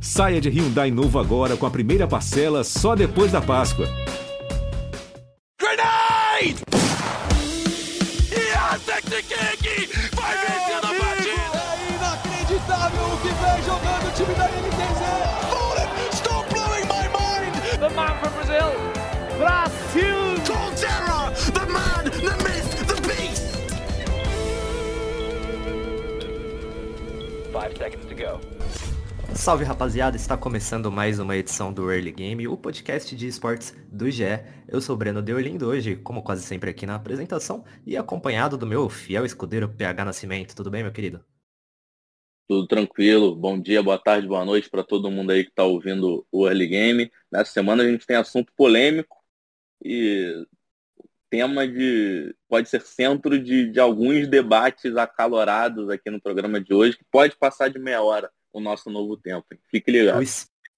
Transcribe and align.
Saia 0.00 0.40
de 0.40 0.48
Hyundai 0.50 0.90
novo 0.90 1.18
agora 1.18 1.56
com 1.56 1.66
a 1.66 1.70
primeira 1.70 2.06
parcela 2.06 2.62
só 2.62 2.94
depois 2.94 3.32
da 3.32 3.40
Páscoa. 3.40 3.86
Grenade! 5.58 6.62
Yes, 8.30 8.84
Vai 10.14 10.36
vencer 10.36 10.76
a 10.76 10.94
partida! 11.00 11.60
É 11.72 11.94
inacreditável 11.94 13.04
o 13.06 13.16
que 13.18 13.28
vem 13.28 13.62
jogando 13.64 14.06
o 14.06 14.10
time 14.12 14.34
da 14.34 14.46
NTZ! 14.46 15.02
Bullet, 15.50 15.90
stop 16.14 16.48
blowing 16.52 16.86
my 16.86 17.08
mind! 17.08 17.54
The 17.78 17.90
man 17.90 18.14
from 18.20 18.32
Brazil, 18.34 18.72
Brasil! 19.38 20.26
Colterra, 20.46 21.32
the 21.52 21.66
man, 21.66 22.04
the 22.04 22.36
myth, 22.44 22.86
the 22.86 22.96
beast! 23.08 23.44
Five 27.52 27.76
seconds 27.76 28.06
to 28.06 28.14
go. 28.14 28.55
Salve 29.46 29.62
rapaziada, 29.62 30.16
está 30.16 30.36
começando 30.36 30.90
mais 30.90 31.20
uma 31.20 31.36
edição 31.36 31.72
do 31.72 31.88
Early 31.88 32.10
Game, 32.10 32.48
o 32.48 32.56
podcast 32.56 33.14
de 33.14 33.28
esportes 33.28 33.70
do 33.92 34.10
GE. 34.10 34.24
Eu 34.66 34.80
sou 34.80 34.96
o 34.96 34.98
Breno 34.98 35.22
Deolindo 35.22 35.68
hoje, 35.68 35.94
como 35.94 36.20
quase 36.20 36.42
sempre 36.42 36.68
aqui 36.68 36.84
na 36.84 36.96
apresentação, 36.96 37.64
e 37.86 37.96
acompanhado 37.96 38.58
do 38.58 38.66
meu 38.66 38.88
fiel 38.88 39.24
escudeiro 39.24 39.68
PH 39.68 40.04
Nascimento. 40.04 40.56
Tudo 40.56 40.68
bem, 40.68 40.82
meu 40.82 40.90
querido? 40.90 41.24
Tudo 42.48 42.66
tranquilo. 42.66 43.36
Bom 43.36 43.56
dia, 43.56 43.80
boa 43.84 44.00
tarde, 44.00 44.26
boa 44.26 44.44
noite 44.44 44.68
para 44.68 44.82
todo 44.82 45.12
mundo 45.12 45.30
aí 45.30 45.44
que 45.44 45.50
está 45.50 45.62
ouvindo 45.62 46.26
o 46.32 46.48
Early 46.48 46.66
Game. 46.66 47.12
Nessa 47.30 47.52
semana 47.52 47.84
a 47.84 47.88
gente 47.88 48.04
tem 48.04 48.16
assunto 48.16 48.52
polêmico 48.56 49.16
e 49.80 50.44
tema 51.30 51.68
de 51.68 52.34
pode 52.48 52.68
ser 52.68 52.80
centro 52.80 53.38
de, 53.38 53.70
de 53.70 53.78
alguns 53.78 54.26
debates 54.26 54.96
acalorados 54.96 55.88
aqui 55.88 56.10
no 56.10 56.20
programa 56.20 56.60
de 56.60 56.74
hoje, 56.74 56.98
que 56.98 57.04
pode 57.12 57.36
passar 57.36 57.68
de 57.68 57.78
meia 57.78 58.02
hora 58.02 58.28
o 58.56 58.60
nosso 58.60 58.88
novo 58.88 59.16
tempo. 59.16 59.46
Fique 59.70 59.90
ligado. 59.90 60.22
Eu, 60.22 60.28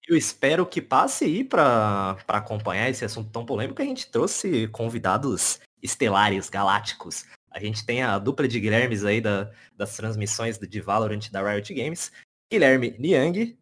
eu 0.08 0.16
espero 0.16 0.66
que 0.66 0.82
passe 0.82 1.24
aí 1.24 1.44
para 1.44 2.16
acompanhar 2.26 2.90
esse 2.90 3.04
assunto 3.04 3.30
tão 3.30 3.46
polêmico. 3.46 3.80
A 3.80 3.84
gente 3.84 4.10
trouxe 4.10 4.66
convidados 4.68 5.60
estelares, 5.80 6.50
galácticos. 6.50 7.24
A 7.50 7.60
gente 7.60 7.86
tem 7.86 8.02
a 8.02 8.18
dupla 8.18 8.48
de 8.48 8.58
Guilhermes 8.58 9.04
aí 9.04 9.20
da, 9.20 9.50
das 9.76 9.96
transmissões 9.96 10.58
de 10.58 10.80
Valorant 10.80 11.30
da 11.30 11.40
Riot 11.40 11.72
Games. 11.72 12.10
Guilherme 12.52 12.96
Niang. 12.98 13.56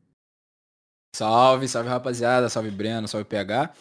Salve, 1.15 1.69
salve 1.69 1.89
rapaziada, 1.89 2.49
salve 2.49 2.71
Breno, 2.71 3.07
salve 3.07 3.27
PH. 3.27 3.75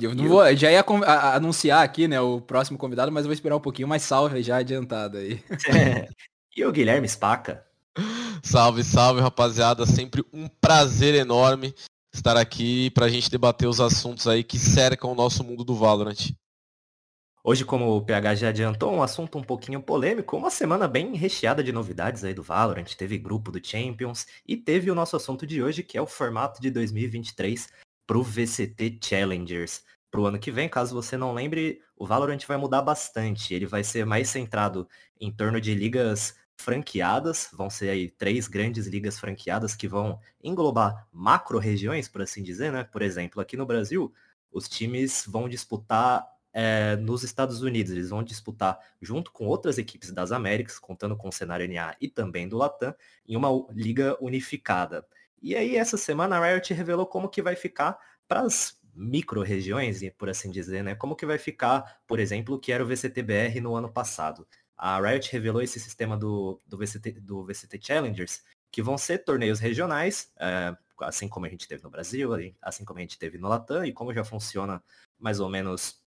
Eu 0.00 0.14
não 0.14 0.28
vou, 0.28 0.56
já 0.56 0.70
ia 0.70 0.84
anunciar 1.34 1.82
aqui, 1.82 2.06
né, 2.06 2.20
o 2.20 2.40
próximo 2.40 2.78
convidado, 2.78 3.10
mas 3.10 3.24
eu 3.24 3.28
vou 3.28 3.34
esperar 3.34 3.56
um 3.56 3.60
pouquinho, 3.60 3.88
mais 3.88 4.02
salve 4.02 4.42
já 4.42 4.58
adiantado 4.58 5.18
aí. 5.18 5.42
É. 5.68 6.08
E 6.56 6.64
o 6.64 6.72
Guilherme 6.72 7.08
Spaca. 7.08 7.67
Salve, 8.42 8.84
salve, 8.84 9.20
rapaziada. 9.20 9.84
Sempre 9.86 10.24
um 10.32 10.48
prazer 10.48 11.14
enorme 11.14 11.74
estar 12.12 12.36
aqui 12.36 12.90
para 12.90 13.06
a 13.06 13.08
gente 13.08 13.30
debater 13.30 13.68
os 13.68 13.80
assuntos 13.80 14.26
aí 14.26 14.42
que 14.42 14.58
cercam 14.58 15.12
o 15.12 15.14
nosso 15.14 15.44
mundo 15.44 15.64
do 15.64 15.74
Valorant. 15.74 16.32
Hoje, 17.44 17.64
como 17.64 17.96
o 17.96 18.04
PH 18.04 18.34
já 18.34 18.48
adiantou, 18.48 18.92
um 18.92 19.02
assunto 19.02 19.38
um 19.38 19.42
pouquinho 19.42 19.80
polêmico, 19.80 20.36
uma 20.36 20.50
semana 20.50 20.86
bem 20.86 21.14
recheada 21.14 21.62
de 21.62 21.72
novidades 21.72 22.24
aí 22.24 22.34
do 22.34 22.42
Valorant, 22.42 22.94
teve 22.94 23.16
grupo 23.16 23.50
do 23.50 23.64
Champions 23.64 24.26
e 24.46 24.56
teve 24.56 24.90
o 24.90 24.94
nosso 24.94 25.16
assunto 25.16 25.46
de 25.46 25.62
hoje, 25.62 25.82
que 25.82 25.96
é 25.96 26.02
o 26.02 26.06
formato 26.06 26.60
de 26.60 26.70
2023 26.70 27.68
para 28.06 28.18
o 28.18 28.22
VCT 28.22 28.98
Challengers. 29.02 29.82
Para 30.10 30.20
o 30.20 30.26
ano 30.26 30.38
que 30.38 30.50
vem, 30.50 30.68
caso 30.68 30.94
você 30.94 31.16
não 31.16 31.32
lembre, 31.32 31.80
o 31.96 32.06
Valorant 32.06 32.44
vai 32.46 32.56
mudar 32.56 32.82
bastante. 32.82 33.54
Ele 33.54 33.66
vai 33.66 33.84
ser 33.84 34.04
mais 34.04 34.28
centrado 34.28 34.88
em 35.20 35.30
torno 35.30 35.60
de 35.60 35.74
ligas 35.74 36.34
franqueadas, 36.58 37.48
vão 37.52 37.70
ser 37.70 37.88
aí 37.88 38.10
três 38.10 38.48
grandes 38.48 38.86
ligas 38.86 39.18
franqueadas 39.18 39.76
que 39.76 39.86
vão 39.86 40.20
englobar 40.42 41.06
macro-regiões, 41.12 42.08
por 42.08 42.20
assim 42.20 42.42
dizer, 42.42 42.72
né? 42.72 42.82
Por 42.84 43.00
exemplo, 43.00 43.40
aqui 43.40 43.56
no 43.56 43.64
Brasil, 43.64 44.12
os 44.50 44.68
times 44.68 45.24
vão 45.26 45.48
disputar 45.48 46.26
é, 46.52 46.96
nos 46.96 47.22
Estados 47.22 47.62
Unidos, 47.62 47.92
eles 47.92 48.10
vão 48.10 48.24
disputar 48.24 48.78
junto 49.00 49.30
com 49.30 49.46
outras 49.46 49.78
equipes 49.78 50.10
das 50.10 50.32
Américas, 50.32 50.80
contando 50.80 51.16
com 51.16 51.28
o 51.28 51.32
cenário 51.32 51.68
NA 51.68 51.94
e 52.00 52.08
também 52.08 52.48
do 52.48 52.56
Latam, 52.56 52.92
em 53.26 53.36
uma 53.36 53.50
liga 53.70 54.16
unificada. 54.20 55.06
E 55.40 55.54
aí, 55.54 55.76
essa 55.76 55.96
semana, 55.96 56.38
a 56.38 56.44
Riot 56.44 56.74
revelou 56.74 57.06
como 57.06 57.28
que 57.28 57.40
vai 57.40 57.54
ficar 57.54 57.96
para 58.26 58.40
as 58.40 58.76
micro-regiões, 58.92 60.00
por 60.18 60.28
assim 60.28 60.50
dizer, 60.50 60.82
né? 60.82 60.96
Como 60.96 61.14
que 61.14 61.24
vai 61.24 61.38
ficar, 61.38 62.00
por 62.04 62.18
exemplo, 62.18 62.56
o 62.56 62.58
que 62.58 62.72
era 62.72 62.82
o 62.82 62.86
VCTBR 62.86 63.60
no 63.60 63.76
ano 63.76 63.88
passado 63.88 64.44
a 64.78 65.00
Riot 65.00 65.30
revelou 65.32 65.60
esse 65.60 65.80
sistema 65.80 66.16
do, 66.16 66.60
do, 66.64 66.78
VCT, 66.78 67.20
do 67.20 67.44
VCT 67.44 67.80
Challengers, 67.82 68.42
que 68.70 68.80
vão 68.80 68.96
ser 68.96 69.18
torneios 69.24 69.58
regionais, 69.58 70.32
é, 70.38 70.76
assim 71.00 71.28
como 71.28 71.46
a 71.46 71.48
gente 71.48 71.66
teve 71.66 71.82
no 71.82 71.90
Brasil, 71.90 72.30
assim 72.62 72.84
como 72.84 72.98
a 72.98 73.02
gente 73.02 73.18
teve 73.18 73.38
no 73.38 73.48
Latam, 73.48 73.84
e 73.84 73.92
como 73.92 74.14
já 74.14 74.24
funciona 74.24 74.82
mais 75.18 75.40
ou 75.40 75.48
menos 75.48 76.00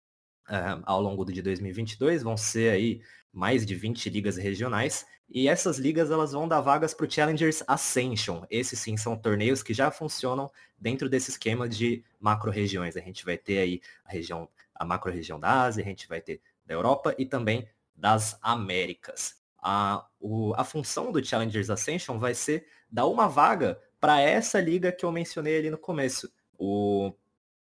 é, 0.50 0.80
ao 0.84 1.02
longo 1.02 1.26
de 1.26 1.42
2022, 1.42 2.24
vão 2.24 2.38
ser 2.38 2.72
aí 2.72 3.02
mais 3.34 3.66
de 3.66 3.76
20 3.76 4.10
ligas 4.10 4.38
regionais, 4.38 5.06
e 5.30 5.48
essas 5.48 5.78
ligas 5.78 6.12
elas 6.12 6.34
vão 6.34 6.48
dar 6.48 6.60
vagas 6.60 6.94
para 6.94 7.06
o 7.06 7.12
Challengers 7.12 7.64
Ascension. 7.66 8.44
Esses 8.50 8.80
sim 8.80 8.98
são 8.98 9.18
torneios 9.18 9.64
que 9.64 9.74
já 9.74 9.90
funcionam 9.90 10.52
dentro 10.78 11.10
desse 11.10 11.32
esquema 11.32 11.70
de 11.70 12.04
macro-regiões. 12.20 12.98
A 12.98 13.00
gente 13.00 13.24
vai 13.24 13.38
ter 13.38 13.60
aí 13.60 13.82
a 14.04 14.12
região, 14.12 14.50
a 14.76 14.84
macro-região 14.84 15.40
da 15.40 15.64
Ásia, 15.64 15.84
a 15.84 15.88
gente 15.88 16.08
vai 16.08 16.20
ter 16.20 16.42
da 16.66 16.74
Europa 16.74 17.16
e 17.18 17.26
também 17.26 17.66
das 18.02 18.36
Américas. 18.42 19.36
A, 19.62 20.08
o, 20.20 20.56
a 20.56 20.64
função 20.64 21.12
do 21.12 21.24
Challengers 21.24 21.70
Ascension 21.70 22.18
vai 22.18 22.34
ser 22.34 22.66
dar 22.92 23.06
uma 23.06 23.28
vaga 23.28 23.80
para 24.00 24.20
essa 24.20 24.60
liga 24.60 24.92
que 24.92 25.06
eu 25.06 25.12
mencionei 25.12 25.60
ali 25.60 25.70
no 25.70 25.78
começo. 25.78 26.28
O, 26.58 27.14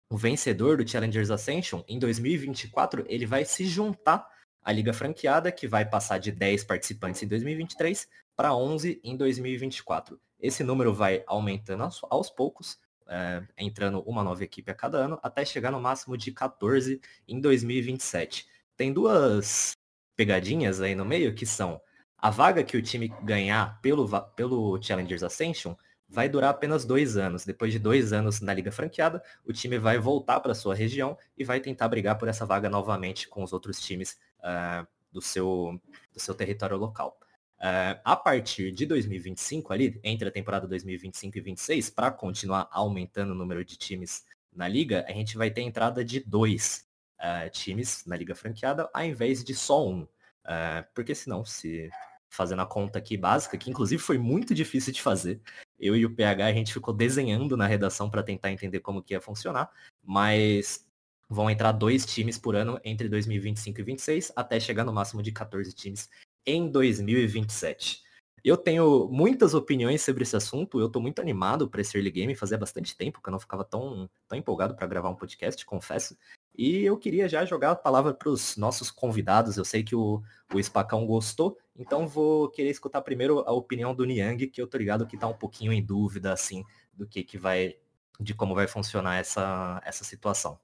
o 0.09 0.17
vencedor 0.17 0.77
do 0.77 0.87
Challengers 0.87 1.29
Ascension, 1.29 1.83
em 1.89 1.99
2024, 1.99 3.03
ele 3.09 3.25
vai 3.25 3.43
se 3.43 3.65
juntar 3.65 4.25
à 4.63 4.71
liga 4.71 4.93
franqueada, 4.93 5.51
que 5.51 5.67
vai 5.67 5.85
passar 5.85 6.19
de 6.19 6.31
10 6.31 6.63
participantes 6.63 7.21
em 7.21 7.27
2023 7.27 8.07
para 8.33 8.55
11 8.55 9.01
em 9.03 9.17
2024. 9.17 10.17
Esse 10.39 10.63
número 10.63 10.93
vai 10.93 11.21
aumentando 11.27 11.83
aos, 11.83 11.99
aos 12.09 12.29
poucos, 12.29 12.79
é, 13.09 13.43
entrando 13.57 13.99
uma 14.03 14.23
nova 14.23 14.41
equipe 14.41 14.71
a 14.71 14.75
cada 14.75 14.99
ano, 14.99 15.19
até 15.21 15.43
chegar 15.43 15.71
no 15.71 15.81
máximo 15.81 16.15
de 16.15 16.31
14 16.31 17.01
em 17.27 17.41
2027. 17.41 18.47
Tem 18.77 18.93
duas 18.93 19.73
pegadinhas 20.19 20.81
aí 20.81 20.95
no 20.95 21.05
meio, 21.05 21.33
que 21.33 21.45
são 21.45 21.79
a 22.17 22.29
vaga 22.29 22.61
que 22.61 22.75
o 22.75 22.81
time 22.81 23.07
ganhar 23.23 23.79
pelo, 23.81 24.05
pelo 24.35 24.77
Challengers 24.81 25.23
Ascension 25.23 25.77
vai 26.09 26.27
durar 26.27 26.49
apenas 26.49 26.83
dois 26.83 27.15
anos. 27.15 27.45
Depois 27.45 27.71
de 27.71 27.79
dois 27.79 28.11
anos 28.11 28.41
na 28.41 28.53
liga 28.53 28.69
franqueada, 28.69 29.23
o 29.45 29.53
time 29.53 29.79
vai 29.79 29.97
voltar 29.97 30.41
para 30.41 30.53
sua 30.53 30.75
região 30.75 31.17
e 31.37 31.45
vai 31.45 31.61
tentar 31.61 31.87
brigar 31.87 32.17
por 32.17 32.27
essa 32.27 32.45
vaga 32.45 32.69
novamente 32.69 33.29
com 33.29 33.41
os 33.41 33.53
outros 33.53 33.79
times 33.79 34.19
uh, 34.39 34.85
do, 35.09 35.21
seu, 35.21 35.79
do 36.11 36.19
seu 36.19 36.35
território 36.35 36.75
local. 36.75 37.17
Uh, 37.57 37.95
a 38.03 38.17
partir 38.17 38.73
de 38.73 38.85
2025, 38.85 39.71
ali, 39.71 40.01
entre 40.03 40.27
a 40.27 40.31
temporada 40.31 40.67
2025 40.67 41.37
e 41.37 41.41
26, 41.41 41.91
para 41.91 42.11
continuar 42.11 42.67
aumentando 42.73 43.31
o 43.31 43.35
número 43.35 43.63
de 43.63 43.77
times 43.77 44.25
na 44.51 44.67
liga, 44.67 45.05
a 45.07 45.13
gente 45.13 45.37
vai 45.37 45.49
ter 45.49 45.61
entrada 45.61 46.03
de 46.03 46.19
dois 46.19 46.88
uh, 47.19 47.49
times 47.49 48.03
na 48.05 48.15
liga 48.15 48.35
franqueada, 48.35 48.89
ao 48.93 49.03
invés 49.03 49.43
de 49.43 49.53
só 49.53 49.87
um. 49.87 50.03
Uh, 50.03 50.83
porque 50.93 51.13
senão, 51.13 51.45
se 51.45 51.89
fazendo 52.29 52.61
a 52.61 52.65
conta 52.65 52.99
aqui 52.99 53.17
básica, 53.17 53.57
que 53.57 53.69
inclusive 53.69 54.01
foi 54.01 54.17
muito 54.17 54.53
difícil 54.53 54.93
de 54.93 55.01
fazer, 55.01 55.41
eu 55.79 55.95
e 55.95 56.05
o 56.05 56.15
PH 56.15 56.45
a 56.45 56.53
gente 56.53 56.73
ficou 56.73 56.93
desenhando 56.93 57.57
na 57.57 57.65
redação 57.65 58.09
para 58.09 58.23
tentar 58.23 58.51
entender 58.51 58.79
como 58.79 59.01
que 59.01 59.13
ia 59.13 59.21
funcionar, 59.21 59.69
mas 60.03 60.87
vão 61.27 61.49
entrar 61.49 61.71
dois 61.71 62.05
times 62.05 62.37
por 62.37 62.55
ano 62.55 62.79
entre 62.83 63.07
2025 63.07 63.69
e 63.69 63.83
2026, 63.83 64.33
até 64.35 64.59
chegar 64.59 64.83
no 64.83 64.93
máximo 64.93 65.21
de 65.21 65.31
14 65.31 65.73
times 65.73 66.09
em 66.45 66.69
2027. 66.69 68.03
Eu 68.43 68.55
tenho 68.55 69.07
muitas 69.11 69.53
opiniões 69.53 70.01
sobre 70.01 70.23
esse 70.23 70.35
assunto, 70.35 70.79
eu 70.79 70.87
estou 70.87 71.01
muito 71.01 71.21
animado 71.21 71.69
para 71.69 71.81
esse 71.81 71.97
early 71.97 72.09
game, 72.09 72.35
fazia 72.35 72.57
bastante 72.57 72.95
tempo 72.95 73.21
que 73.21 73.29
eu 73.29 73.31
não 73.31 73.39
ficava 73.39 73.63
tão, 73.63 74.09
tão 74.27 74.37
empolgado 74.37 74.75
para 74.75 74.87
gravar 74.87 75.09
um 75.09 75.15
podcast, 75.15 75.65
confesso. 75.65 76.17
E 76.59 76.83
eu 76.83 76.97
queria 76.97 77.29
já 77.29 77.45
jogar 77.45 77.71
a 77.71 77.75
palavra 77.75 78.13
para 78.13 78.27
os 78.27 78.57
nossos 78.57 78.91
convidados. 78.91 79.55
Eu 79.55 79.63
sei 79.63 79.81
que 79.81 79.95
o, 79.95 80.21
o 80.53 80.61
Spacão 80.61 81.05
gostou, 81.05 81.57
então 81.73 82.05
vou 82.05 82.49
querer 82.49 82.69
escutar 82.69 83.01
primeiro 83.01 83.39
a 83.47 83.53
opinião 83.53 83.95
do 83.95 84.03
Niang, 84.03 84.45
que 84.45 84.61
eu 84.61 84.67
tô 84.67 84.77
ligado 84.77 85.07
que 85.07 85.15
está 85.15 85.25
um 85.25 85.33
pouquinho 85.33 85.71
em 85.71 85.81
dúvida, 85.81 86.33
assim, 86.33 86.65
do 86.93 87.07
que, 87.07 87.23
que 87.23 87.37
vai, 87.37 87.77
de 88.19 88.33
como 88.33 88.53
vai 88.53 88.67
funcionar 88.67 89.15
essa, 89.15 89.81
essa 89.85 90.03
situação. 90.03 90.59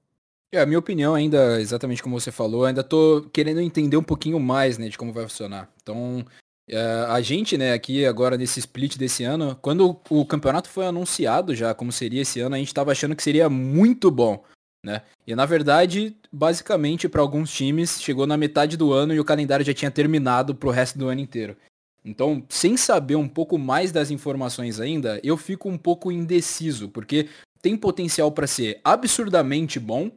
É, 0.52 0.60
a 0.60 0.66
minha 0.66 0.78
opinião 0.78 1.14
ainda, 1.14 1.58
exatamente 1.62 2.02
como 2.02 2.20
você 2.20 2.30
falou, 2.30 2.66
ainda 2.66 2.84
tô 2.84 3.26
querendo 3.32 3.62
entender 3.62 3.96
um 3.96 4.02
pouquinho 4.02 4.38
mais, 4.38 4.76
né, 4.76 4.90
de 4.90 4.98
como 4.98 5.14
vai 5.14 5.22
funcionar. 5.22 5.72
Então, 5.82 6.22
é, 6.68 7.06
a 7.08 7.22
gente, 7.22 7.56
né, 7.56 7.72
aqui 7.72 8.04
agora 8.04 8.36
nesse 8.36 8.60
split 8.60 8.98
desse 8.98 9.24
ano, 9.24 9.56
quando 9.62 9.98
o 10.10 10.26
campeonato 10.26 10.68
foi 10.68 10.86
anunciado 10.86 11.54
já 11.54 11.72
como 11.72 11.90
seria 11.90 12.20
esse 12.20 12.38
ano, 12.38 12.54
a 12.54 12.58
gente 12.58 12.68
estava 12.68 12.92
achando 12.92 13.16
que 13.16 13.22
seria 13.22 13.48
muito 13.48 14.10
bom. 14.10 14.44
Né? 14.86 15.02
E 15.26 15.34
na 15.34 15.44
verdade, 15.44 16.16
basicamente 16.32 17.08
para 17.08 17.20
alguns 17.20 17.52
times, 17.52 18.00
chegou 18.00 18.24
na 18.24 18.36
metade 18.36 18.76
do 18.76 18.92
ano 18.92 19.12
e 19.12 19.18
o 19.18 19.24
calendário 19.24 19.66
já 19.66 19.74
tinha 19.74 19.90
terminado 19.90 20.54
para 20.54 20.68
o 20.68 20.72
resto 20.72 20.96
do 20.96 21.08
ano 21.08 21.20
inteiro. 21.20 21.56
Então, 22.04 22.44
sem 22.48 22.76
saber 22.76 23.16
um 23.16 23.26
pouco 23.26 23.58
mais 23.58 23.90
das 23.90 24.12
informações 24.12 24.78
ainda, 24.78 25.18
eu 25.24 25.36
fico 25.36 25.68
um 25.68 25.76
pouco 25.76 26.12
indeciso, 26.12 26.88
porque 26.88 27.28
tem 27.60 27.76
potencial 27.76 28.30
para 28.30 28.46
ser 28.46 28.80
absurdamente 28.84 29.80
bom, 29.80 30.08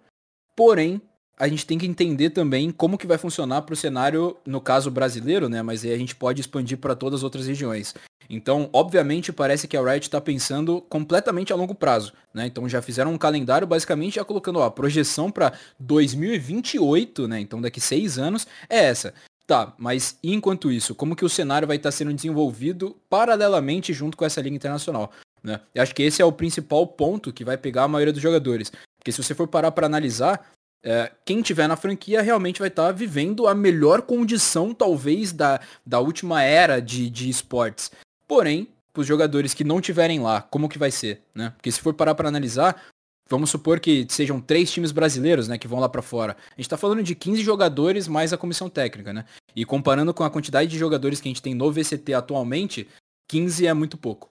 porém 0.56 1.02
a 1.36 1.48
gente 1.48 1.66
tem 1.66 1.80
que 1.80 1.88
entender 1.88 2.30
também 2.30 2.70
como 2.70 2.96
que 2.96 3.08
vai 3.08 3.18
funcionar 3.18 3.64
para 3.64 3.74
o 3.74 3.78
cenário, 3.78 4.38
no 4.46 4.62
caso 4.62 4.92
brasileiro, 4.92 5.50
né? 5.50 5.64
Mas 5.64 5.84
aí 5.84 5.92
a 5.92 5.98
gente 5.98 6.16
pode 6.16 6.42
expandir 6.42 6.78
para 6.78 6.96
todas 6.96 7.22
as 7.22 7.24
outras 7.24 7.48
regiões. 7.48 7.96
Então, 8.30 8.70
obviamente, 8.72 9.34
parece 9.34 9.68
que 9.68 9.76
a 9.76 9.82
Riot 9.82 10.06
está 10.06 10.22
pensando 10.22 10.82
completamente 10.82 11.52
a 11.52 11.56
longo 11.56 11.74
prazo, 11.74 12.14
né? 12.32 12.46
Então 12.46 12.70
já 12.70 12.80
fizeram 12.80 13.12
um 13.12 13.18
calendário 13.18 13.66
basicamente 13.66 14.16
já 14.16 14.24
colocando 14.24 14.60
ó, 14.60 14.66
a 14.66 14.72
projeção 14.72 15.32
para 15.32 15.54
2028, 15.80 17.28
né? 17.28 17.40
Então 17.40 17.60
daqui 17.60 17.82
seis 17.82 18.20
anos 18.20 18.46
é 18.70 18.86
essa. 18.86 19.14
Tá, 19.48 19.74
mas 19.80 20.16
enquanto 20.24 20.72
isso, 20.72 20.94
como 20.94 21.16
que 21.16 21.26
o 21.26 21.30
cenário 21.30 21.68
vai 21.68 21.78
estar 21.78 21.88
tá 21.88 21.92
sendo 21.92 22.14
desenvolvido 22.14 22.96
paralelamente 23.10 23.92
junto 23.94 24.16
com 24.16 24.24
essa 24.24 24.40
liga 24.40 24.56
internacional? 24.56 25.12
Né? 25.42 25.60
Eu 25.74 25.82
acho 25.82 25.96
que 25.96 26.04
esse 26.04 26.22
é 26.22 26.26
o 26.26 26.32
principal 26.32 26.86
ponto 26.86 27.34
que 27.34 27.44
vai 27.44 27.58
pegar 27.58 27.86
a 27.86 27.88
maioria 27.88 28.14
dos 28.14 28.22
jogadores. 28.22 28.72
Porque 29.00 29.12
se 29.12 29.24
você 29.24 29.34
for 29.34 29.48
parar 29.48 29.72
para 29.72 29.88
analisar, 29.88 30.52
é, 30.84 31.12
quem 31.26 31.42
tiver 31.42 31.68
na 31.68 31.76
franquia 31.76 32.22
realmente 32.22 32.60
vai 32.60 32.68
estar 32.68 32.86
tá 32.86 32.92
vivendo 32.92 33.48
a 33.48 33.56
melhor 33.56 34.04
condição, 34.04 34.72
talvez, 34.72 35.32
da, 35.32 35.60
da 35.84 36.00
última 36.00 36.44
era 36.44 36.80
de, 36.80 37.10
de 37.10 37.28
esportes. 37.28 37.92
Porém, 38.30 38.68
para 38.94 39.02
os 39.02 39.08
jogadores 39.08 39.56
que 39.56 39.64
não 39.64 39.82
tiverem 39.82 40.20
lá, 40.20 40.40
como 40.40 40.70
que 40.70 40.78
vai 40.78 40.92
ser? 40.92 41.24
Né? 41.34 41.50
Porque 41.50 41.72
se 41.72 41.82
for 41.82 41.96
parar 41.96 42.14
para 42.14 42.30
analisar, 42.30 42.80
vamos 43.28 43.50
supor 43.50 43.80
que 43.80 44.06
sejam 44.08 44.40
três 44.40 44.72
times 44.72 44.92
brasileiros 44.92 45.48
né, 45.48 45.58
que 45.58 45.68
vão 45.68 45.80
lá 45.80 45.90
para 45.90 46.04
fora. 46.04 46.38
A 46.50 46.52
gente 46.52 46.68
está 46.68 46.78
falando 46.78 47.02
de 47.02 47.16
15 47.16 47.42
jogadores 47.42 48.08
mais 48.08 48.32
a 48.32 48.38
comissão 48.38 48.70
técnica. 48.70 49.12
Né? 49.12 49.26
E 49.56 49.66
comparando 49.66 50.14
com 50.14 50.24
a 50.24 50.30
quantidade 50.30 50.70
de 50.70 50.78
jogadores 50.78 51.20
que 51.20 51.28
a 51.28 51.32
gente 51.32 51.42
tem 51.42 51.56
no 51.56 51.72
VCT 51.72 52.14
atualmente, 52.14 52.88
15 53.28 53.66
é 53.66 53.74
muito 53.74 53.98
pouco. 53.98 54.30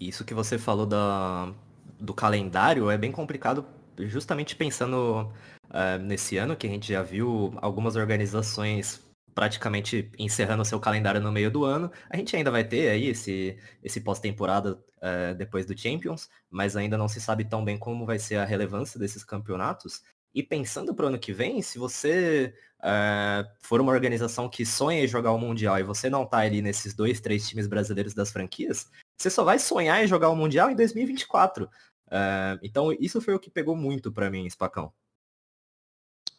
Isso 0.00 0.24
que 0.24 0.34
você 0.34 0.58
falou 0.58 0.86
da, 0.86 1.52
do 2.00 2.12
calendário 2.12 2.90
é 2.90 2.98
bem 2.98 3.12
complicado 3.12 3.64
justamente 3.96 4.56
pensando 4.56 5.30
uh, 5.70 5.98
nesse 6.02 6.36
ano, 6.36 6.56
que 6.56 6.66
a 6.66 6.70
gente 6.70 6.92
já 6.92 7.02
viu 7.02 7.52
algumas 7.62 7.94
organizações 7.94 9.07
praticamente 9.38 10.10
encerrando 10.18 10.64
seu 10.64 10.80
calendário 10.80 11.20
no 11.20 11.30
meio 11.30 11.48
do 11.48 11.64
ano. 11.64 11.92
A 12.10 12.16
gente 12.16 12.34
ainda 12.34 12.50
vai 12.50 12.64
ter 12.64 12.88
aí 12.88 13.06
esse, 13.06 13.56
esse 13.80 14.00
pós-temporada 14.00 14.72
uh, 14.96 15.32
depois 15.36 15.64
do 15.64 15.78
Champions, 15.78 16.28
mas 16.50 16.74
ainda 16.74 16.98
não 16.98 17.06
se 17.06 17.20
sabe 17.20 17.44
tão 17.44 17.64
bem 17.64 17.78
como 17.78 18.04
vai 18.04 18.18
ser 18.18 18.34
a 18.34 18.44
relevância 18.44 18.98
desses 18.98 19.22
campeonatos. 19.22 20.02
E 20.34 20.42
pensando 20.42 20.92
para 20.92 21.04
o 21.04 21.08
ano 21.08 21.20
que 21.20 21.32
vem, 21.32 21.62
se 21.62 21.78
você 21.78 22.52
uh, 22.80 23.48
for 23.60 23.80
uma 23.80 23.92
organização 23.92 24.48
que 24.48 24.66
sonha 24.66 25.04
em 25.04 25.06
jogar 25.06 25.30
o 25.30 25.38
Mundial 25.38 25.78
e 25.78 25.84
você 25.84 26.10
não 26.10 26.26
tá 26.26 26.38
ali 26.38 26.60
nesses 26.60 26.92
dois, 26.92 27.20
três 27.20 27.48
times 27.48 27.68
brasileiros 27.68 28.14
das 28.14 28.32
franquias, 28.32 28.90
você 29.16 29.30
só 29.30 29.44
vai 29.44 29.60
sonhar 29.60 30.02
em 30.02 30.08
jogar 30.08 30.30
o 30.30 30.36
Mundial 30.36 30.68
em 30.68 30.74
2024. 30.74 31.66
Uh, 31.66 32.58
então 32.60 32.92
isso 32.98 33.20
foi 33.20 33.34
o 33.34 33.38
que 33.38 33.50
pegou 33.50 33.76
muito 33.76 34.10
para 34.10 34.28
mim, 34.28 34.50
Spacão. 34.50 34.92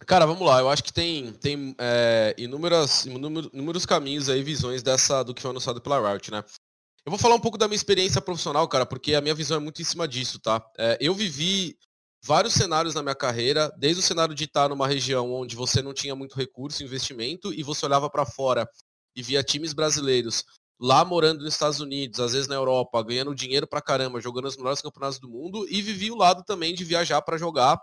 Cara, 0.05 0.25
vamos 0.25 0.45
lá. 0.45 0.59
Eu 0.59 0.69
acho 0.69 0.83
que 0.83 0.93
tem, 0.93 1.33
tem 1.33 1.75
é, 1.77 2.33
inúmeras, 2.37 3.05
inúmeros 3.05 3.85
caminhos 3.85 4.29
aí, 4.29 4.41
visões 4.41 4.81
dessa 4.81 5.23
do 5.23 5.33
que 5.33 5.41
foi 5.41 5.51
anunciado 5.51 5.81
pela 5.81 6.11
Riot, 6.11 6.31
né? 6.31 6.43
Eu 7.05 7.11
vou 7.11 7.19
falar 7.19 7.35
um 7.35 7.39
pouco 7.39 7.57
da 7.57 7.67
minha 7.67 7.75
experiência 7.75 8.21
profissional, 8.21 8.67
cara, 8.67 8.85
porque 8.85 9.15
a 9.15 9.21
minha 9.21 9.33
visão 9.35 9.57
é 9.57 9.59
muito 9.59 9.81
em 9.81 9.85
cima 9.85 10.07
disso, 10.07 10.39
tá? 10.39 10.63
É, 10.77 10.97
eu 10.99 11.13
vivi 11.13 11.77
vários 12.23 12.53
cenários 12.53 12.93
na 12.93 13.01
minha 13.01 13.15
carreira, 13.15 13.71
desde 13.77 14.01
o 14.01 14.03
cenário 14.03 14.35
de 14.35 14.43
estar 14.43 14.69
numa 14.69 14.87
região 14.87 15.31
onde 15.31 15.55
você 15.55 15.81
não 15.81 15.93
tinha 15.93 16.15
muito 16.15 16.35
recurso, 16.35 16.83
investimento, 16.83 17.53
e 17.53 17.63
você 17.63 17.85
olhava 17.85 18.09
para 18.09 18.25
fora 18.25 18.69
e 19.15 19.21
via 19.21 19.43
times 19.43 19.73
brasileiros 19.73 20.43
lá 20.79 21.03
morando 21.03 21.43
nos 21.43 21.53
Estados 21.53 21.79
Unidos, 21.79 22.19
às 22.19 22.33
vezes 22.33 22.47
na 22.47 22.55
Europa, 22.55 23.03
ganhando 23.03 23.35
dinheiro 23.35 23.67
pra 23.67 23.81
caramba, 23.81 24.21
jogando 24.21 24.45
os 24.45 24.55
melhores 24.55 24.81
campeonatos 24.81 25.19
do 25.19 25.29
mundo, 25.29 25.65
e 25.69 25.81
vivi 25.81 26.11
o 26.11 26.15
lado 26.15 26.43
também 26.43 26.73
de 26.73 26.83
viajar 26.83 27.21
para 27.21 27.37
jogar 27.37 27.79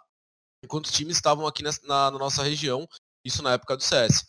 enquanto 0.67 0.87
os 0.87 0.93
times 0.93 1.17
estavam 1.17 1.47
aqui 1.47 1.63
na, 1.63 1.71
na, 1.85 2.11
na, 2.11 2.19
nossa 2.19 2.43
região, 2.43 2.87
isso 3.25 3.43
na 3.43 3.53
época 3.53 3.77
do 3.77 3.83
CS. 3.83 4.27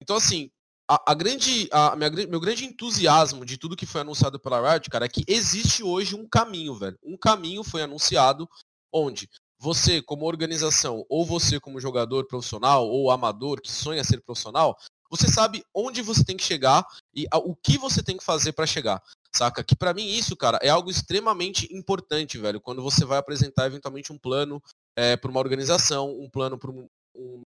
Então, 0.00 0.16
assim, 0.16 0.50
a, 0.88 1.12
a 1.12 1.14
grande, 1.14 1.68
a, 1.72 1.96
minha, 1.96 2.10
meu 2.10 2.40
grande 2.40 2.64
entusiasmo 2.64 3.44
de 3.44 3.58
tudo 3.58 3.76
que 3.76 3.86
foi 3.86 4.00
anunciado 4.00 4.38
pela 4.38 4.72
Riot, 4.72 4.88
cara, 4.88 5.06
é 5.06 5.08
que 5.08 5.24
existe 5.26 5.82
hoje 5.82 6.14
um 6.14 6.26
caminho, 6.28 6.74
velho. 6.74 6.96
Um 7.02 7.16
caminho 7.16 7.64
foi 7.64 7.82
anunciado 7.82 8.48
onde 8.92 9.28
você, 9.58 10.00
como 10.00 10.24
organização, 10.24 11.04
ou 11.08 11.26
você 11.26 11.60
como 11.60 11.80
jogador 11.80 12.26
profissional 12.26 12.88
ou 12.88 13.10
amador 13.10 13.60
que 13.60 13.70
sonha 13.70 14.02
ser 14.02 14.22
profissional, 14.22 14.76
você 15.10 15.28
sabe 15.28 15.64
onde 15.74 16.00
você 16.02 16.24
tem 16.24 16.36
que 16.36 16.44
chegar 16.44 16.86
e 17.12 17.26
o 17.34 17.54
que 17.54 17.76
você 17.76 18.02
tem 18.02 18.16
que 18.16 18.24
fazer 18.24 18.52
para 18.52 18.66
chegar. 18.66 19.02
Saca? 19.34 19.62
Que 19.62 19.76
para 19.76 19.92
mim 19.92 20.06
isso, 20.06 20.36
cara, 20.36 20.58
é 20.62 20.68
algo 20.68 20.90
extremamente 20.90 21.68
importante, 21.74 22.38
velho, 22.38 22.60
quando 22.60 22.82
você 22.82 23.04
vai 23.04 23.18
apresentar 23.18 23.66
eventualmente 23.66 24.12
um 24.12 24.18
plano 24.18 24.62
é, 24.96 25.16
para 25.16 25.30
uma 25.30 25.40
organização, 25.40 26.10
um 26.18 26.28
plano 26.28 26.58
para 26.58 26.70
um, 26.70 26.86
um, 27.14 27.42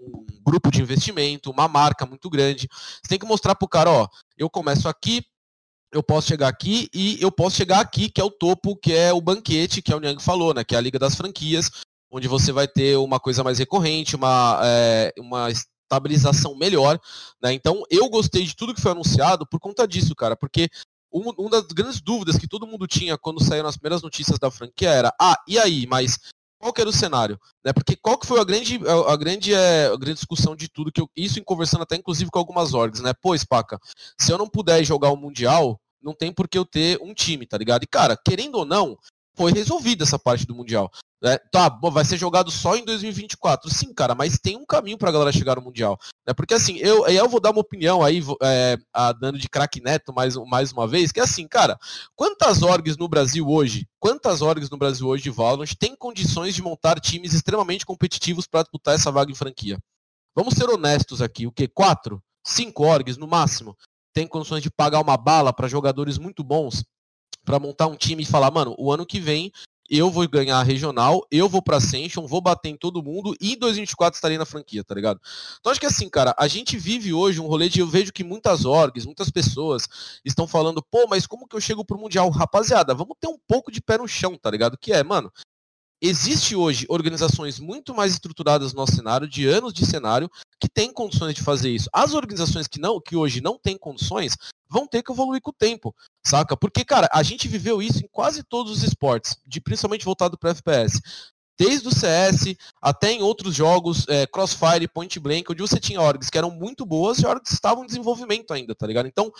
um, 0.00 0.26
grupo 0.42 0.70
de 0.70 0.80
investimento, 0.80 1.50
uma 1.50 1.68
marca 1.68 2.06
muito 2.06 2.28
grande. 2.28 2.68
Você 2.70 3.08
tem 3.08 3.18
que 3.18 3.26
mostrar 3.26 3.54
pro 3.54 3.68
cara, 3.68 3.90
ó, 3.90 4.08
eu 4.36 4.50
começo 4.50 4.88
aqui, 4.88 5.24
eu 5.92 6.02
posso 6.02 6.28
chegar 6.28 6.48
aqui 6.48 6.88
e 6.94 7.20
eu 7.20 7.30
posso 7.30 7.56
chegar 7.56 7.80
aqui, 7.80 8.08
que 8.10 8.20
é 8.20 8.24
o 8.24 8.30
topo, 8.30 8.76
que 8.76 8.92
é 8.92 9.12
o 9.12 9.20
banquete, 9.20 9.82
que 9.82 9.92
é 9.92 9.96
o 9.96 10.00
Niang 10.00 10.22
falou, 10.22 10.54
né? 10.54 10.64
Que 10.64 10.74
é 10.74 10.78
a 10.78 10.80
Liga 10.80 10.98
das 10.98 11.14
Franquias, 11.14 11.70
onde 12.10 12.28
você 12.28 12.50
vai 12.50 12.66
ter 12.66 12.96
uma 12.96 13.20
coisa 13.20 13.44
mais 13.44 13.58
recorrente, 13.58 14.16
uma, 14.16 14.60
é, 14.64 15.12
uma 15.18 15.48
estabilização 15.50 16.56
melhor, 16.56 16.98
né? 17.42 17.52
Então 17.52 17.82
eu 17.90 18.08
gostei 18.08 18.44
de 18.44 18.56
tudo 18.56 18.74
que 18.74 18.80
foi 18.80 18.92
anunciado 18.92 19.46
por 19.46 19.60
conta 19.60 19.86
disso, 19.86 20.14
cara, 20.14 20.34
porque 20.34 20.68
um, 21.12 21.30
uma 21.36 21.50
das 21.50 21.66
grandes 21.66 22.00
dúvidas 22.00 22.38
que 22.38 22.48
todo 22.48 22.66
mundo 22.66 22.86
tinha 22.86 23.18
quando 23.18 23.44
saíram 23.44 23.68
as 23.68 23.76
primeiras 23.76 24.02
notícias 24.02 24.38
da 24.38 24.50
franquia 24.50 24.90
era, 24.90 25.14
ah, 25.20 25.36
e 25.46 25.58
aí, 25.58 25.86
mas 25.86 26.18
qual 26.62 26.72
que 26.72 26.80
era 26.80 26.88
o 26.88 26.92
cenário? 26.92 27.40
Né? 27.64 27.72
Porque 27.72 27.96
qual 27.96 28.16
que 28.16 28.26
foi 28.26 28.38
a 28.40 28.44
grande, 28.44 28.80
a, 29.08 29.16
grande, 29.16 29.52
é, 29.52 29.86
a 29.86 29.96
grande 29.96 30.14
discussão 30.14 30.54
de 30.54 30.68
tudo, 30.68 30.92
que 30.92 31.00
eu, 31.00 31.10
isso 31.16 31.40
em 31.40 31.42
conversando 31.42 31.82
até 31.82 31.96
inclusive 31.96 32.30
com 32.30 32.38
algumas 32.38 32.72
orgs, 32.72 33.02
né? 33.02 33.12
Pô, 33.12 33.36
Spaca, 33.36 33.80
se 34.16 34.30
eu 34.30 34.38
não 34.38 34.48
puder 34.48 34.84
jogar 34.84 35.10
o 35.10 35.16
Mundial, 35.16 35.80
não 36.00 36.14
tem 36.14 36.32
por 36.32 36.48
que 36.48 36.56
eu 36.56 36.64
ter 36.64 37.00
um 37.02 37.12
time, 37.12 37.46
tá 37.46 37.58
ligado? 37.58 37.82
E, 37.82 37.86
cara, 37.86 38.16
querendo 38.16 38.58
ou 38.58 38.64
não, 38.64 38.96
foi 39.34 39.52
resolvida 39.52 40.04
essa 40.04 40.18
parte 40.18 40.46
do 40.46 40.54
Mundial. 40.54 40.90
É, 41.24 41.38
tá, 41.52 41.68
vai 41.68 42.04
ser 42.04 42.16
jogado 42.16 42.50
só 42.50 42.74
em 42.76 42.84
2024. 42.84 43.70
Sim, 43.70 43.94
cara, 43.94 44.12
mas 44.12 44.38
tem 44.38 44.56
um 44.56 44.66
caminho 44.66 44.98
pra 44.98 45.12
galera 45.12 45.30
chegar 45.30 45.54
no 45.54 45.62
Mundial. 45.62 45.96
Né? 46.26 46.34
Porque 46.34 46.52
assim, 46.52 46.78
eu, 46.78 47.06
eu 47.06 47.28
vou 47.28 47.40
dar 47.40 47.52
uma 47.52 47.60
opinião 47.60 48.02
aí, 48.02 48.20
é, 48.42 48.76
a, 48.92 49.12
dando 49.12 49.38
de 49.38 49.48
craque 49.48 49.80
neto 49.80 50.12
mais, 50.12 50.34
mais 50.36 50.72
uma 50.72 50.86
vez, 50.86 51.12
que 51.12 51.20
é 51.20 51.22
assim, 51.22 51.46
cara, 51.46 51.78
quantas 52.16 52.62
orgs 52.62 52.96
no 52.96 53.08
Brasil 53.08 53.48
hoje, 53.48 53.86
quantas 54.00 54.42
orgs 54.42 54.68
no 54.68 54.76
Brasil 54.76 55.06
hoje 55.06 55.22
de 55.22 55.30
Valorant 55.30 55.72
tem 55.78 55.94
condições 55.94 56.56
de 56.56 56.62
montar 56.62 56.98
times 56.98 57.32
extremamente 57.32 57.86
competitivos 57.86 58.48
para 58.48 58.62
disputar 58.62 58.96
essa 58.96 59.12
vaga 59.12 59.30
em 59.30 59.36
franquia? 59.36 59.78
Vamos 60.34 60.54
ser 60.54 60.68
honestos 60.68 61.22
aqui, 61.22 61.46
o 61.46 61.52
que? 61.52 61.68
Quatro? 61.68 62.20
Cinco 62.44 62.84
orgs 62.84 63.16
no 63.16 63.28
máximo? 63.28 63.76
Tem 64.12 64.26
condições 64.26 64.62
de 64.62 64.70
pagar 64.70 65.00
uma 65.00 65.16
bala 65.16 65.52
para 65.52 65.68
jogadores 65.68 66.18
muito 66.18 66.42
bons 66.42 66.82
para 67.44 67.58
montar 67.58 67.86
um 67.86 67.96
time 67.96 68.22
e 68.22 68.26
falar, 68.26 68.50
mano, 68.50 68.74
o 68.78 68.92
ano 68.92 69.06
que 69.06 69.20
vem 69.20 69.52
eu 69.90 70.10
vou 70.10 70.26
ganhar 70.26 70.58
a 70.58 70.62
regional, 70.62 71.26
eu 71.30 71.50
vou 71.50 71.60
pra 71.60 71.76
Ascension, 71.76 72.26
vou 72.26 72.40
bater 72.40 72.70
em 72.70 72.76
todo 72.76 73.02
mundo 73.02 73.36
e 73.38 73.52
em 73.52 73.58
2024 73.58 74.16
estarei 74.16 74.38
na 74.38 74.46
franquia, 74.46 74.82
tá 74.82 74.94
ligado? 74.94 75.20
Então 75.60 75.70
acho 75.70 75.78
que 75.78 75.84
assim, 75.84 76.08
cara, 76.08 76.34
a 76.38 76.48
gente 76.48 76.78
vive 76.78 77.12
hoje 77.12 77.40
um 77.40 77.46
rolê 77.46 77.68
de 77.68 77.80
eu 77.80 77.86
vejo 77.86 78.10
que 78.10 78.24
muitas 78.24 78.64
orgs, 78.64 79.04
muitas 79.04 79.28
pessoas 79.28 79.86
estão 80.24 80.46
falando, 80.46 80.82
pô, 80.82 81.06
mas 81.06 81.26
como 81.26 81.46
que 81.46 81.54
eu 81.54 81.60
chego 81.60 81.84
pro 81.84 81.98
Mundial? 81.98 82.30
Rapaziada, 82.30 82.94
vamos 82.94 83.16
ter 83.20 83.28
um 83.28 83.38
pouco 83.46 83.70
de 83.70 83.82
pé 83.82 83.98
no 83.98 84.08
chão, 84.08 84.38
tá 84.38 84.50
ligado? 84.50 84.78
Que 84.78 84.94
é, 84.94 85.04
mano, 85.04 85.30
Existe 86.04 86.56
hoje 86.56 86.84
organizações 86.88 87.60
muito 87.60 87.94
mais 87.94 88.10
estruturadas 88.10 88.72
no 88.72 88.80
nosso 88.80 88.96
cenário, 88.96 89.28
de 89.28 89.46
anos 89.46 89.72
de 89.72 89.86
cenário, 89.86 90.28
que 90.60 90.68
têm 90.68 90.92
condições 90.92 91.32
de 91.32 91.42
fazer 91.42 91.70
isso. 91.70 91.88
As 91.92 92.12
organizações 92.12 92.66
que 92.66 92.80
não, 92.80 93.00
que 93.00 93.14
hoje 93.14 93.40
não 93.40 93.56
têm 93.56 93.78
condições, 93.78 94.36
vão 94.68 94.84
ter 94.84 95.04
que 95.04 95.12
evoluir 95.12 95.40
com 95.40 95.50
o 95.50 95.54
tempo, 95.54 95.94
saca? 96.26 96.56
Porque, 96.56 96.84
cara, 96.84 97.08
a 97.12 97.22
gente 97.22 97.46
viveu 97.46 97.80
isso 97.80 97.98
em 97.98 98.08
quase 98.10 98.42
todos 98.42 98.72
os 98.72 98.82
esportes, 98.82 99.36
de 99.46 99.60
principalmente 99.60 100.04
voltado 100.04 100.36
para 100.36 100.50
FPS. 100.50 101.00
Desde 101.56 101.86
o 101.86 101.94
CS 101.94 102.56
até 102.80 103.12
em 103.12 103.22
outros 103.22 103.54
jogos, 103.54 104.04
é, 104.08 104.26
Crossfire, 104.26 104.88
Point 104.88 105.20
Blank, 105.20 105.52
onde 105.52 105.62
você 105.62 105.78
tinha 105.78 106.00
orgs 106.00 106.28
que 106.28 106.38
eram 106.38 106.50
muito 106.50 106.84
boas 106.84 107.18
e 107.18 107.26
orgs 107.26 107.48
que 107.48 107.54
estavam 107.54 107.84
em 107.84 107.86
desenvolvimento 107.86 108.52
ainda, 108.52 108.74
tá 108.74 108.88
ligado? 108.88 109.06
Então, 109.06 109.32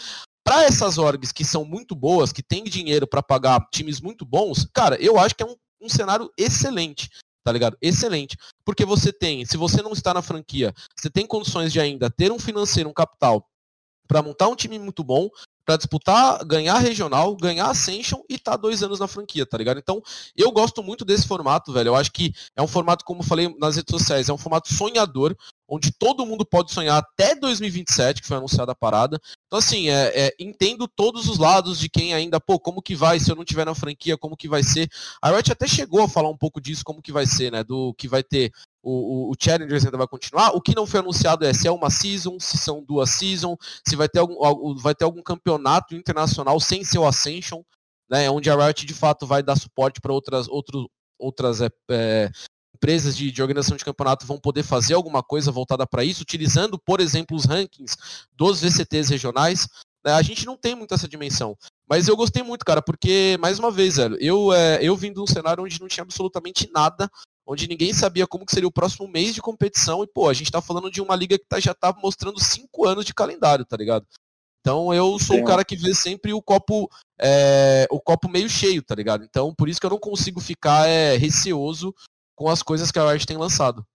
para 0.45 0.62
essas 0.62 0.97
orgs 0.97 1.33
que 1.33 1.45
são 1.45 1.64
muito 1.64 1.97
boas, 1.97 2.33
que 2.33 2.42
têm 2.42 2.62
dinheiro 2.62 3.07
para 3.07 3.23
pagar 3.23 3.66
times 3.73 4.00
muito 4.00 4.25
bons, 4.25 4.69
cara, 4.73 4.97
eu 5.02 5.19
acho 5.19 5.35
que 5.35 5.42
é 5.42 5.47
um 5.47 5.57
um 5.83 5.89
cenário 5.89 6.31
excelente, 6.39 7.11
tá 7.45 7.53
ligado? 7.53 7.77
Excelente. 7.83 8.37
Porque 8.65 8.85
você 8.85 9.12
tem, 9.12 9.45
se 9.45 9.57
você 9.57 9.83
não 9.83 9.93
está 9.93 10.15
na 10.15 10.23
franquia, 10.23 10.73
você 10.97 11.11
tem 11.11 11.27
condições 11.27 11.73
de 11.73 11.81
ainda 11.81 12.11
ter 12.11 12.31
um 12.31 12.39
financeiro, 12.39 12.89
um 12.89 12.95
capital 12.95 13.47
para 14.07 14.23
montar 14.23 14.49
um 14.49 14.57
time 14.57 14.79
muito 14.79 15.03
bom, 15.03 15.29
para 15.65 15.77
disputar, 15.77 16.45
ganhar 16.45 16.79
regional, 16.79 17.37
ganhar 17.37 17.71
Ascension 17.71 18.21
e 18.29 18.37
tá 18.39 18.57
dois 18.57 18.83
anos 18.83 19.01
na 19.01 19.07
franquia, 19.07 19.47
tá 19.47 19.57
ligado? 19.57 19.79
Então, 19.79 20.03
eu 20.37 20.51
gosto 20.51 20.83
muito 20.83 21.05
desse 21.05 21.27
formato, 21.27 21.73
velho. 21.73 21.89
Eu 21.89 21.97
acho 21.97 22.12
que 22.12 22.35
é 22.57 22.62
um 22.62 22.67
formato, 22.67 23.05
como 23.05 23.23
eu 23.23 23.27
falei 23.27 23.55
nas 23.59 23.77
redes 23.77 23.93
sociais, 23.93 24.29
é 24.29 24.33
um 24.33 24.39
formato 24.39 24.73
sonhador, 24.73 25.37
onde 25.73 25.91
todo 25.91 26.26
mundo 26.26 26.45
pode 26.45 26.71
sonhar 26.71 26.99
até 26.99 27.35
2027, 27.35 28.21
que 28.21 28.29
foi 28.29 28.37
anunciada 28.37 28.73
a 28.73 28.75
parada. 28.75 29.19
Então, 29.47 29.59
assim, 29.59 29.88
é, 29.88 30.26
é, 30.26 30.35
entendo 30.38 30.87
todos 30.87 31.26
os 31.26 31.38
lados 31.38 31.79
de 31.79 31.88
quem 31.88 32.12
ainda, 32.12 32.38
pô, 32.38 32.61
como 32.61 32.83
que 32.83 32.95
vai, 32.95 33.19
se 33.19 33.33
eu 33.33 33.35
não 33.35 33.43
tiver 33.43 33.64
na 33.64 33.75
franquia, 33.75 34.19
como 34.19 34.37
que 34.37 34.47
vai 34.47 34.62
ser. 34.62 34.87
A 35.23 35.31
Riot 35.31 35.50
até 35.50 35.67
chegou 35.67 36.02
a 36.02 36.09
falar 36.09 36.29
um 36.29 36.37
pouco 36.37 36.61
disso, 36.61 36.85
como 36.85 37.00
que 37.00 37.11
vai 37.11 37.25
ser, 37.25 37.50
né? 37.50 37.64
Do 37.64 37.95
que 37.95 38.07
vai 38.07 38.23
ter 38.23 38.52
o, 38.83 38.91
o, 38.91 39.31
o, 39.31 39.35
Challengers 39.41 39.87
ainda 39.87 39.97
vai 39.97 40.07
continuar. 40.07 40.50
O 40.55 40.61
que 40.61 40.76
não 40.76 40.87
foi 40.87 41.00
anunciado 41.00 41.47
é 41.47 41.55
se 41.55 41.67
é 41.67 41.71
uma 41.71 41.88
season, 41.88 42.38
se 42.38 42.59
são 42.59 42.85
duas 42.85 43.09
seasons, 43.09 43.57
se 43.87 43.97
vai 43.97 44.11
ter 44.11 44.19
algum, 44.19 44.75
vai 44.76 44.95
ter 44.95 45.05
algum 45.05 45.23
campeonato 45.23 45.95
internacional 45.95 46.61
sem 46.61 46.85
ser 46.85 46.99
o 46.99 47.07
Ascension, 47.07 47.62
né? 48.11 48.29
Onde 48.29 48.50
a 48.50 48.57
Riot 48.57 48.85
de 48.85 48.93
fato 48.93 49.26
vai 49.26 49.43
dar 49.43 49.57
suporte 49.57 50.02
para 50.02 50.12
outras, 50.12 50.49
outro, 50.49 50.91
outras 51.19 51.62
é, 51.62 51.71
é, 51.91 52.31
empresas 52.83 53.17
de, 53.17 53.31
de, 53.31 53.41
organização 53.41 53.77
de 53.77 53.85
campeonato 53.85 54.27
vão 54.27 54.41
poder 54.41 54.65
fazer 54.65 54.95
alguma 54.95 55.23
coisa 55.23 55.53
voltada 55.53 55.87
para 55.87 56.03
isso, 56.03 56.23
utilizando, 56.23 56.77
por 56.77 57.01
exemplo, 57.01 57.37
os 57.37 57.45
rankings 57.45 57.97
dos 58.37 58.61
VCTs 58.61 59.09
regionais. 59.09 59.69
Né? 60.05 60.12
A 60.12 60.21
gente 60.21 60.45
não 60.45 60.57
tem 60.57 60.75
muito 60.75 60.93
essa 60.93 61.07
dimensão. 61.07 61.57
Mas 61.89 62.09
eu 62.09 62.17
gostei 62.17 62.43
muito, 62.43 62.65
cara, 62.65 62.83
porque, 62.83 63.39
mais 63.41 63.61
uma 63.61 63.71
vez, 63.71 63.97
velho, 63.97 64.17
eu, 64.21 64.53
é, 64.53 64.83
eu 64.83 64.97
vim 64.97 65.12
de 65.12 65.21
um 65.21 65.27
cenário 65.27 65.62
onde 65.62 65.81
não 65.81 65.87
tinha 65.87 66.03
absolutamente 66.03 66.69
nada, 66.75 67.09
onde 67.47 67.69
ninguém 67.69 67.93
sabia 67.93 68.27
como 68.27 68.45
que 68.45 68.53
seria 68.53 68.69
o 68.69 68.73
próximo 68.73 69.07
mês 69.07 69.33
de 69.33 69.41
competição, 69.41 70.03
e, 70.03 70.07
pô, 70.09 70.29
a 70.29 70.35
gente 70.35 70.51
tá 70.51 70.61
falando 70.61 70.91
de 70.91 71.01
uma 71.01 71.15
liga 71.15 71.39
que 71.39 71.47
tá, 71.47 71.61
já 71.61 71.73
tá 71.73 71.95
mostrando 72.03 72.43
cinco 72.43 72.85
anos 72.85 73.05
de 73.05 73.15
calendário, 73.15 73.65
tá 73.65 73.77
ligado? 73.77 74.07
Então 74.62 74.95
eu 74.95 75.19
sou 75.19 75.41
o 75.41 75.45
cara 75.45 75.65
que 75.65 75.75
vê 75.75 75.93
sempre 75.93 76.33
o 76.33 76.41
copo 76.41 76.89
é, 77.21 77.85
o 77.91 78.01
copo 78.01 78.29
meio 78.29 78.49
cheio, 78.49 78.81
tá 78.81 78.95
ligado? 78.95 79.25
Então 79.25 79.53
por 79.53 79.69
isso 79.69 79.81
que 79.81 79.85
eu 79.85 79.91
não 79.91 79.99
consigo 79.99 80.41
ficar 80.41 80.89
é, 80.89 81.17
receoso 81.17 81.93
com 82.43 82.49
as 82.49 82.63
coisas 82.63 82.91
que 82.91 82.99
a 82.99 83.09
Riot 83.09 83.25
tem 83.25 83.37
lançado. 83.37 83.87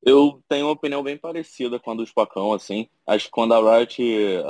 Eu 0.00 0.40
tenho 0.48 0.66
uma 0.66 0.72
opinião 0.72 1.02
bem 1.02 1.18
parecida 1.18 1.80
com 1.80 1.90
a 1.90 1.94
do 1.94 2.06
Spacão, 2.06 2.52
assim. 2.52 2.88
Acho 3.04 3.24
que 3.24 3.32
quando 3.32 3.52
a 3.52 3.78
Riot 3.78 4.00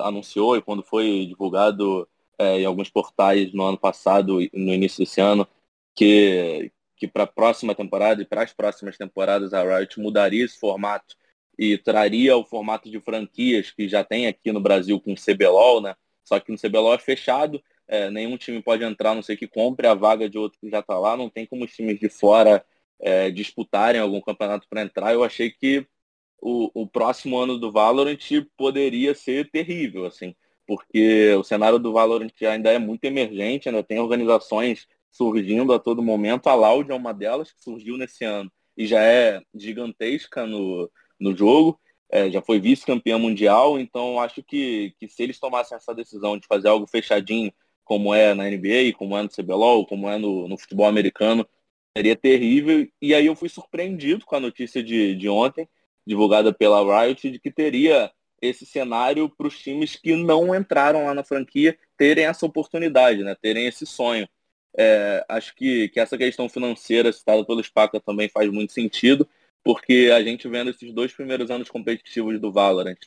anunciou 0.05 0.57
e 0.57 0.63
quando 0.63 0.83
foi 0.83 1.25
divulgado 1.27 2.07
é, 2.39 2.61
em 2.61 2.67
alguns 2.67 2.91
portais 2.91 3.51
no 3.55 3.63
ano 3.63 3.79
passado 3.79 4.39
no 4.53 4.75
início 4.75 4.99
desse 4.99 5.23
ano, 5.23 5.49
que, 5.95 6.71
que 6.95 7.09
para 7.09 7.23
a 7.23 7.27
próxima 7.27 7.75
temporada 7.75 8.21
e 8.21 8.27
para 8.27 8.43
as 8.43 8.53
próximas 8.53 8.99
temporadas 8.99 9.55
a 9.55 9.63
Riot 9.63 9.99
mudaria 9.99 10.45
esse 10.45 10.59
formato 10.59 11.17
e 11.59 11.79
traria 11.79 12.37
o 12.37 12.45
formato 12.45 12.91
de 12.91 13.01
franquias 13.01 13.71
que 13.71 13.89
já 13.89 14.05
tem 14.05 14.27
aqui 14.27 14.53
no 14.53 14.61
Brasil 14.61 15.01
com 15.01 15.15
o 15.15 15.17
CBLOL, 15.17 15.81
né? 15.81 15.97
Só 16.23 16.39
que 16.39 16.53
no 16.53 16.59
CBLOL 16.59 16.93
é 16.93 16.99
fechado 16.99 17.63
é, 17.89 18.11
nenhum 18.11 18.37
time 18.37 18.63
pode 18.63 18.85
entrar, 18.85 19.15
não 19.15 19.23
sei 19.23 19.37
que 19.37 19.47
compre 19.47 19.87
a 19.87 19.95
vaga 19.95 20.29
de 20.29 20.39
outro 20.39 20.59
que 20.61 20.71
já 20.71 20.81
está 20.81 20.99
lá, 20.99 21.17
não 21.17 21.31
tem 21.31 21.47
como 21.47 21.65
os 21.65 21.73
times 21.73 21.99
de 21.99 22.09
fora 22.09 22.65
é, 23.01 23.31
disputarem 23.31 24.01
algum 24.01 24.21
campeonato 24.21 24.67
para 24.69 24.83
entrar. 24.83 25.13
Eu 25.13 25.23
achei 25.23 25.51
que 25.51 25.87
o, 26.41 26.71
o 26.83 26.87
próximo 26.87 27.39
ano 27.39 27.59
do 27.59 27.73
Valorant 27.73 28.19
poderia 28.57 29.15
ser 29.15 29.51
terrível, 29.51 30.05
assim, 30.07 30.35
porque 30.67 31.35
o 31.35 31.45
cenário 31.45 31.79
do 31.79 31.93
Valorant 31.93 32.31
ainda 32.43 32.73
é 32.73 32.79
muito 32.79 33.05
emergente, 33.05 33.69
ainda 33.69 33.83
tem 33.83 33.99
organizações 34.01 34.87
surgindo 35.11 35.73
a 35.73 35.79
todo 35.79 36.03
momento. 36.03 36.49
A 36.49 36.55
Loud 36.55 36.91
é 36.91 36.95
uma 36.95 37.13
delas 37.13 37.53
que 37.53 37.63
surgiu 37.63 37.97
nesse 37.97 38.25
ano 38.25 38.51
e 38.77 38.87
já 38.87 39.03
é 39.03 39.41
gigantesca 39.55 40.47
no, 40.47 40.91
no 41.19 41.37
jogo. 41.37 41.81
É, 42.09 42.31
já 42.31 42.41
foi 42.41 42.61
vice-campeã 42.61 43.19
mundial, 43.19 43.81
então 43.81 44.21
acho 44.21 44.41
que, 44.41 44.95
que 45.01 45.09
se 45.09 45.25
eles 45.25 45.41
tomassem 45.41 45.77
essa 45.77 45.93
decisão 45.93 46.39
de 46.39 46.47
fazer 46.47 46.69
algo 46.69 46.87
fechadinho 46.87 47.53
como 47.87 48.13
é 48.13 48.35
na 48.35 48.51
NBA, 48.51 48.93
como 48.99 49.17
é 49.17 49.23
no 49.23 49.31
CBLOL, 49.31 49.87
como 49.87 50.11
é 50.11 50.19
no, 50.19 50.49
no 50.49 50.59
futebol 50.59 50.87
americano, 50.87 51.49
seria 51.97 52.17
terrível. 52.17 52.87
E 53.01 53.15
aí 53.15 53.27
eu 53.27 53.37
fui 53.37 53.49
surpreendido 53.49 54.27
com 54.27 54.35
a 54.35 54.41
notícia 54.41 54.83
de, 54.83 55.15
de 55.15 55.29
ontem, 55.29 55.69
divulgada 56.05 56.53
pela 56.53 57.05
Riot, 57.05 57.31
de 57.31 57.39
que 57.39 57.51
teria 57.51 58.11
esse 58.43 58.67
cenário 58.67 59.31
para 59.31 59.47
os 59.47 59.59
times 59.59 59.95
que 59.95 60.17
não 60.17 60.55
entraram 60.55 61.07
lá 61.07 61.15
na 61.15 61.23
franquia 61.23 61.79
terem 61.97 62.27
essa 62.27 62.45
oportunidade, 62.45 63.23
né? 63.23 63.37
terem 63.41 63.67
esse 63.67 63.87
sonho. 63.87 64.29
É, 64.77 65.25
acho 65.29 65.55
que, 65.55 65.89
que 65.89 66.01
essa 66.01 66.19
questão 66.19 66.49
financeira 66.49 67.13
citada 67.13 67.45
pelo 67.47 67.63
Spaca 67.63 68.01
também 68.01 68.29
faz 68.29 68.51
muito 68.51 68.73
sentido, 68.73 69.27
porque 69.63 70.11
a 70.13 70.23
gente 70.23 70.49
vendo 70.49 70.71
esses 70.71 70.93
dois 70.93 71.13
primeiros 71.13 71.51
anos 71.53 71.71
competitivos 71.71 72.39
do 72.41 72.53
Valorant, 72.53 72.99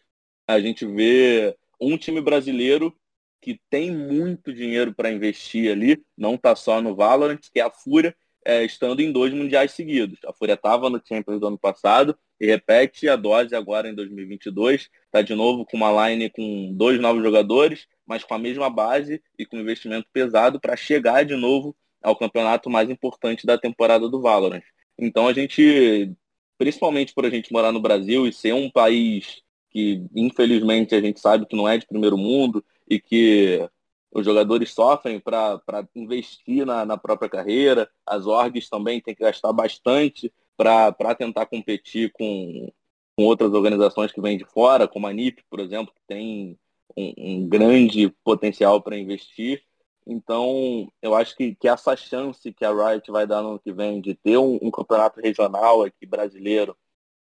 a 0.47 0.59
gente 0.59 0.85
vê 0.85 1.55
um 1.79 1.97
time 1.97 2.21
brasileiro 2.21 2.95
que 3.41 3.59
tem 3.69 3.91
muito 3.91 4.53
dinheiro 4.53 4.93
para 4.93 5.11
investir 5.11 5.71
ali, 5.71 6.03
não 6.17 6.35
está 6.35 6.55
só 6.55 6.81
no 6.81 6.95
Valorant, 6.95 7.39
que 7.51 7.59
é 7.59 7.63
a 7.63 7.71
Fúria, 7.71 8.15
é, 8.45 8.63
estando 8.63 9.01
em 9.01 9.11
dois 9.11 9.33
mundiais 9.33 9.71
seguidos. 9.71 10.19
A 10.25 10.33
Fúria 10.33 10.53
estava 10.53 10.89
no 10.89 11.01
Champions 11.05 11.39
do 11.39 11.47
ano 11.47 11.57
passado 11.57 12.17
e 12.39 12.45
repete 12.45 13.07
a 13.07 13.15
dose 13.15 13.55
agora 13.55 13.89
em 13.89 13.95
2022. 13.95 14.89
Está 15.05 15.21
de 15.21 15.35
novo 15.35 15.65
com 15.65 15.77
uma 15.77 16.09
line 16.09 16.29
com 16.29 16.73
dois 16.73 16.99
novos 16.99 17.21
jogadores, 17.21 17.87
mas 18.05 18.23
com 18.23 18.33
a 18.33 18.39
mesma 18.39 18.69
base 18.69 19.21
e 19.37 19.45
com 19.45 19.57
investimento 19.57 20.07
pesado 20.11 20.59
para 20.59 20.75
chegar 20.75 21.23
de 21.23 21.35
novo 21.35 21.75
ao 22.01 22.15
campeonato 22.15 22.69
mais 22.69 22.89
importante 22.89 23.45
da 23.45 23.57
temporada 23.57 24.09
do 24.09 24.21
Valorant. 24.21 24.63
Então 24.97 25.27
a 25.27 25.33
gente, 25.33 26.11
principalmente 26.57 27.13
por 27.13 27.25
a 27.25 27.29
gente 27.29 27.51
morar 27.51 27.71
no 27.71 27.81
Brasil 27.81 28.25
e 28.25 28.33
ser 28.33 28.53
um 28.53 28.69
país 28.69 29.41
que 29.69 30.03
infelizmente 30.15 30.95
a 30.95 31.01
gente 31.01 31.19
sabe 31.19 31.45
que 31.45 31.55
não 31.55 31.67
é 31.67 31.77
de 31.77 31.85
primeiro 31.85 32.17
mundo 32.17 32.63
e 32.89 32.99
que 32.99 33.69
os 34.11 34.25
jogadores 34.25 34.73
sofrem 34.73 35.19
para 35.19 35.61
investir 35.95 36.65
na, 36.65 36.85
na, 36.85 36.97
própria 36.97 37.29
carreira, 37.29 37.89
as 38.05 38.25
orgs 38.25 38.67
também 38.69 38.99
têm 38.99 39.13
que 39.13 39.23
gastar 39.23 39.53
bastante 39.53 40.33
para 40.57 41.15
tentar 41.15 41.45
competir 41.45 42.11
com, 42.11 42.71
com 43.15 43.23
outras 43.25 43.53
organizações 43.53 44.11
que 44.11 44.19
vêm 44.19 44.37
de 44.37 44.45
fora, 44.45 44.87
como 44.87 45.07
a 45.07 45.13
NIP, 45.13 45.43
por 45.49 45.59
exemplo, 45.59 45.93
que 45.93 46.01
tem 46.07 46.57
um, 46.97 47.13
um 47.17 47.47
grande 47.47 48.09
potencial 48.23 48.81
para 48.81 48.97
investir. 48.97 49.63
Então, 50.05 50.91
eu 51.01 51.13
acho 51.13 51.35
que, 51.37 51.53
que 51.53 51.67
essa 51.67 51.95
chance 51.95 52.51
que 52.51 52.65
a 52.65 52.71
Riot 52.71 53.11
vai 53.11 53.27
dar 53.27 53.43
no 53.43 53.49
ano 53.49 53.59
que 53.59 53.71
vem 53.71 54.01
de 54.01 54.15
ter 54.15 54.37
um, 54.37 54.57
um 54.61 54.71
campeonato 54.71 55.21
regional 55.21 55.83
aqui 55.83 56.05
brasileiro 56.05 56.75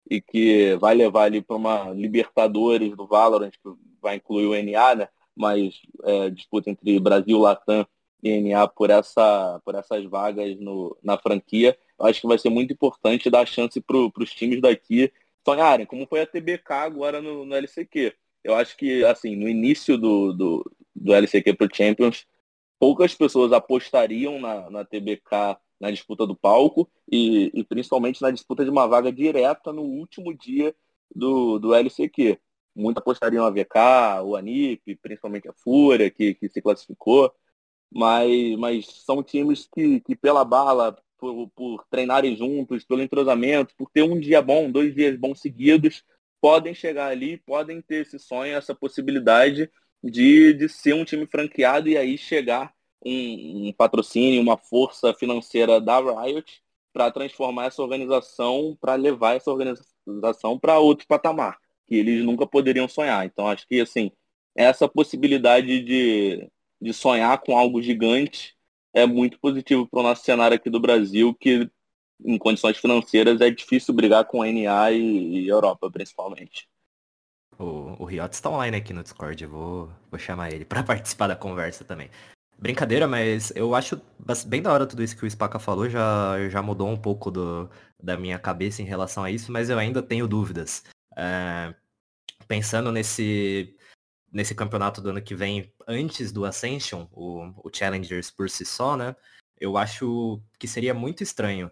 e 0.09 0.21
que 0.21 0.75
vai 0.75 0.93
levar 0.93 1.23
ali 1.23 1.41
para 1.41 1.55
uma 1.55 1.89
Libertadores 1.89 2.95
do 2.95 3.07
Valorant, 3.07 3.51
que 3.51 3.73
vai 3.99 4.17
incluir 4.17 4.45
o 4.45 4.53
NA, 4.53 4.95
né? 4.95 5.09
Mas 5.35 5.81
é, 6.03 6.29
disputa 6.29 6.69
entre 6.69 6.99
Brasil, 6.99 7.37
Latam 7.37 7.85
e 8.23 8.39
NA 8.41 8.67
por, 8.67 8.89
essa, 8.89 9.61
por 9.63 9.75
essas 9.75 10.03
vagas 10.05 10.57
no, 10.59 10.97
na 11.03 11.17
franquia. 11.17 11.77
Eu 11.99 12.05
acho 12.05 12.21
que 12.21 12.27
vai 12.27 12.37
ser 12.37 12.49
muito 12.49 12.73
importante 12.73 13.29
dar 13.29 13.45
chance 13.47 13.79
para 13.81 13.97
os 13.97 14.33
times 14.33 14.61
daqui 14.61 15.11
sonharem, 15.45 15.85
como 15.85 16.07
foi 16.07 16.21
a 16.21 16.27
TBK 16.27 16.73
agora 16.73 17.21
no, 17.21 17.45
no 17.45 17.55
LCQ. 17.55 18.13
Eu 18.43 18.55
acho 18.55 18.75
que, 18.77 19.03
assim, 19.05 19.35
no 19.35 19.47
início 19.47 19.97
do, 19.97 20.33
do, 20.33 20.71
do 20.95 21.13
LCQ 21.13 21.53
para 21.53 21.67
o 21.67 21.75
Champions, 21.75 22.25
poucas 22.79 23.13
pessoas 23.13 23.51
apostariam 23.51 24.39
na, 24.39 24.69
na 24.69 24.85
TBK 24.85 25.57
na 25.79 25.91
disputa 25.91 26.25
do 26.25 26.35
palco 26.35 26.89
e, 27.11 27.51
e, 27.53 27.63
principalmente 27.63 28.21
na 28.21 28.31
disputa 28.31 28.63
de 28.63 28.69
uma 28.69 28.87
vaga 28.87 29.11
direta 29.11 29.73
no 29.73 29.81
último 29.81 30.33
dia 30.33 30.75
do, 31.13 31.59
do 31.59 31.73
LCQ. 31.73 32.39
Muitos 32.75 33.01
apostariam 33.01 33.45
a 33.45 33.49
VK, 33.49 34.21
o 34.25 34.35
Anip, 34.35 34.95
principalmente 34.97 35.47
a 35.47 35.53
Fúria, 35.53 36.11
que, 36.11 36.33
que 36.35 36.49
se 36.49 36.61
classificou. 36.61 37.33
Mas, 37.91 38.57
mas 38.57 38.85
são 39.05 39.23
times 39.23 39.67
que, 39.73 40.01
que 40.01 40.15
pela 40.15 40.43
bala, 40.43 40.97
por, 41.17 41.49
por 41.51 41.85
treinarem 41.89 42.35
juntos, 42.35 42.83
pelo 42.83 43.01
entrosamento, 43.01 43.73
por 43.77 43.89
ter 43.89 44.03
um 44.03 44.19
dia 44.19 44.41
bom, 44.41 44.69
dois 44.69 44.93
dias 44.93 45.17
bons 45.17 45.39
seguidos, 45.39 46.03
podem 46.41 46.73
chegar 46.75 47.07
ali, 47.07 47.37
podem 47.37 47.81
ter 47.81 48.01
esse 48.01 48.19
sonho, 48.19 48.55
essa 48.55 48.75
possibilidade 48.75 49.71
de, 50.03 50.53
de 50.53 50.69
ser 50.69 50.93
um 50.93 51.05
time 51.05 51.25
franqueado 51.25 51.87
e 51.89 51.97
aí 51.97 52.17
chegar 52.17 52.73
um, 53.05 53.69
um 53.69 53.73
patrocínio, 53.73 54.41
uma 54.41 54.57
força 54.57 55.13
financeira 55.13 55.79
da 55.79 55.99
Riot 55.99 56.61
para 56.91 57.11
transformar 57.11 57.65
essa 57.67 57.81
organização, 57.81 58.77
para 58.79 58.95
levar 58.95 59.35
essa 59.35 59.51
organização 59.51 60.59
para 60.59 60.79
outro 60.79 61.07
patamar 61.07 61.57
que 61.87 61.95
eles 61.95 62.23
nunca 62.23 62.47
poderiam 62.47 62.87
sonhar. 62.87 63.25
Então 63.25 63.47
acho 63.47 63.67
que 63.67 63.81
assim, 63.81 64.11
essa 64.55 64.87
possibilidade 64.87 65.81
de, 65.83 66.49
de 66.81 66.93
sonhar 66.93 67.41
com 67.41 67.57
algo 67.57 67.81
gigante 67.81 68.55
é 68.93 69.05
muito 69.05 69.39
positivo 69.39 69.87
para 69.87 69.99
o 69.99 70.03
nosso 70.03 70.23
cenário 70.23 70.55
aqui 70.55 70.69
do 70.69 70.79
Brasil, 70.79 71.33
que 71.33 71.69
em 72.23 72.37
condições 72.37 72.77
financeiras 72.77 73.41
é 73.41 73.49
difícil 73.49 73.93
brigar 73.93 74.25
com 74.25 74.41
a 74.41 74.47
NA 74.47 74.91
e, 74.91 75.43
e 75.43 75.47
Europa, 75.47 75.91
principalmente. 75.91 76.67
O, 77.59 78.03
o 78.03 78.05
Riot 78.05 78.33
está 78.33 78.49
online 78.49 78.77
aqui 78.77 78.93
no 78.93 79.03
Discord, 79.03 79.43
eu 79.43 79.49
vou, 79.49 79.89
vou 80.09 80.19
chamar 80.19 80.51
ele 80.51 80.63
para 80.65 80.83
participar 80.83 81.27
da 81.27 81.35
conversa 81.35 81.83
também. 81.83 82.09
Brincadeira, 82.57 83.05
mas 83.05 83.51
eu 83.53 83.75
acho 83.75 84.01
bem 84.47 84.61
da 84.61 84.71
hora 84.71 84.87
tudo 84.87 85.03
isso 85.03 85.17
que 85.17 85.25
o 85.25 85.29
Spaca 85.29 85.59
falou, 85.59 85.89
já, 85.89 86.37
já 86.49 86.61
mudou 86.61 86.87
um 86.87 86.95
pouco 86.95 87.29
do, 87.29 87.69
da 88.01 88.17
minha 88.17 88.39
cabeça 88.39 88.81
em 88.81 88.85
relação 88.85 89.25
a 89.25 89.31
isso, 89.31 89.51
mas 89.51 89.69
eu 89.69 89.77
ainda 89.77 90.01
tenho 90.01 90.25
dúvidas. 90.25 90.81
É, 91.15 91.73
pensando 92.47 92.91
nesse, 92.91 93.75
nesse 94.31 94.53
campeonato 94.53 95.01
do 95.01 95.09
ano 95.09 95.21
que 95.21 95.35
vem, 95.35 95.73
antes 95.87 96.31
do 96.31 96.45
Ascension, 96.45 97.07
o, 97.11 97.53
o 97.63 97.71
Challengers 97.73 98.31
por 98.31 98.49
si 98.49 98.65
só, 98.65 98.97
né? 98.97 99.15
Eu 99.59 99.77
acho 99.77 100.41
que 100.59 100.67
seria 100.67 100.93
muito 100.93 101.23
estranho 101.23 101.71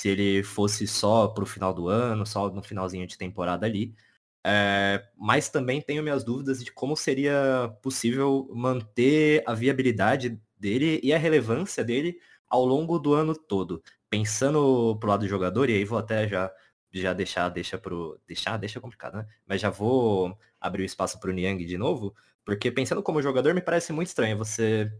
se 0.00 0.08
ele 0.08 0.42
fosse 0.42 0.86
só 0.86 1.28
para 1.28 1.44
o 1.44 1.46
final 1.46 1.74
do 1.74 1.88
ano, 1.88 2.26
só 2.26 2.50
no 2.50 2.62
finalzinho 2.62 3.06
de 3.06 3.18
temporada 3.18 3.66
ali. 3.66 3.94
É, 4.44 5.06
mas 5.16 5.50
também 5.50 5.82
tenho 5.82 6.02
minhas 6.02 6.24
dúvidas 6.24 6.64
de 6.64 6.72
como 6.72 6.96
seria 6.96 7.70
possível 7.82 8.48
manter 8.54 9.42
a 9.46 9.54
viabilidade 9.54 10.40
dele 10.58 11.00
e 11.02 11.12
a 11.12 11.18
relevância 11.18 11.84
dele 11.84 12.18
ao 12.48 12.64
longo 12.64 12.98
do 12.98 13.14
ano 13.14 13.34
todo. 13.34 13.82
Pensando 14.08 14.96
pro 14.98 15.10
lado 15.10 15.20
do 15.20 15.28
jogador, 15.28 15.68
e 15.68 15.74
aí 15.74 15.84
vou 15.84 15.98
até 15.98 16.26
já, 16.26 16.50
já 16.92 17.12
deixar, 17.12 17.48
deixa 17.48 17.78
pro. 17.78 18.20
Deixar, 18.26 18.56
deixa 18.56 18.80
complicado, 18.80 19.18
né? 19.18 19.26
Mas 19.46 19.60
já 19.60 19.70
vou 19.70 20.38
abrir 20.60 20.82
o 20.82 20.86
espaço 20.86 21.18
pro 21.20 21.32
Niang 21.32 21.64
de 21.64 21.78
novo, 21.78 22.14
porque 22.44 22.70
pensando 22.70 23.02
como 23.02 23.22
jogador, 23.22 23.54
me 23.54 23.60
parece 23.60 23.92
muito 23.92 24.08
estranho 24.08 24.36
você 24.36 24.92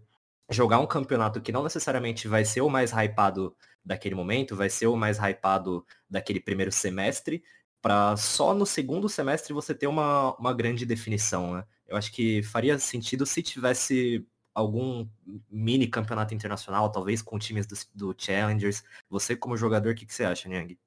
jogar 0.50 0.80
um 0.80 0.86
campeonato 0.86 1.40
que 1.40 1.52
não 1.52 1.62
necessariamente 1.62 2.26
vai 2.28 2.44
ser 2.44 2.60
o 2.60 2.68
mais 2.68 2.92
hypado 2.92 3.56
daquele 3.84 4.14
momento, 4.14 4.56
vai 4.56 4.68
ser 4.68 4.86
o 4.88 4.96
mais 4.96 5.18
hypado 5.18 5.84
daquele 6.08 6.40
primeiro 6.40 6.72
semestre, 6.72 7.42
para 7.80 8.16
só 8.16 8.54
no 8.54 8.66
segundo 8.66 9.08
semestre 9.08 9.52
você 9.52 9.74
ter 9.74 9.86
uma, 9.86 10.34
uma 10.36 10.52
grande 10.52 10.84
definição, 10.84 11.54
né? 11.54 11.64
Eu 11.86 11.96
acho 11.96 12.12
que 12.12 12.42
faria 12.42 12.78
sentido 12.78 13.26
se 13.26 13.42
tivesse 13.42 14.26
algum 14.54 15.08
mini 15.50 15.86
campeonato 15.86 16.34
internacional, 16.34 16.90
talvez 16.90 17.22
com 17.22 17.38
times 17.38 17.66
do, 17.66 17.74
do 17.94 18.14
Challengers. 18.16 18.84
Você 19.08 19.36
como 19.36 19.56
jogador, 19.56 19.92
o 19.92 19.94
que, 19.94 20.06
que 20.06 20.14
você 20.14 20.24
acha, 20.24 20.48
Niang? 20.48 20.78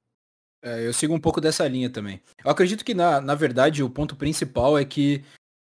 É, 0.64 0.86
eu 0.86 0.94
sigo 0.94 1.12
um 1.12 1.20
pouco 1.20 1.42
dessa 1.42 1.68
linha 1.68 1.90
também. 1.90 2.22
Eu 2.42 2.50
acredito 2.50 2.82
que, 2.82 2.94
na, 2.94 3.20
na 3.20 3.34
verdade, 3.34 3.82
o 3.82 3.90
ponto 3.90 4.16
principal 4.16 4.78
é 4.78 4.84
que 4.84 5.22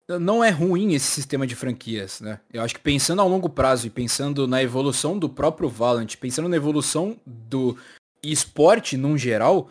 não 0.08 0.42
é 0.42 0.50
ruim 0.50 0.94
esse 0.94 1.08
sistema 1.08 1.46
de 1.46 1.54
franquias, 1.54 2.22
né? 2.22 2.40
Eu 2.54 2.62
acho 2.62 2.76
que 2.76 2.80
pensando 2.80 3.22
a 3.22 3.26
longo 3.26 3.50
prazo 3.50 3.88
e 3.88 3.90
pensando 3.90 4.48
na 4.48 4.64
evolução 4.64 5.20
do 5.20 5.28
próprio 5.28 5.68
Valorant, 5.68 6.16
pensando 6.16 6.48
na 6.48 6.56
evolução 6.56 7.20
do 7.26 7.78
esporte 8.24 8.96
num 8.96 9.18
geral, 9.18 9.70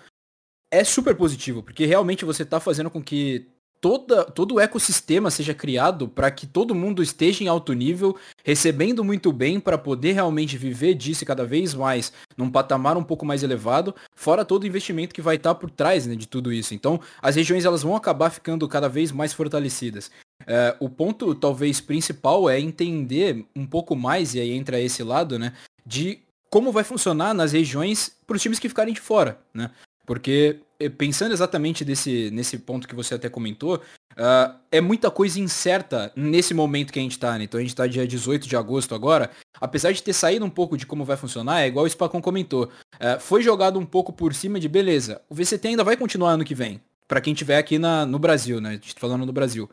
é 0.70 0.84
super 0.84 1.16
positivo, 1.16 1.62
porque 1.62 1.86
realmente 1.86 2.24
você 2.24 2.42
está 2.42 2.60
fazendo 2.60 2.90
com 2.90 3.02
que 3.02 3.48
toda, 3.84 4.24
todo 4.24 4.54
o 4.54 4.60
ecossistema 4.60 5.30
seja 5.30 5.52
criado 5.52 6.08
para 6.08 6.30
que 6.30 6.46
todo 6.46 6.74
mundo 6.74 7.02
esteja 7.02 7.44
em 7.44 7.48
alto 7.48 7.74
nível, 7.74 8.16
recebendo 8.42 9.04
muito 9.04 9.30
bem 9.30 9.60
para 9.60 9.76
poder 9.76 10.12
realmente 10.12 10.56
viver 10.56 10.94
disso 10.94 11.22
cada 11.26 11.44
vez 11.44 11.74
mais 11.74 12.10
num 12.34 12.50
patamar 12.50 12.96
um 12.96 13.04
pouco 13.04 13.26
mais 13.26 13.42
elevado, 13.42 13.94
fora 14.16 14.42
todo 14.42 14.62
o 14.62 14.66
investimento 14.66 15.14
que 15.14 15.20
vai 15.20 15.36
estar 15.36 15.52
tá 15.52 15.60
por 15.60 15.68
trás 15.68 16.06
né, 16.06 16.16
de 16.16 16.26
tudo 16.26 16.50
isso. 16.50 16.72
Então, 16.72 16.98
as 17.20 17.36
regiões 17.36 17.66
elas 17.66 17.82
vão 17.82 17.94
acabar 17.94 18.30
ficando 18.30 18.66
cada 18.66 18.88
vez 18.88 19.12
mais 19.12 19.34
fortalecidas. 19.34 20.10
É, 20.46 20.74
o 20.80 20.88
ponto 20.88 21.34
talvez 21.34 21.78
principal 21.78 22.48
é 22.48 22.58
entender 22.58 23.44
um 23.54 23.66
pouco 23.66 23.94
mais, 23.94 24.34
e 24.34 24.40
aí 24.40 24.52
entra 24.52 24.80
esse 24.80 25.02
lado, 25.02 25.38
né, 25.38 25.52
de 25.84 26.20
como 26.48 26.72
vai 26.72 26.84
funcionar 26.84 27.34
nas 27.34 27.52
regiões 27.52 28.16
para 28.26 28.36
os 28.36 28.40
times 28.40 28.58
que 28.58 28.70
ficarem 28.70 28.94
de 28.94 29.00
fora, 29.02 29.38
né? 29.52 29.70
Porque 30.06 30.60
pensando 30.88 31.32
exatamente 31.32 31.84
desse, 31.84 32.30
nesse 32.30 32.58
ponto 32.58 32.88
que 32.88 32.94
você 32.94 33.14
até 33.14 33.28
comentou, 33.28 33.76
uh, 33.76 34.54
é 34.70 34.80
muita 34.80 35.10
coisa 35.10 35.40
incerta 35.40 36.12
nesse 36.16 36.54
momento 36.54 36.92
que 36.92 36.98
a 36.98 37.02
gente 37.02 37.12
está, 37.12 37.38
né? 37.38 37.44
Então 37.44 37.58
a 37.58 37.62
gente 37.62 37.72
está 37.72 37.86
dia 37.86 38.06
18 38.06 38.48
de 38.48 38.56
agosto 38.56 38.94
agora. 38.94 39.30
Apesar 39.60 39.92
de 39.92 40.02
ter 40.02 40.12
saído 40.12 40.44
um 40.44 40.50
pouco 40.50 40.76
de 40.76 40.86
como 40.86 41.04
vai 41.04 41.16
funcionar, 41.16 41.62
é 41.62 41.66
igual 41.66 41.84
o 41.84 41.90
Spacon 41.90 42.20
comentou. 42.20 42.64
Uh, 42.94 43.20
foi 43.20 43.42
jogado 43.42 43.78
um 43.78 43.86
pouco 43.86 44.12
por 44.12 44.34
cima 44.34 44.58
de 44.58 44.68
beleza. 44.68 45.20
O 45.28 45.34
VCT 45.34 45.68
ainda 45.68 45.84
vai 45.84 45.96
continuar 45.96 46.32
ano 46.32 46.44
que 46.44 46.54
vem. 46.54 46.80
para 47.06 47.20
quem 47.20 47.34
tiver 47.34 47.58
aqui 47.58 47.78
na, 47.78 48.06
no 48.06 48.18
Brasil, 48.18 48.60
né? 48.60 48.78
Tá 48.78 49.00
falando 49.00 49.26
no 49.26 49.32
Brasil. 49.32 49.68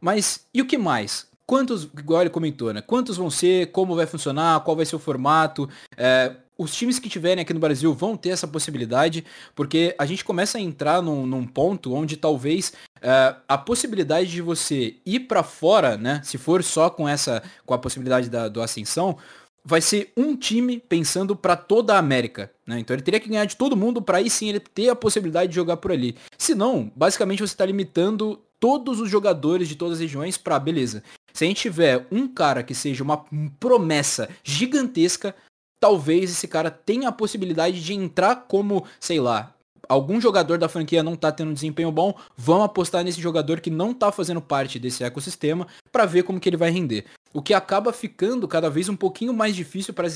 Mas 0.00 0.46
e 0.52 0.60
o 0.60 0.66
que 0.66 0.76
mais? 0.76 1.30
Quantos, 1.46 1.84
igual 1.84 2.22
ele 2.22 2.30
comentou, 2.30 2.72
né? 2.72 2.80
Quantos 2.80 3.16
vão 3.16 3.30
ser, 3.30 3.70
como 3.72 3.94
vai 3.94 4.06
funcionar, 4.06 4.60
qual 4.60 4.76
vai 4.76 4.86
ser 4.86 4.96
o 4.96 4.98
formato? 4.98 5.68
É, 5.96 6.34
os 6.56 6.74
times 6.74 6.98
que 6.98 7.08
tiverem 7.08 7.42
aqui 7.42 7.54
no 7.54 7.60
Brasil 7.60 7.92
vão 7.94 8.16
ter 8.16 8.30
essa 8.30 8.46
possibilidade, 8.46 9.24
porque 9.54 9.94
a 9.98 10.06
gente 10.06 10.24
começa 10.24 10.58
a 10.58 10.60
entrar 10.60 11.02
num, 11.02 11.26
num 11.26 11.46
ponto 11.46 11.94
onde 11.94 12.16
talvez 12.16 12.72
uh, 12.98 13.36
a 13.48 13.58
possibilidade 13.58 14.30
de 14.30 14.42
você 14.42 14.96
ir 15.04 15.20
para 15.20 15.42
fora, 15.42 15.96
né? 15.96 16.20
Se 16.24 16.38
for 16.38 16.62
só 16.62 16.90
com 16.90 17.08
essa, 17.08 17.42
com 17.64 17.74
a 17.74 17.78
possibilidade 17.78 18.28
da 18.28 18.48
do 18.48 18.60
ascensão, 18.60 19.16
vai 19.64 19.80
ser 19.80 20.12
um 20.16 20.36
time 20.36 20.78
pensando 20.78 21.36
para 21.36 21.56
toda 21.56 21.94
a 21.94 21.98
América, 21.98 22.50
né? 22.66 22.78
Então 22.78 22.94
ele 22.94 23.02
teria 23.02 23.20
que 23.20 23.28
ganhar 23.28 23.44
de 23.44 23.56
todo 23.56 23.76
mundo 23.76 24.02
para 24.02 24.18
aí 24.18 24.28
sim 24.28 24.48
ele 24.48 24.60
ter 24.60 24.88
a 24.88 24.96
possibilidade 24.96 25.50
de 25.50 25.56
jogar 25.56 25.76
por 25.76 25.92
ali. 25.92 26.16
Se 26.36 26.54
não, 26.54 26.90
basicamente 26.94 27.40
você 27.40 27.54
está 27.54 27.64
limitando 27.64 28.40
todos 28.58 29.00
os 29.00 29.10
jogadores 29.10 29.68
de 29.68 29.76
todas 29.76 29.94
as 29.94 30.00
regiões 30.00 30.36
para 30.36 30.58
beleza. 30.58 31.02
Se 31.32 31.44
a 31.44 31.48
gente 31.48 31.62
tiver 31.62 32.06
um 32.10 32.28
cara 32.28 32.62
que 32.62 32.74
seja 32.74 33.02
uma 33.02 33.24
promessa 33.58 34.28
gigantesca, 34.44 35.34
talvez 35.82 36.30
esse 36.30 36.46
cara 36.46 36.70
tenha 36.70 37.08
a 37.08 37.12
possibilidade 37.12 37.82
de 37.82 37.92
entrar 37.92 38.44
como, 38.46 38.86
sei 39.00 39.18
lá, 39.18 39.52
algum 39.88 40.20
jogador 40.20 40.56
da 40.56 40.68
franquia 40.68 41.02
não 41.02 41.16
tá 41.16 41.32
tendo 41.32 41.50
um 41.50 41.54
desempenho 41.54 41.90
bom, 41.90 42.14
vão 42.36 42.62
apostar 42.62 43.02
nesse 43.02 43.20
jogador 43.20 43.60
que 43.60 43.68
não 43.68 43.92
tá 43.92 44.12
fazendo 44.12 44.40
parte 44.40 44.78
desse 44.78 45.02
ecossistema 45.02 45.66
para 45.90 46.06
ver 46.06 46.22
como 46.22 46.38
que 46.38 46.48
ele 46.48 46.56
vai 46.56 46.70
render. 46.70 47.06
O 47.34 47.42
que 47.42 47.52
acaba 47.52 47.92
ficando 47.92 48.46
cada 48.46 48.70
vez 48.70 48.88
um 48.88 48.94
pouquinho 48.94 49.34
mais 49.34 49.56
difícil 49.56 49.92
para 49.92 50.06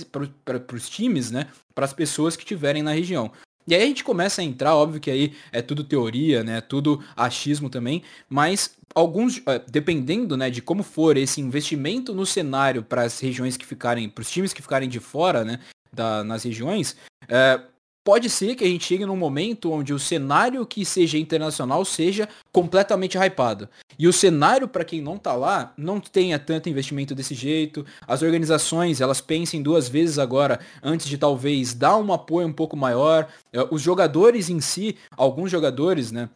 os 0.72 0.88
times, 0.88 1.32
né? 1.32 1.48
Para 1.74 1.84
as 1.84 1.92
pessoas 1.92 2.36
que 2.36 2.44
estiverem 2.44 2.84
na 2.84 2.92
região. 2.92 3.32
E 3.66 3.74
aí 3.74 3.82
a 3.82 3.86
gente 3.86 4.04
começa 4.04 4.40
a 4.40 4.44
entrar, 4.44 4.76
óbvio 4.76 5.00
que 5.00 5.10
aí 5.10 5.34
é 5.50 5.60
tudo 5.60 5.82
teoria, 5.82 6.44
né? 6.44 6.60
Tudo 6.60 7.02
achismo 7.16 7.68
também, 7.68 8.02
mas 8.28 8.76
alguns, 8.94 9.42
eh, 9.46 9.60
dependendo, 9.68 10.36
né, 10.36 10.48
de 10.48 10.62
como 10.62 10.82
for 10.82 11.18
esse 11.18 11.40
investimento 11.40 12.14
no 12.14 12.24
cenário 12.24 12.82
para 12.82 13.02
as 13.02 13.20
regiões 13.20 13.56
que 13.56 13.66
ficarem, 13.66 14.08
para 14.08 14.22
os 14.22 14.30
times 14.30 14.54
que 14.54 14.62
ficarem 14.62 14.88
de 14.88 15.00
fora, 15.00 15.44
né, 15.44 15.60
da, 15.92 16.24
nas 16.24 16.44
regiões, 16.44 16.96
é, 17.28 17.60
pode 18.06 18.30
ser 18.30 18.54
que 18.54 18.62
a 18.62 18.68
gente 18.68 18.84
chegue 18.84 19.04
num 19.04 19.16
momento 19.16 19.72
onde 19.72 19.92
o 19.92 19.98
cenário 19.98 20.64
que 20.64 20.84
seja 20.84 21.18
internacional 21.18 21.84
seja 21.84 22.28
completamente 22.52 23.18
hypado. 23.18 23.68
E 23.98 24.06
o 24.06 24.12
cenário, 24.12 24.68
para 24.68 24.84
quem 24.84 25.00
não 25.00 25.18
tá 25.18 25.32
lá, 25.32 25.74
não 25.76 25.98
tenha 25.98 26.38
tanto 26.38 26.68
investimento 26.68 27.16
desse 27.16 27.34
jeito. 27.34 27.84
As 28.06 28.22
organizações, 28.22 29.00
elas 29.00 29.20
pensem 29.20 29.60
duas 29.60 29.88
vezes 29.88 30.20
agora 30.20 30.60
antes 30.80 31.08
de 31.08 31.18
talvez 31.18 31.74
dar 31.74 31.96
um 31.96 32.12
apoio 32.12 32.46
um 32.46 32.52
pouco 32.52 32.76
maior. 32.76 33.26
É, 33.52 33.66
os 33.72 33.82
jogadores 33.82 34.48
em 34.48 34.60
si, 34.60 34.96
alguns 35.16 35.50
jogadores, 35.50 36.12
né? 36.12 36.28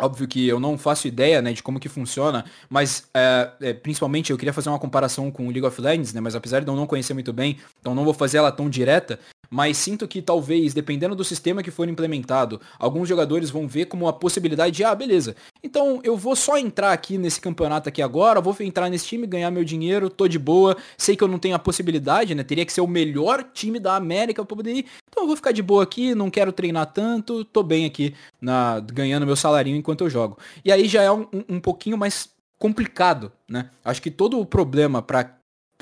Óbvio 0.00 0.26
que 0.26 0.48
eu 0.48 0.58
não 0.58 0.78
faço 0.78 1.06
ideia 1.06 1.42
né, 1.42 1.52
de 1.52 1.62
como 1.62 1.78
que 1.78 1.90
funciona, 1.90 2.46
mas 2.70 3.06
é, 3.12 3.52
é, 3.60 3.72
principalmente 3.74 4.32
eu 4.32 4.38
queria 4.38 4.52
fazer 4.52 4.70
uma 4.70 4.78
comparação 4.78 5.30
com 5.30 5.46
o 5.46 5.50
League 5.50 5.66
of 5.66 5.78
Legends, 5.78 6.14
né, 6.14 6.20
mas 6.20 6.34
apesar 6.34 6.60
de 6.60 6.68
eu 6.68 6.74
não 6.74 6.86
conhecer 6.86 7.12
muito 7.12 7.32
bem, 7.32 7.58
então 7.78 7.94
não 7.94 8.02
vou 8.02 8.14
fazer 8.14 8.38
ela 8.38 8.50
tão 8.50 8.70
direta, 8.70 9.20
mas 9.52 9.76
sinto 9.76 10.08
que 10.08 10.22
talvez, 10.22 10.72
dependendo 10.72 11.14
do 11.14 11.22
sistema 11.22 11.62
que 11.62 11.70
for 11.70 11.86
implementado, 11.86 12.58
alguns 12.78 13.06
jogadores 13.06 13.50
vão 13.50 13.68
ver 13.68 13.84
como 13.84 14.08
a 14.08 14.12
possibilidade 14.12 14.76
de, 14.76 14.82
ah, 14.82 14.94
beleza, 14.94 15.36
então 15.62 16.00
eu 16.02 16.16
vou 16.16 16.34
só 16.34 16.56
entrar 16.56 16.90
aqui 16.90 17.18
nesse 17.18 17.38
campeonato 17.38 17.86
aqui 17.86 18.00
agora, 18.00 18.40
vou 18.40 18.56
entrar 18.60 18.88
nesse 18.88 19.06
time, 19.06 19.26
ganhar 19.26 19.50
meu 19.50 19.62
dinheiro, 19.62 20.08
tô 20.08 20.26
de 20.26 20.38
boa, 20.38 20.74
sei 20.96 21.14
que 21.14 21.22
eu 21.22 21.28
não 21.28 21.38
tenho 21.38 21.54
a 21.54 21.58
possibilidade, 21.58 22.34
né, 22.34 22.42
teria 22.42 22.64
que 22.64 22.72
ser 22.72 22.80
o 22.80 22.86
melhor 22.86 23.44
time 23.52 23.78
da 23.78 23.94
América 23.94 24.42
pra 24.42 24.56
poder 24.56 24.72
ir, 24.72 24.86
então 25.06 25.24
eu 25.24 25.26
vou 25.26 25.36
ficar 25.36 25.52
de 25.52 25.62
boa 25.62 25.82
aqui, 25.82 26.14
não 26.14 26.30
quero 26.30 26.50
treinar 26.50 26.86
tanto, 26.86 27.44
tô 27.44 27.62
bem 27.62 27.84
aqui, 27.84 28.14
na, 28.40 28.80
ganhando 28.80 29.26
meu 29.26 29.36
salarinho 29.36 29.76
enquanto 29.76 30.04
eu 30.04 30.08
jogo. 30.08 30.38
E 30.64 30.72
aí 30.72 30.88
já 30.88 31.02
é 31.02 31.12
um, 31.12 31.26
um, 31.46 31.60
pouquinho 31.60 31.98
mais 31.98 32.30
complicado, 32.58 33.30
né? 33.46 33.68
Acho 33.84 34.00
que 34.00 34.10
todo 34.10 34.40
o 34.40 34.46
problema 34.46 35.02
para 35.02 35.36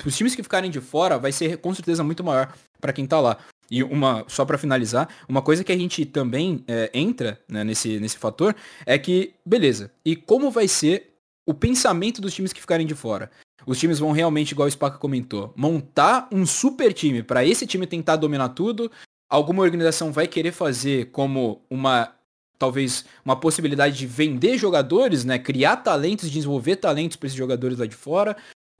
os 0.05 0.17
times 0.17 0.35
que 0.35 0.43
ficarem 0.43 0.69
de 0.69 0.81
fora 0.81 1.17
vai 1.17 1.31
ser 1.31 1.57
com 1.57 1.73
certeza 1.73 2.03
muito 2.03 2.23
maior 2.23 2.53
para 2.81 2.91
quem 2.91 3.05
tá 3.05 3.19
lá. 3.21 3.37
E 3.71 3.81
uma, 3.81 4.25
só 4.27 4.43
para 4.43 4.57
finalizar, 4.57 5.07
uma 5.29 5.41
coisa 5.41 5.63
que 5.63 5.71
a 5.71 5.77
gente 5.77 6.05
também 6.05 6.61
é, 6.67 6.91
entra 6.93 7.39
né, 7.47 7.63
nesse, 7.63 8.01
nesse 8.01 8.17
fator 8.17 8.53
é 8.85 8.99
que, 8.99 9.33
beleza, 9.45 9.89
e 10.03 10.13
como 10.13 10.51
vai 10.51 10.67
ser 10.67 11.13
o 11.47 11.53
pensamento 11.53 12.19
dos 12.19 12.33
times 12.33 12.51
que 12.51 12.59
ficarem 12.59 12.85
de 12.85 12.93
fora? 12.93 13.31
Os 13.65 13.79
times 13.79 13.97
vão 13.97 14.11
realmente, 14.11 14.51
igual 14.51 14.67
o 14.67 14.71
Spaca 14.71 14.97
comentou, 14.97 15.53
montar 15.55 16.27
um 16.33 16.45
super 16.45 16.91
time 16.91 17.23
para 17.23 17.45
esse 17.45 17.65
time 17.65 17.87
tentar 17.87 18.17
dominar 18.17 18.49
tudo. 18.49 18.91
Alguma 19.29 19.63
organização 19.63 20.11
vai 20.11 20.27
querer 20.27 20.51
fazer 20.51 21.09
como 21.11 21.61
uma 21.69 22.13
talvez 22.59 23.05
uma 23.25 23.35
possibilidade 23.35 23.97
de 23.97 24.05
vender 24.05 24.55
jogadores, 24.57 25.25
né, 25.25 25.39
criar 25.39 25.77
talentos, 25.77 26.29
desenvolver 26.29 26.75
talentos 26.75 27.17
para 27.17 27.27
esses 27.27 27.37
jogadores 27.37 27.77
lá 27.79 27.87
de 27.87 27.95
fora. 27.95 28.35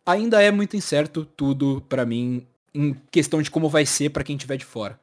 Ainda 0.06 0.41
é 0.41 0.51
muito 0.51 0.75
incerto 0.75 1.25
tudo 1.25 1.82
para 1.88 2.06
mim 2.06 2.45
em 2.74 2.94
questão 3.12 3.42
de 3.42 3.52
como 3.52 3.70
vai 3.70 3.86
ser 3.86 4.10
para 4.10 4.24
quem 4.24 4.36
estiver 4.36 4.58
de 4.58 4.66
fora. 4.66 5.00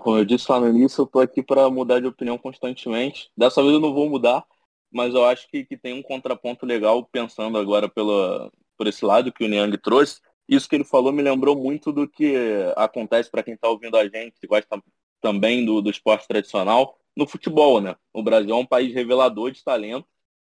Como 0.00 0.18
eu 0.18 0.24
disse 0.24 0.50
lá 0.50 0.60
no 0.60 0.68
início, 0.68 1.02
eu 1.02 1.06
tô 1.06 1.20
aqui 1.20 1.42
para 1.42 1.70
mudar 1.70 2.00
de 2.00 2.06
opinião 2.06 2.36
constantemente. 2.36 3.30
Dessa 3.36 3.62
vez 3.62 3.72
eu 3.72 3.80
não 3.80 3.94
vou 3.94 4.10
mudar, 4.10 4.44
mas 4.92 5.14
eu 5.14 5.24
acho 5.24 5.48
que, 5.48 5.64
que 5.64 5.76
tem 5.76 5.94
um 5.94 6.02
contraponto 6.02 6.66
legal 6.66 7.02
pensando 7.06 7.56
agora 7.56 7.88
pela, 7.88 8.50
por 8.76 8.86
esse 8.86 9.04
lado 9.04 9.32
que 9.32 9.44
o 9.44 9.48
Niang 9.48 9.76
trouxe. 9.78 10.20
Isso 10.46 10.68
que 10.68 10.74
ele 10.74 10.84
falou 10.84 11.12
me 11.12 11.22
lembrou 11.22 11.56
muito 11.56 11.92
do 11.92 12.08
que 12.08 12.34
acontece 12.76 13.30
para 13.30 13.42
quem 13.42 13.54
está 13.54 13.68
ouvindo 13.68 13.96
a 13.96 14.04
gente, 14.04 14.38
que 14.38 14.46
gosta 14.46 14.82
também 15.20 15.64
do, 15.64 15.80
do 15.80 15.90
esporte 15.90 16.26
tradicional, 16.26 16.98
no 17.16 17.26
futebol, 17.26 17.80
né? 17.80 17.96
O 18.12 18.22
Brasil 18.22 18.50
é 18.50 18.58
um 18.58 18.66
país 18.66 18.92
revelador 18.92 19.50
de 19.50 19.62
talento, 19.62 20.06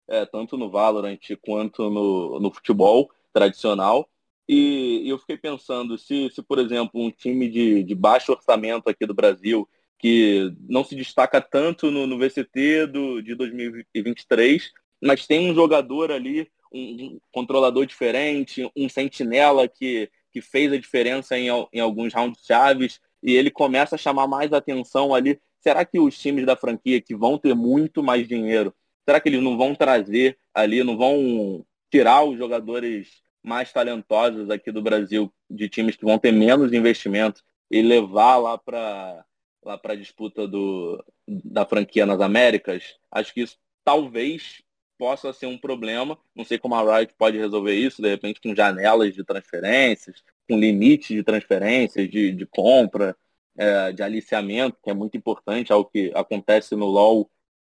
é, 0.08 0.26
tanto 0.26 0.58
no 0.58 0.70
Valorant 0.70 1.20
quanto 1.42 1.90
no, 1.90 2.40
no 2.40 2.52
futebol 2.52 3.12
tradicional. 3.32 4.10
E, 4.54 5.04
e 5.06 5.10
eu 5.10 5.18
fiquei 5.18 5.38
pensando, 5.38 5.98
se, 5.98 6.30
se 6.30 6.42
por 6.44 6.60
exemplo, 6.60 7.02
um 7.02 7.10
time 7.10 7.48
de, 7.50 7.84
de 7.86 7.96
baixo 7.96 8.34
orçamento 8.34 8.90
aqui 8.90 9.06
do 9.06 9.14
Brasil, 9.14 9.66
que 9.98 10.54
não 10.68 10.84
se 10.84 10.94
destaca 10.94 11.40
tanto 11.40 11.90
no, 11.90 12.06
no 12.06 12.20
VCT 12.20 12.88
do, 12.88 13.22
de 13.22 13.34
2023, 13.34 14.74
mas 15.02 15.26
tem 15.26 15.50
um 15.50 15.56
jogador 15.56 16.12
ali, 16.12 16.52
um, 16.70 16.80
um 16.82 17.20
controlador 17.32 17.86
diferente, 17.86 18.70
um 18.76 18.90
sentinela 18.90 19.70
que, 19.70 20.12
que 20.34 20.42
fez 20.42 20.74
a 20.74 20.78
diferença 20.78 21.38
em, 21.38 21.48
em 21.72 21.80
alguns 21.80 22.14
rounds 22.14 22.46
chaves, 22.46 23.00
e 23.24 23.34
ele 23.34 23.52
começa 23.52 23.96
a 23.96 23.98
chamar 23.98 24.28
mais 24.28 24.52
atenção 24.52 25.16
ali. 25.16 25.40
Será 25.62 25.86
que 25.86 25.98
os 25.98 26.20
times 26.20 26.46
da 26.46 26.58
franquia 26.58 27.00
que 27.00 27.16
vão 27.16 27.38
ter 27.38 27.56
muito 27.56 28.04
mais 28.04 28.28
dinheiro, 28.28 28.76
será 29.06 29.22
que 29.22 29.30
eles 29.30 29.42
não 29.42 29.58
vão 29.58 29.74
trazer 29.74 30.38
ali, 30.54 30.84
não 30.84 30.98
vão 30.98 31.66
tirar 31.90 32.26
os 32.26 32.38
jogadores 32.38 33.22
mais 33.43 33.71
talentosos 33.71 34.49
aqui 34.49 34.71
do 34.71 34.82
Brasil, 34.82 35.34
de 35.49 35.67
times 35.69 35.95
que 35.95 36.06
vão 36.06 36.19
ter 36.19 36.32
menos 36.32 36.73
investimento, 36.73 37.43
e 37.69 37.82
levar 37.82 38.38
lá 38.38 38.58
para 38.58 39.25
lá 39.63 39.77
para 39.77 39.93
a 39.93 39.95
disputa 39.95 40.47
do, 40.47 41.04
da 41.27 41.65
franquia 41.65 42.06
nas 42.06 42.19
Américas, 42.19 42.97
acho 43.12 43.32
que 43.32 43.41
isso 43.41 43.58
talvez 43.84 44.63
possa 44.97 45.32
ser 45.34 45.45
um 45.45 45.58
problema. 45.58 46.17
Não 46.36 46.43
sei 46.43 46.58
como 46.58 46.75
a 46.75 46.97
Riot 46.97 47.13
pode 47.17 47.38
resolver 47.38 47.73
isso, 47.73 48.01
de 48.01 48.10
repente 48.10 48.41
com 48.41 48.56
janelas 48.56 49.13
de 49.13 49.23
transferências, 49.23 50.23
com 50.49 50.60
limite 50.60 51.13
de 51.13 51.23
transferências, 51.23 52.10
de, 52.10 52.32
de 52.32 52.45
compra, 52.45 53.15
é, 53.58 53.91
de 53.91 54.04
aliciamento, 54.04 54.77
que 54.84 54.89
é 54.89 54.93
muito 54.93 55.17
importante, 55.17 55.71
algo 55.71 55.89
que 55.89 56.12
acontece 56.15 56.75
no 56.75 56.86
LoL, 56.86 57.30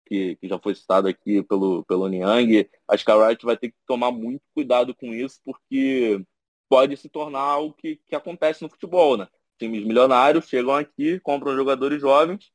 que, 0.10 0.36
que 0.38 0.48
já 0.48 0.58
foi 0.58 0.74
citado 0.74 1.08
aqui 1.08 1.43
pelo, 1.43 1.86
pelo 1.86 2.08
Niang. 2.10 2.67
Acho 2.88 3.06
que 3.06 3.12
a 3.12 3.28
Riot 3.28 3.45
vai 3.45 3.56
ter 3.56 3.69
que 3.69 3.78
tomar 3.86 4.12
muito 4.12 4.41
cuidado 4.54 4.93
com 4.95 5.13
isso, 5.13 5.39
porque 5.45 6.22
pode 6.67 6.98
se 6.98 7.08
tornar 7.08 7.39
algo 7.39 7.74
que, 7.76 7.98
que 8.08 8.15
acontece 8.15 8.63
no 8.63 8.69
futebol, 8.69 9.15
né? 9.15 9.28
times 9.60 9.86
milionários 9.86 10.48
chegam 10.48 10.74
aqui, 10.74 11.19
compram 11.19 11.56
jogadores 11.56 12.00
jovens 12.00 12.52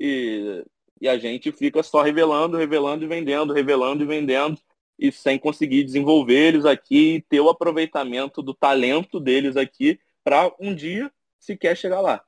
e, 0.00 0.64
e 1.00 1.08
a 1.08 1.18
gente 1.18 1.52
fica 1.52 1.82
só 1.82 2.02
revelando, 2.02 2.56
revelando 2.56 3.04
e 3.04 3.06
vendendo, 3.06 3.52
revelando 3.52 4.02
e 4.02 4.06
vendendo 4.06 4.58
e 4.98 5.12
sem 5.12 5.38
conseguir 5.38 5.84
desenvolver 5.84 6.48
eles 6.48 6.64
aqui 6.64 7.16
e 7.16 7.22
ter 7.22 7.40
o 7.40 7.50
aproveitamento 7.50 8.42
do 8.42 8.54
talento 8.54 9.20
deles 9.20 9.56
aqui 9.56 10.00
para 10.24 10.50
um 10.58 10.74
dia 10.74 11.12
sequer 11.38 11.76
chegar 11.76 12.00
lá. 12.00 12.24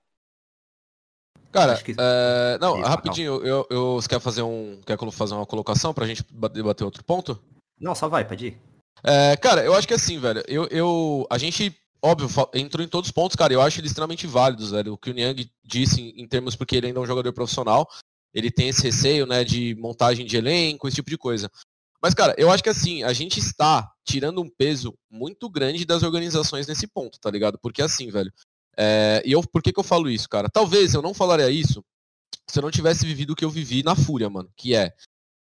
Cara, 1.51 1.77
que... 1.83 1.95
é... 1.99 2.59
não, 2.61 2.81
rapidinho, 2.83 3.37
eu, 3.45 3.67
eu, 3.71 3.95
você 3.95 4.09
quer 4.09 4.21
fazer 4.21 4.43
um, 4.43 4.81
quer 4.85 4.99
fazer 5.11 5.35
uma 5.35 5.47
colocação 5.47 5.95
para 5.95 6.05
a 6.05 6.07
gente 6.09 6.25
debater 6.53 6.85
outro 6.85 7.03
ponto? 7.05 7.41
Não, 7.81 7.95
só 7.95 8.09
vai, 8.09 8.27
pode 8.27 8.49
ir. 8.49 8.59
É, 9.03 9.37
cara, 9.37 9.65
eu 9.65 9.75
acho 9.75 9.87
que 9.87 9.95
assim, 9.95 10.19
velho, 10.19 10.43
eu, 10.47 10.67
eu, 10.71 11.27
a 11.31 11.39
gente 11.39 11.75
óbvio, 12.03 12.29
entrou 12.55 12.85
em 12.85 12.89
todos 12.89 13.09
os 13.09 13.13
pontos, 13.13 13.37
cara. 13.37 13.53
Eu 13.53 13.61
acho 13.61 13.81
eles 13.81 13.91
extremamente 13.91 14.27
válidos, 14.27 14.71
velho. 14.71 14.95
O 14.95 14.99
que 14.99 15.11
o 15.11 15.15
Niang 15.15 15.51
disse 15.65 16.01
em, 16.01 16.23
em, 16.23 16.27
termos 16.27 16.57
porque 16.57 16.77
ele 16.77 16.89
ainda 16.89 17.01
é 17.01 17.03
um 17.03 17.07
jogador 17.07 17.33
profissional, 17.33 17.89
ele 18.33 18.51
tem 18.51 18.69
esse 18.69 18.83
receio, 18.83 19.27
né, 19.27 19.45
de 19.45 19.75
montagem 19.77 20.27
de 20.27 20.37
elenco, 20.37 20.87
esse 20.87 20.97
tipo 20.97 21.11
de 21.11 21.19
coisa. 21.19 21.51
Mas, 22.01 22.15
cara, 22.15 22.35
eu 22.39 22.51
acho 22.51 22.63
que 22.63 22.69
assim, 22.69 23.03
a 23.03 23.13
gente 23.13 23.41
está 23.41 23.91
tirando 24.07 24.41
um 24.41 24.49
peso 24.49 24.97
muito 25.11 25.49
grande 25.51 25.85
das 25.85 26.03
organizações 26.03 26.67
nesse 26.67 26.87
ponto, 26.87 27.19
tá 27.21 27.31
ligado? 27.31 27.59
Porque 27.59 27.83
assim, 27.83 28.11
velho. 28.11 28.33
É... 28.79 29.23
E 29.25 29.33
eu, 29.33 29.43
por 29.43 29.63
que, 29.63 29.73
que 29.73 29.81
eu 29.81 29.85
falo 29.85 30.09
isso, 30.09 30.29
cara? 30.29 30.49
Talvez 30.49 30.95
eu 30.95 31.03
não 31.03 31.13
falaria 31.13 31.51
isso 31.51 31.85
se 32.51 32.59
eu 32.59 32.63
não 32.63 32.71
tivesse 32.71 33.05
vivido 33.05 33.33
o 33.33 33.37
que 33.37 33.45
eu 33.45 33.51
vivi 33.51 33.83
na 33.83 33.95
Fúria, 33.95 34.31
mano. 34.31 34.51
Que 34.57 34.75
é, 34.75 34.93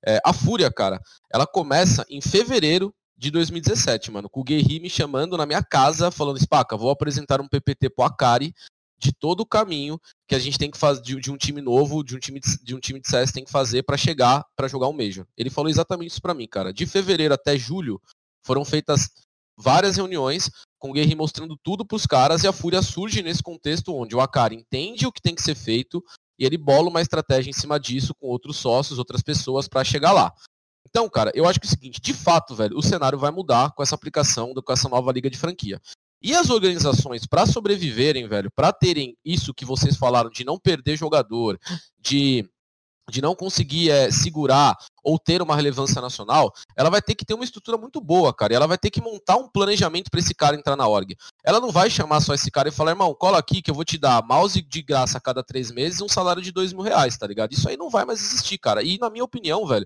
é 0.06 0.20
a 0.26 0.34
Fúria, 0.34 0.72
cara, 0.72 1.00
ela 1.32 1.46
começa 1.46 2.06
em 2.10 2.22
fevereiro 2.22 2.94
de 3.18 3.32
2017, 3.32 4.12
mano. 4.12 4.30
Com 4.30 4.42
o 4.42 4.44
Guerri 4.44 4.80
me 4.80 4.90
chamando 4.90 5.38
na 5.38 5.46
minha 5.46 5.64
casa, 5.64 6.12
falando, 6.12 6.40
Spaca, 6.40 6.76
vou 6.76 6.90
apresentar 6.90 7.40
um 7.40 7.48
PPT 7.48 7.90
pro 7.90 8.06
Akari 8.06 8.54
de 8.98 9.12
todo 9.12 9.42
o 9.42 9.46
caminho 9.46 10.00
que 10.28 10.36
a 10.36 10.40
gente 10.40 10.58
tem 10.58 10.72
que 10.72 10.78
fazer 10.78 11.02
de, 11.02 11.20
de, 11.20 11.32
um 11.32 11.38
time 11.38 11.62
novo, 11.62 12.04
de 12.04 12.16
um 12.16 12.20
time 12.20 12.40
de, 12.40 12.64
de 12.64 12.76
um 12.76 12.80
time 12.80 13.00
de 13.00 13.08
CS 13.08 13.32
tem 13.32 13.44
que 13.44 13.52
fazer 13.52 13.84
para 13.84 13.98
chegar 13.98 14.44
para 14.56 14.68
jogar 14.68 14.88
um 14.88 14.94
Major. 14.94 15.28
Ele 15.38 15.50
falou 15.50 15.70
exatamente 15.70 16.12
isso 16.12 16.22
para 16.22 16.34
mim, 16.34 16.48
cara. 16.48 16.74
De 16.74 16.86
fevereiro 16.86 17.34
até 17.34 17.58
julho 17.58 18.02
foram 18.44 18.64
feitas 18.64 19.10
várias 19.58 19.98
reuniões 19.98 20.50
com 20.80 20.90
o 20.90 20.94
Guerri 20.94 21.16
mostrando 21.16 21.58
tudo 21.64 21.86
pros 21.86 22.06
caras 22.06 22.44
e 22.44 22.48
a 22.48 22.54
Fúria 22.54 22.82
surge 22.82 23.22
nesse 23.22 23.42
contexto 23.42 23.96
onde 23.96 24.16
o 24.16 24.22
Akari 24.22 24.56
entende 24.56 25.08
o 25.08 25.12
que 25.12 25.22
tem 25.22 25.34
que 25.34 25.42
ser 25.42 25.56
feito 25.56 26.04
e 26.38 26.46
ele 26.46 26.58
bola 26.58 26.90
uma 26.90 27.02
estratégia 27.02 27.50
em 27.50 27.54
cima 27.54 27.80
disso 27.80 28.14
com 28.16 28.28
outros 28.28 28.58
sócios, 28.58 29.00
outras 29.00 29.22
pessoas 29.22 29.68
para 29.68 29.84
chegar 29.84 30.12
lá. 30.12 30.34
Então, 30.88 31.10
cara, 31.10 31.32
eu 31.34 31.48
acho 31.48 31.60
que 31.60 31.68
é 31.68 31.70
o 31.70 31.72
seguinte, 31.72 32.00
de 32.00 32.14
fato, 32.14 32.56
velho, 32.56 32.78
o 32.78 32.82
cenário 32.84 33.18
vai 33.18 33.32
mudar 33.32 33.72
com 33.74 33.84
essa 33.84 33.96
aplicação, 33.96 34.54
com 34.54 34.74
essa 34.74 34.88
nova 34.88 35.12
liga 35.12 35.30
de 35.30 35.38
franquia. 35.38 35.82
E 36.22 36.34
as 36.34 36.50
organizações, 36.50 37.26
para 37.26 37.46
sobreviverem, 37.46 38.28
velho, 38.28 38.50
para 38.56 38.72
terem 38.72 39.16
isso 39.24 39.54
que 39.54 39.66
vocês 39.66 39.98
falaram, 39.98 40.30
de 40.30 40.44
não 40.44 40.58
perder 40.58 40.98
jogador, 40.98 41.60
de, 42.00 42.50
de 43.10 43.22
não 43.22 43.36
conseguir 43.36 43.90
é, 43.90 44.12
segurar 44.12 44.78
ou 45.04 45.20
ter 45.20 45.42
uma 45.42 45.56
relevância 45.56 46.02
nacional, 46.02 46.52
ela 46.76 46.90
vai 46.90 47.02
ter 47.02 47.14
que 47.14 47.24
ter 47.24 47.34
uma 47.34 47.44
estrutura 47.44 47.78
muito 47.78 48.02
boa, 48.02 48.34
cara. 48.34 48.54
E 48.54 48.56
ela 48.56 48.68
vai 48.68 48.78
ter 48.78 48.90
que 48.90 49.02
montar 49.02 49.38
um 49.38 49.48
planejamento 49.48 50.10
para 50.10 50.20
esse 50.20 50.34
cara 50.34 50.56
entrar 50.56 50.76
na 50.76 50.88
org. 50.88 51.16
Ela 51.44 51.60
não 51.60 51.72
vai 51.72 51.90
chamar 51.90 52.22
só 52.22 52.34
esse 52.34 52.50
cara 52.50 52.70
e 52.70 52.72
falar, 52.72 52.92
irmão, 52.92 53.14
cola 53.14 53.38
aqui 53.38 53.62
que 53.62 53.70
eu 53.70 53.76
vou 53.76 53.86
te 53.86 53.98
dar 53.98 54.26
mouse 54.26 54.62
de 54.62 54.82
graça 54.82 55.18
a 55.18 55.22
cada 55.22 55.44
três 55.44 55.72
meses 55.72 56.00
e 56.00 56.04
um 56.04 56.10
salário 56.10 56.42
de 56.42 56.52
dois 56.52 56.74
mil 56.74 56.82
reais, 56.82 57.18
tá 57.18 57.28
ligado? 57.28 57.54
Isso 57.54 57.70
aí 57.70 57.78
não 57.78 57.90
vai 57.90 58.06
mais 58.06 58.20
existir, 58.20 58.58
cara. 58.58 58.82
E 58.82 58.98
na 58.98 59.10
minha 59.10 59.24
opinião, 59.24 59.66
velho, 59.68 59.86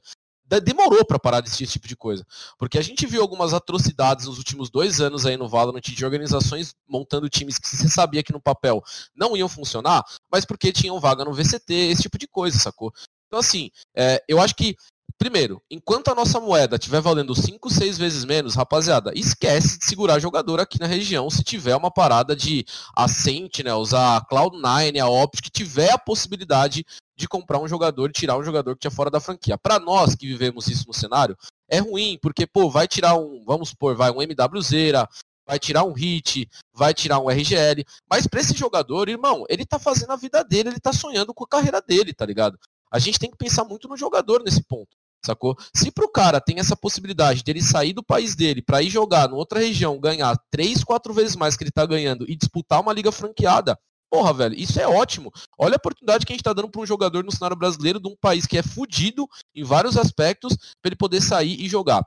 demorou 0.58 1.04
para 1.06 1.20
parar 1.20 1.42
de 1.42 1.50
esse 1.50 1.68
tipo 1.68 1.88
de 1.88 1.96
coisa. 1.96 2.26
Porque 2.58 2.78
a 2.78 2.82
gente 2.82 3.06
viu 3.06 3.22
algumas 3.22 3.54
atrocidades 3.54 4.26
nos 4.26 4.38
últimos 4.38 4.70
dois 4.70 5.02
anos 5.02 5.26
aí 5.26 5.36
no 5.36 5.50
Valorant 5.50 5.82
de 5.82 6.06
organizações 6.06 6.74
montando 6.88 7.30
times 7.30 7.58
que 7.58 7.68
você 7.68 7.90
sabia 7.90 8.24
que 8.24 8.32
no 8.32 8.42
papel 8.42 8.82
não 9.16 9.36
iam 9.36 9.50
funcionar, 9.50 10.04
mas 10.32 10.46
porque 10.46 10.72
tinham 10.72 11.00
vaga 11.00 11.26
no 11.26 11.34
VCT, 11.34 11.74
esse 11.74 12.04
tipo 12.04 12.18
de 12.18 12.28
coisa, 12.28 12.58
sacou? 12.58 12.94
Então, 13.28 13.40
assim, 13.40 13.70
é, 13.96 14.24
eu 14.28 14.42
acho 14.42 14.56
que 14.56 14.76
Primeiro, 15.20 15.62
enquanto 15.70 16.10
a 16.10 16.16
nossa 16.16 16.40
moeda 16.40 16.78
estiver 16.78 17.02
valendo 17.02 17.36
5, 17.36 17.70
6 17.70 17.98
vezes 17.98 18.24
menos, 18.24 18.56
rapaziada, 18.56 19.12
esquece 19.14 19.78
de 19.78 19.86
segurar 19.86 20.18
jogador 20.18 20.62
aqui 20.62 20.80
na 20.80 20.88
região 20.88 21.30
se 21.30 21.44
tiver 21.44 21.76
uma 21.76 21.92
parada 21.92 22.34
de 22.34 22.66
Ascent, 22.96 23.60
né, 23.60 23.74
usar 23.74 24.26
Cloud9, 24.32 24.98
a 24.98 25.10
Optic, 25.10 25.44
que 25.44 25.52
tiver 25.52 25.92
a 25.92 25.98
possibilidade 25.98 26.86
de 27.20 27.28
comprar 27.28 27.60
um 27.60 27.68
jogador 27.68 28.10
e 28.10 28.14
tirar 28.14 28.38
um 28.38 28.44
jogador 28.44 28.74
que 28.74 28.80
tinha 28.80 28.92
fora 28.92 29.12
da 29.12 29.20
franquia. 29.20 29.58
Para 29.58 29.78
nós 29.78 30.16
que 30.16 30.26
vivemos 30.26 30.68
isso 30.68 30.86
no 30.88 30.94
cenário, 30.94 31.38
é 31.68 31.80
ruim, 31.80 32.18
porque, 32.22 32.48
pô, 32.48 32.70
vai 32.70 32.88
tirar 32.88 33.16
um, 33.16 33.44
vamos 33.46 33.70
supor, 33.70 33.94
vai 33.94 34.10
um 34.10 34.22
MWZera, 34.22 35.08
vai 35.46 35.60
tirar 35.60 35.84
um 35.84 35.92
hit, 35.92 36.50
vai 36.74 36.94
tirar 36.94 37.20
um 37.20 37.30
RGL, 37.30 37.84
mas 38.10 38.26
para 38.26 38.40
esse 38.40 38.56
jogador, 38.56 39.10
irmão, 39.10 39.44
ele 39.50 39.66
tá 39.66 39.78
fazendo 39.78 40.12
a 40.12 40.16
vida 40.16 40.44
dele, 40.44 40.70
ele 40.70 40.80
tá 40.80 40.94
sonhando 40.94 41.34
com 41.34 41.44
a 41.44 41.48
carreira 41.48 41.82
dele, 41.82 42.14
tá 42.14 42.26
ligado? 42.26 42.58
A 42.90 42.98
gente 42.98 43.20
tem 43.20 43.30
que 43.30 43.38
pensar 43.38 43.66
muito 43.66 43.90
no 43.90 43.98
jogador 43.98 44.42
nesse 44.42 44.64
ponto 44.64 44.96
sacou? 45.26 45.58
Se 45.76 45.92
pro 45.92 46.10
cara 46.10 46.40
tem 46.40 46.60
essa 46.60 46.76
possibilidade 46.76 47.44
de 47.44 47.52
ele 47.52 47.62
sair 47.62 47.94
do 47.94 48.04
país 48.04 48.36
dele 48.36 48.62
para 48.62 48.82
ir 48.82 48.90
jogar 48.90 49.30
em 49.30 49.34
outra 49.34 49.60
região, 49.60 50.00
ganhar 50.00 50.38
três, 50.50 50.84
quatro 50.84 51.14
vezes 51.14 51.36
mais 51.36 51.56
que 51.56 51.64
ele 51.64 51.72
tá 51.72 51.86
ganhando 51.86 52.26
e 52.28 52.36
disputar 52.36 52.82
uma 52.82 52.94
liga 52.94 53.12
franqueada, 53.12 53.78
porra, 54.10 54.34
velho, 54.34 54.56
isso 54.56 54.80
é 54.80 54.88
ótimo. 54.88 55.32
Olha 55.58 55.76
a 55.76 55.78
oportunidade 55.78 56.26
que 56.26 56.34
a 56.34 56.36
gente 56.36 56.44
tá 56.44 56.54
dando 56.54 56.70
para 56.70 56.82
um 56.82 56.86
jogador 56.86 57.24
no 57.24 57.32
cenário 57.32 57.56
brasileiro 57.56 58.00
de 58.00 58.08
um 58.08 58.16
país 58.16 58.46
que 58.46 58.58
é 58.58 58.64
fudido 58.64 59.28
em 59.56 59.64
vários 59.64 59.98
aspectos 59.98 60.56
para 60.82 60.90
ele 60.90 60.96
poder 60.96 61.22
sair 61.22 61.60
e 61.60 61.70
jogar. 61.70 62.04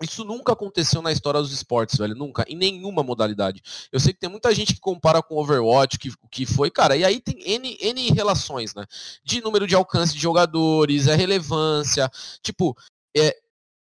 Isso 0.00 0.24
nunca 0.24 0.52
aconteceu 0.52 1.02
na 1.02 1.10
história 1.10 1.40
dos 1.40 1.52
esportes, 1.52 1.98
velho. 1.98 2.14
Nunca. 2.14 2.44
Em 2.48 2.56
nenhuma 2.56 3.02
modalidade. 3.02 3.60
Eu 3.90 3.98
sei 3.98 4.12
que 4.12 4.20
tem 4.20 4.30
muita 4.30 4.54
gente 4.54 4.74
que 4.74 4.80
compara 4.80 5.20
com 5.20 5.36
Overwatch, 5.36 5.98
que, 5.98 6.12
que 6.30 6.46
foi, 6.46 6.70
cara. 6.70 6.96
E 6.96 7.04
aí 7.04 7.20
tem 7.20 7.40
N, 7.44 7.76
N 7.80 8.12
relações, 8.12 8.74
né? 8.74 8.84
De 9.24 9.40
número 9.40 9.66
de 9.66 9.74
alcance 9.74 10.14
de 10.14 10.20
jogadores, 10.20 11.08
é 11.08 11.16
relevância. 11.16 12.08
Tipo, 12.42 12.76
é, 13.16 13.36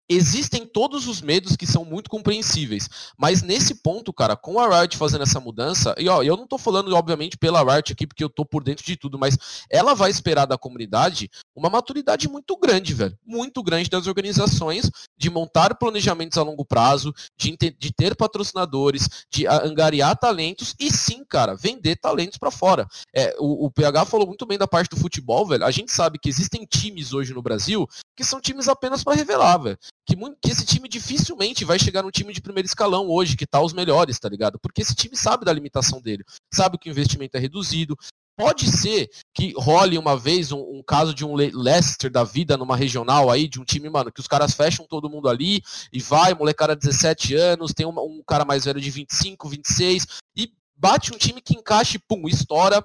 existem 0.08 0.64
todos 0.64 1.06
os 1.06 1.20
medos 1.20 1.54
que 1.54 1.66
são 1.66 1.84
muito 1.84 2.08
compreensíveis. 2.08 2.88
Mas 3.16 3.42
nesse 3.42 3.74
ponto, 3.76 4.12
cara, 4.12 4.36
com 4.36 4.58
a 4.58 4.80
Riot 4.80 4.96
fazendo 4.96 5.22
essa 5.22 5.38
mudança, 5.38 5.94
e 5.98 6.08
ó, 6.08 6.22
eu 6.22 6.36
não 6.36 6.46
tô 6.46 6.56
falando, 6.56 6.94
obviamente, 6.94 7.36
pela 7.36 7.62
Riot 7.62 7.92
aqui, 7.92 8.06
porque 8.06 8.24
eu 8.24 8.30
tô 8.30 8.44
por 8.44 8.64
dentro 8.64 8.84
de 8.84 8.96
tudo, 8.96 9.18
mas 9.18 9.36
ela 9.70 9.94
vai 9.94 10.10
esperar 10.10 10.46
da 10.46 10.56
comunidade 10.56 11.30
uma 11.54 11.68
maturidade 11.68 12.28
muito 12.28 12.56
grande, 12.56 12.94
velho. 12.94 13.18
Muito 13.26 13.62
grande 13.62 13.90
das 13.90 14.06
organizações 14.06 14.90
de 15.16 15.28
montar 15.28 15.74
planejamentos 15.76 16.38
a 16.38 16.42
longo 16.42 16.64
prazo, 16.64 17.12
de, 17.36 17.56
de 17.56 17.92
ter 17.92 18.16
patrocinadores, 18.16 19.08
de 19.30 19.46
angariar 19.46 20.16
talentos 20.16 20.74
e 20.78 20.90
sim, 20.90 21.24
cara, 21.28 21.54
vender 21.54 21.96
talentos 21.96 22.38
para 22.38 22.50
fora. 22.50 22.86
É, 23.14 23.34
o, 23.38 23.66
o 23.66 23.70
PH 23.70 24.06
falou 24.06 24.26
muito 24.26 24.46
bem 24.46 24.56
da 24.56 24.66
parte 24.66 24.90
do 24.90 24.96
futebol, 24.96 25.46
velho. 25.46 25.64
A 25.64 25.70
gente 25.70 25.92
sabe 25.92 26.18
que 26.18 26.28
existem 26.28 26.64
times 26.64 27.12
hoje 27.12 27.34
no 27.34 27.42
Brasil 27.42 27.86
que 28.16 28.24
são 28.24 28.40
times 28.40 28.68
apenas 28.68 29.04
para 29.04 29.14
revelar, 29.14 29.58
velho 29.58 29.78
que, 30.08 30.16
muito, 30.16 30.38
que 30.40 30.50
esse 30.50 30.64
time 30.64 30.88
dificilmente 30.88 31.66
vai 31.66 31.78
chegar 31.78 32.02
no 32.02 32.10
time 32.10 32.32
de 32.32 32.40
primeiro 32.40 32.66
escalão 32.66 33.08
hoje, 33.08 33.36
que 33.36 33.46
tá 33.46 33.60
os 33.60 33.74
melhores, 33.74 34.18
tá 34.18 34.26
ligado? 34.26 34.58
Porque 34.58 34.80
esse 34.80 34.94
time 34.94 35.14
sabe 35.14 35.44
da 35.44 35.52
limitação 35.52 36.00
dele, 36.00 36.24
sabe 36.52 36.78
que 36.78 36.88
o 36.88 36.92
investimento 36.92 37.36
é 37.36 37.40
reduzido, 37.40 37.94
Pode 38.38 38.70
ser 38.70 39.10
que 39.34 39.52
role 39.56 39.98
uma 39.98 40.16
vez 40.16 40.52
um, 40.52 40.60
um, 40.60 40.80
caso 40.80 41.12
de 41.12 41.24
um 41.24 41.34
Leicester 41.34 42.08
da 42.08 42.22
vida 42.22 42.56
numa 42.56 42.76
regional 42.76 43.32
aí, 43.32 43.48
de 43.48 43.60
um 43.60 43.64
time, 43.64 43.90
mano, 43.90 44.12
que 44.12 44.20
os 44.20 44.28
caras 44.28 44.54
fecham 44.54 44.86
todo 44.86 45.10
mundo 45.10 45.28
ali 45.28 45.60
e 45.92 45.98
vai, 45.98 46.32
molecada 46.34 46.76
17 46.76 47.34
anos, 47.34 47.74
tem 47.74 47.84
um, 47.84 47.98
um 47.98 48.22
cara 48.24 48.44
mais 48.44 48.64
velho 48.64 48.80
de 48.80 48.90
25, 48.92 49.48
26 49.48 50.06
e 50.36 50.52
bate 50.76 51.12
um 51.12 51.18
time 51.18 51.40
que 51.40 51.56
encaixe, 51.56 51.98
pum, 51.98 52.28
estoura, 52.28 52.80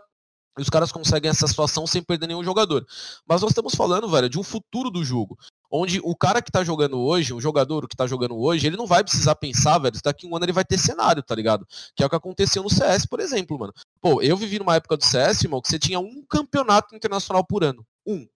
e 0.57 0.61
os 0.61 0.69
caras 0.69 0.91
conseguem 0.91 1.29
essa 1.29 1.47
situação 1.47 1.87
sem 1.87 2.03
perder 2.03 2.27
nenhum 2.27 2.43
jogador. 2.43 2.85
Mas 3.27 3.41
nós 3.41 3.51
estamos 3.51 3.73
falando, 3.73 4.09
velho, 4.09 4.29
de 4.29 4.39
um 4.39 4.43
futuro 4.43 4.91
do 4.91 5.03
jogo. 5.03 5.37
Onde 5.71 5.99
o 6.03 6.15
cara 6.15 6.41
que 6.41 6.51
tá 6.51 6.63
jogando 6.63 6.99
hoje, 6.99 7.33
um 7.33 7.41
jogador 7.41 7.87
que 7.87 7.95
tá 7.95 8.05
jogando 8.05 8.37
hoje, 8.37 8.67
ele 8.67 8.77
não 8.77 8.85
vai 8.85 9.03
precisar 9.03 9.35
pensar, 9.35 9.79
velho, 9.79 9.97
daqui 10.03 10.27
um 10.27 10.35
ano 10.35 10.45
ele 10.45 10.51
vai 10.51 10.63
ter 10.63 10.77
cenário, 10.77 11.23
tá 11.23 11.33
ligado? 11.33 11.67
Que 11.95 12.03
é 12.03 12.05
o 12.05 12.09
que 12.09 12.15
aconteceu 12.15 12.61
no 12.61 12.69
CS, 12.69 13.07
por 13.07 13.19
exemplo, 13.19 13.57
mano. 13.57 13.73
Pô, 13.99 14.21
eu 14.21 14.37
vivi 14.37 14.59
numa 14.59 14.75
época 14.75 14.95
do 14.95 15.03
CS, 15.03 15.43
irmão, 15.43 15.61
que 15.61 15.67
você 15.67 15.79
tinha 15.79 15.99
um 15.99 16.23
campeonato 16.29 16.95
internacional 16.95 17.43
por 17.43 17.63
ano. 17.63 17.83
Um. 18.05 18.27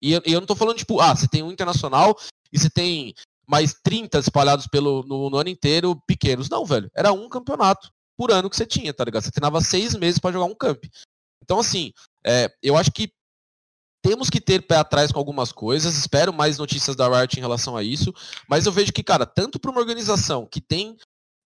E 0.00 0.12
eu, 0.12 0.22
eu 0.24 0.40
não 0.40 0.46
tô 0.46 0.54
falando, 0.54 0.76
tipo, 0.76 1.00
ah, 1.00 1.16
você 1.16 1.26
tem 1.26 1.42
um 1.42 1.50
internacional 1.50 2.16
e 2.52 2.58
você 2.58 2.70
tem 2.70 3.14
mais 3.46 3.74
30 3.82 4.18
espalhados 4.18 4.66
pelo, 4.66 5.02
no, 5.02 5.30
no 5.30 5.36
ano 5.36 5.48
inteiro, 5.48 6.00
pequenos. 6.06 6.48
Não, 6.48 6.64
velho. 6.64 6.90
Era 6.94 7.12
um 7.12 7.28
campeonato 7.28 7.90
por 8.16 8.30
ano 8.30 8.48
que 8.48 8.56
você 8.56 8.66
tinha, 8.66 8.94
tá 8.94 9.04
ligado? 9.04 9.24
Você 9.24 9.30
treinava 9.30 9.60
seis 9.60 9.94
meses 9.94 10.18
para 10.18 10.32
jogar 10.32 10.46
um 10.46 10.54
camp. 10.54 10.84
Então, 11.44 11.60
assim, 11.60 11.92
é, 12.26 12.50
eu 12.62 12.74
acho 12.76 12.90
que 12.90 13.12
temos 14.02 14.28
que 14.28 14.40
ter 14.40 14.62
pé 14.62 14.76
atrás 14.76 15.12
com 15.12 15.18
algumas 15.18 15.52
coisas, 15.52 15.96
espero 15.96 16.32
mais 16.32 16.58
notícias 16.58 16.96
da 16.96 17.08
Riot 17.08 17.38
em 17.38 17.42
relação 17.42 17.76
a 17.76 17.82
isso, 17.82 18.12
mas 18.48 18.66
eu 18.66 18.72
vejo 18.72 18.92
que, 18.92 19.02
cara, 19.02 19.24
tanto 19.24 19.58
para 19.58 19.70
uma 19.70 19.80
organização 19.80 20.46
que 20.46 20.60
tem 20.60 20.96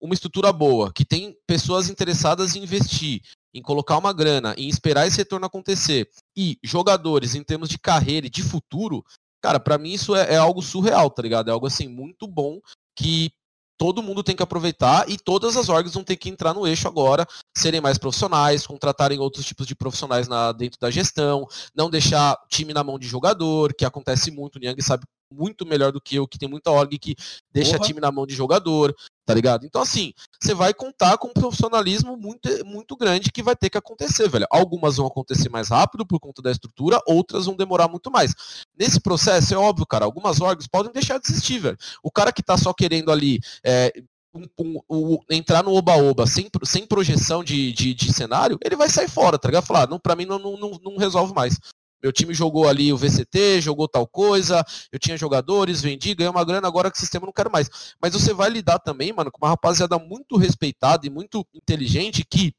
uma 0.01 0.15
estrutura 0.15 0.53
boa, 0.53 0.93
que 0.93 1.05
tem 1.05 1.37
pessoas 1.47 1.89
interessadas 1.89 2.55
em 2.55 2.63
investir, 2.63 3.23
em 3.53 3.61
colocar 3.61 3.99
uma 3.99 4.13
grana, 4.13 4.55
em 4.57 4.69
esperar 4.69 5.07
esse 5.07 5.19
retorno 5.19 5.47
acontecer, 5.47 6.09
e 6.37 6.59
jogadores 6.63 7.35
em 7.35 7.43
termos 7.43 7.69
de 7.69 7.79
carreira 7.79 8.27
e 8.27 8.31
de 8.31 8.43
futuro, 8.43 9.05
cara, 9.41 9.59
para 9.59 9.79
mim 9.79 9.93
isso 9.93 10.15
é, 10.15 10.35
é, 10.35 10.37
algo 10.37 10.63
surreal, 10.63 11.11
tá 11.11 11.23
ligado? 11.23 11.49
É 11.49 11.53
algo 11.53 11.67
assim 11.67 11.89
muito 11.89 12.27
bom 12.27 12.61
que 12.97 13.33
todo 13.79 14.03
mundo 14.03 14.23
tem 14.23 14.37
que 14.37 14.43
aproveitar 14.43 15.09
e 15.09 15.17
todas 15.17 15.57
as 15.57 15.69
orgs 15.69 15.95
vão 15.95 16.03
ter 16.03 16.17
que 16.17 16.29
entrar 16.29 16.53
no 16.53 16.67
eixo 16.67 16.89
agora, 16.89 17.27
serem 17.57 17.81
mais 17.81 17.97
profissionais, 17.97 18.67
contratarem 18.67 19.21
outros 19.21 19.47
tipos 19.47 19.67
de 19.67 19.75
profissionais 19.75 20.27
na, 20.27 20.53
dentro 20.53 20.79
da 20.81 20.91
gestão, 20.91 21.47
não 21.75 21.89
deixar 21.89 22.37
time 22.49 22.75
na 22.75 22.83
mão 22.83 22.99
de 22.99 23.07
jogador, 23.07 23.73
que 23.73 23.85
acontece 23.85 24.31
muito, 24.31 24.57
o 24.57 24.59
Niang 24.59 24.83
sabe 24.83 25.05
muito 25.33 25.67
melhor 25.67 25.93
do 25.93 26.01
que 26.01 26.17
eu, 26.17 26.27
que 26.27 26.39
tem 26.39 26.49
muita 26.49 26.71
org 26.71 26.99
que 26.99 27.15
deixa 27.53 27.77
Porra. 27.77 27.87
time 27.87 28.01
na 28.01 28.11
mão 28.11 28.27
de 28.27 28.35
jogador, 28.35 28.95
tá 29.27 29.35
ligado? 29.35 29.67
Então, 29.67 29.83
assim, 29.83 30.13
você 30.41 30.55
vai 30.55 30.73
contar 30.73 31.19
com 31.19 31.29
um 31.29 31.33
profissionalismo 31.33 32.17
muito, 32.17 32.49
muito 32.65 32.97
grande 32.97 33.31
que 33.31 33.43
vai 33.43 33.55
ter 33.55 33.69
que 33.69 33.79
acontecer, 33.79 34.29
velho. 34.29 34.47
Algumas 34.51 34.97
vão 34.97 35.07
acontecer 35.07 35.49
mais 35.49 35.69
rápido 35.69 36.07
por 36.07 36.19
conta 36.19 36.41
da 36.41 36.51
estrutura, 36.51 37.01
outras 37.07 37.47
vão 37.47 37.55
demorar 37.55 37.89
muito 37.89 38.11
mais. 38.11 38.35
Nesse 38.79 39.01
processo, 39.01 39.53
é 39.53 39.57
óbvio, 39.57 39.87
cara, 39.87 40.05
algumas 40.05 40.41
orgs 40.41 40.67
podem 40.67 40.93
deixar 40.93 41.19
de 41.19 41.31
existir, 41.31 41.59
velho. 41.59 41.77
O 42.03 42.11
cara 42.11 42.33
que 42.33 42.43
tá 42.43 42.57
só 42.57 42.73
querendo 42.73 43.13
ali 43.13 43.41
é, 43.65 43.93
um, 44.35 44.47
um, 44.59 44.81
um, 44.91 45.19
entrar 45.31 45.63
no 45.63 45.75
oba-oba 45.75 46.27
sem, 46.27 46.49
sem 46.65 46.87
projeção 46.87 47.43
de, 47.43 47.73
de, 47.73 47.95
de, 47.95 48.13
cenário, 48.13 48.59
ele 48.65 48.77
vai 48.77 48.89
sair 48.89 49.09
fora, 49.09 49.39
tá 49.39 49.49
ligado? 49.49 49.67
Falar, 49.67 49.85
ah, 49.85 49.87
não, 49.87 49.99
pra 49.99 50.17
mim 50.17 50.27
não, 50.27 50.39
não, 50.39 50.81
não 50.83 50.97
resolve 50.97 51.35
mais. 51.35 51.59
Meu 52.03 52.13
time 52.13 52.33
jogou 52.33 52.69
ali 52.69 52.93
o 52.93 52.97
VCT, 52.97 53.61
jogou 53.61 53.89
tal 53.89 54.07
coisa, 54.07 54.65
eu 54.93 54.99
tinha 54.99 55.17
jogadores, 55.17 55.83
vendi, 55.83 56.15
ganhei 56.15 56.31
uma 56.31 56.45
grana, 56.45 56.69
agora 56.69 56.91
que 56.91 56.97
o 56.97 57.01
sistema 57.01 57.27
não 57.27 57.33
quero 57.33 57.51
mais. 57.51 57.95
Mas 58.01 58.13
você 58.13 58.33
vai 58.33 58.51
lidar 58.51 58.79
também, 58.79 59.13
mano, 59.13 59.31
com 59.31 59.45
uma 59.45 59.51
rapaziada 59.51 59.99
muito 59.99 60.37
respeitada 60.37 61.07
e 61.07 61.11
muito 61.11 61.47
inteligente 61.55 62.25
que, 62.25 62.55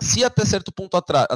se 0.00 0.24
até 0.24 0.44
certo 0.44 0.72
ponto 0.72 0.96
atrás, 0.96 1.26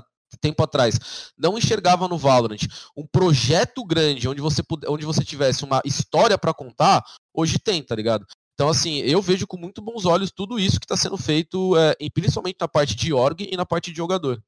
tempo 0.40 0.62
atrás 0.62 1.32
não 1.38 1.56
enxergava 1.56 2.08
no 2.08 2.18
Valorant 2.18 2.66
um 2.96 3.06
projeto 3.06 3.84
grande 3.84 4.28
onde 4.28 4.40
você 4.40 4.60
onde 4.88 5.06
você 5.06 5.24
tivesse 5.24 5.64
uma 5.64 5.80
história 5.84 6.36
para 6.36 6.52
contar, 6.52 7.04
hoje 7.32 7.58
tem, 7.58 7.82
tá 7.82 7.94
ligado? 7.94 8.26
Então, 8.54 8.70
assim, 8.70 9.00
eu 9.00 9.20
vejo 9.20 9.46
com 9.46 9.58
muito 9.58 9.82
bons 9.82 10.06
olhos 10.06 10.32
tudo 10.32 10.58
isso 10.58 10.80
que 10.80 10.86
está 10.86 10.96
sendo 10.96 11.18
feito, 11.18 11.76
é, 11.76 11.94
principalmente 12.08 12.56
na 12.58 12.66
parte 12.66 12.96
de 12.96 13.12
org 13.12 13.46
e 13.52 13.54
na 13.54 13.66
parte 13.66 13.90
de 13.90 13.96
jogador. 13.98 14.42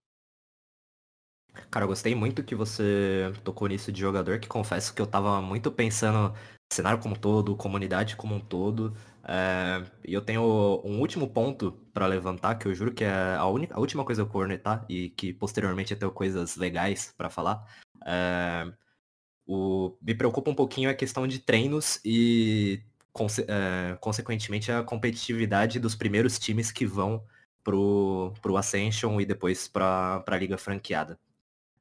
Cara, 1.70 1.84
eu 1.84 1.88
gostei 1.88 2.14
muito 2.14 2.42
que 2.42 2.54
você 2.54 3.32
tocou 3.44 3.68
nisso 3.68 3.92
de 3.92 4.00
jogador, 4.00 4.38
que 4.38 4.48
confesso 4.48 4.94
que 4.94 5.02
eu 5.02 5.06
tava 5.06 5.40
muito 5.42 5.70
pensando 5.70 6.34
cenário 6.72 6.98
como 7.00 7.14
um 7.14 7.18
todo, 7.18 7.56
comunidade 7.56 8.16
como 8.16 8.34
um 8.34 8.40
todo. 8.40 8.94
É, 9.24 9.84
e 10.04 10.14
eu 10.14 10.22
tenho 10.22 10.42
um 10.84 11.00
último 11.00 11.28
ponto 11.28 11.72
para 11.92 12.06
levantar, 12.06 12.56
que 12.56 12.66
eu 12.66 12.74
juro 12.74 12.92
que 12.94 13.04
é 13.04 13.36
a, 13.36 13.46
única, 13.46 13.74
a 13.74 13.80
última 13.80 14.04
coisa 14.04 14.22
que 14.22 14.28
eu 14.28 14.32
cornetar 14.32 14.84
e 14.88 15.10
que 15.10 15.32
posteriormente 15.32 15.92
eu 15.92 15.98
tenho 15.98 16.12
coisas 16.12 16.56
legais 16.56 17.12
para 17.16 17.30
falar. 17.30 17.64
É, 18.06 18.72
o, 19.46 19.96
me 20.02 20.14
preocupa 20.14 20.50
um 20.50 20.54
pouquinho 20.54 20.90
a 20.90 20.94
questão 20.94 21.26
de 21.26 21.38
treinos 21.40 22.00
e, 22.04 22.82
conse, 23.12 23.44
é, 23.48 23.96
consequentemente, 24.00 24.72
a 24.72 24.82
competitividade 24.82 25.78
dos 25.80 25.94
primeiros 25.94 26.38
times 26.38 26.72
que 26.72 26.86
vão 26.86 27.22
pro, 27.64 28.32
pro 28.42 28.56
Ascension 28.56 29.20
e 29.20 29.26
depois 29.26 29.68
para 29.68 30.24
a 30.26 30.36
Liga 30.36 30.58
Franqueada 30.58 31.18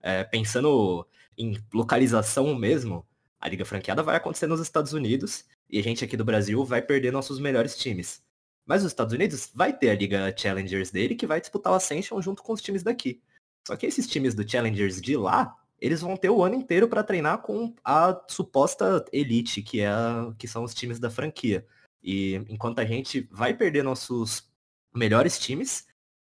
é, 0.07 0.23
pensando 0.23 1.05
em 1.37 1.61
localização 1.73 2.55
mesmo, 2.55 3.05
a 3.41 3.49
liga 3.49 3.65
franqueada 3.65 4.01
vai 4.01 4.15
acontecer 4.15 4.47
nos 4.47 4.61
Estados 4.61 4.93
Unidos 4.93 5.43
e 5.69 5.77
a 5.77 5.83
gente 5.83 6.01
aqui 6.01 6.15
do 6.15 6.23
Brasil 6.23 6.63
vai 6.63 6.81
perder 6.81 7.11
nossos 7.11 7.41
melhores 7.41 7.75
times. 7.75 8.23
Mas 8.65 8.83
os 8.83 8.87
Estados 8.87 9.13
Unidos 9.13 9.51
vai 9.53 9.77
ter 9.77 9.89
a 9.89 9.95
liga 9.95 10.33
Challengers 10.35 10.91
dele 10.91 11.13
que 11.13 11.27
vai 11.27 11.41
disputar 11.41 11.73
o 11.73 11.75
Ascension 11.75 12.21
junto 12.21 12.41
com 12.41 12.53
os 12.53 12.61
times 12.61 12.83
daqui. 12.83 13.21
Só 13.67 13.75
que 13.75 13.85
esses 13.85 14.07
times 14.07 14.33
do 14.33 14.49
Challengers 14.49 15.01
de 15.01 15.17
lá, 15.17 15.53
eles 15.77 15.99
vão 15.99 16.15
ter 16.15 16.29
o 16.29 16.41
ano 16.41 16.55
inteiro 16.55 16.87
para 16.87 17.03
treinar 17.03 17.41
com 17.41 17.75
a 17.83 18.17
suposta 18.29 19.03
elite, 19.11 19.61
que 19.61 19.81
é 19.81 19.87
a, 19.89 20.33
que 20.37 20.47
são 20.47 20.63
os 20.63 20.73
times 20.73 20.99
da 20.99 21.09
franquia. 21.09 21.67
E 22.01 22.35
enquanto 22.47 22.79
a 22.79 22.85
gente 22.85 23.27
vai 23.29 23.53
perder 23.53 23.83
nossos 23.83 24.49
melhores 24.95 25.37
times 25.37 25.85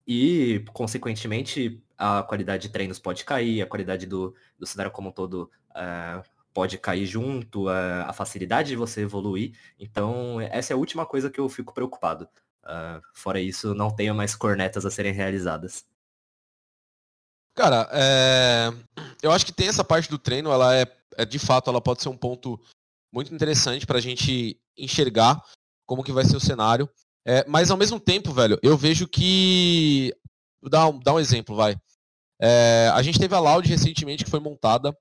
e 0.06 0.64
consequentemente 0.72 1.82
a 1.98 2.22
qualidade 2.22 2.62
de 2.62 2.72
treinos 2.72 2.98
pode 2.98 3.24
cair, 3.24 3.62
a 3.62 3.66
qualidade 3.66 4.06
do, 4.06 4.34
do 4.58 4.66
cenário 4.66 4.92
como 4.92 5.08
um 5.08 5.12
todo 5.12 5.50
uh, 5.70 6.22
pode 6.52 6.78
cair 6.78 7.06
junto, 7.06 7.66
uh, 7.66 8.04
a 8.06 8.12
facilidade 8.12 8.68
de 8.68 8.76
você 8.76 9.02
evoluir. 9.02 9.56
Então, 9.78 10.40
essa 10.40 10.72
é 10.72 10.74
a 10.74 10.78
última 10.78 11.04
coisa 11.04 11.30
que 11.30 11.40
eu 11.40 11.48
fico 11.48 11.74
preocupado. 11.74 12.28
Uh, 12.64 13.00
fora 13.12 13.40
isso, 13.40 13.74
não 13.74 13.90
tenho 13.90 14.14
mais 14.14 14.34
cornetas 14.34 14.86
a 14.86 14.90
serem 14.90 15.12
realizadas. 15.12 15.84
Cara, 17.54 17.88
é... 17.92 18.72
eu 19.22 19.30
acho 19.30 19.46
que 19.46 19.52
tem 19.52 19.68
essa 19.68 19.84
parte 19.84 20.10
do 20.10 20.18
treino, 20.18 20.50
ela 20.50 20.74
é, 20.74 20.86
é 21.16 21.24
de 21.24 21.38
fato, 21.38 21.70
ela 21.70 21.80
pode 21.80 22.02
ser 22.02 22.08
um 22.08 22.16
ponto 22.16 22.60
muito 23.12 23.32
interessante 23.32 23.86
para 23.86 23.98
a 23.98 24.00
gente 24.00 24.60
enxergar 24.76 25.40
como 25.86 26.02
que 26.02 26.10
vai 26.10 26.24
ser 26.24 26.36
o 26.36 26.40
cenário. 26.40 26.88
É, 27.26 27.44
mas 27.48 27.70
ao 27.70 27.76
mesmo 27.76 27.98
tempo, 27.98 28.32
velho, 28.32 28.58
eu 28.62 28.76
vejo 28.76 29.06
que 29.06 30.14
dar 30.68 30.88
um, 30.88 30.98
dar 30.98 31.14
um 31.14 31.20
exemplo, 31.20 31.54
vai. 31.54 31.76
É, 32.40 32.90
a 32.92 33.02
gente 33.02 33.18
teve 33.18 33.34
a 33.34 33.40
Loud 33.40 33.68
recentemente 33.68 34.24
que 34.24 34.30
foi 34.30 34.40
montada 34.40 34.96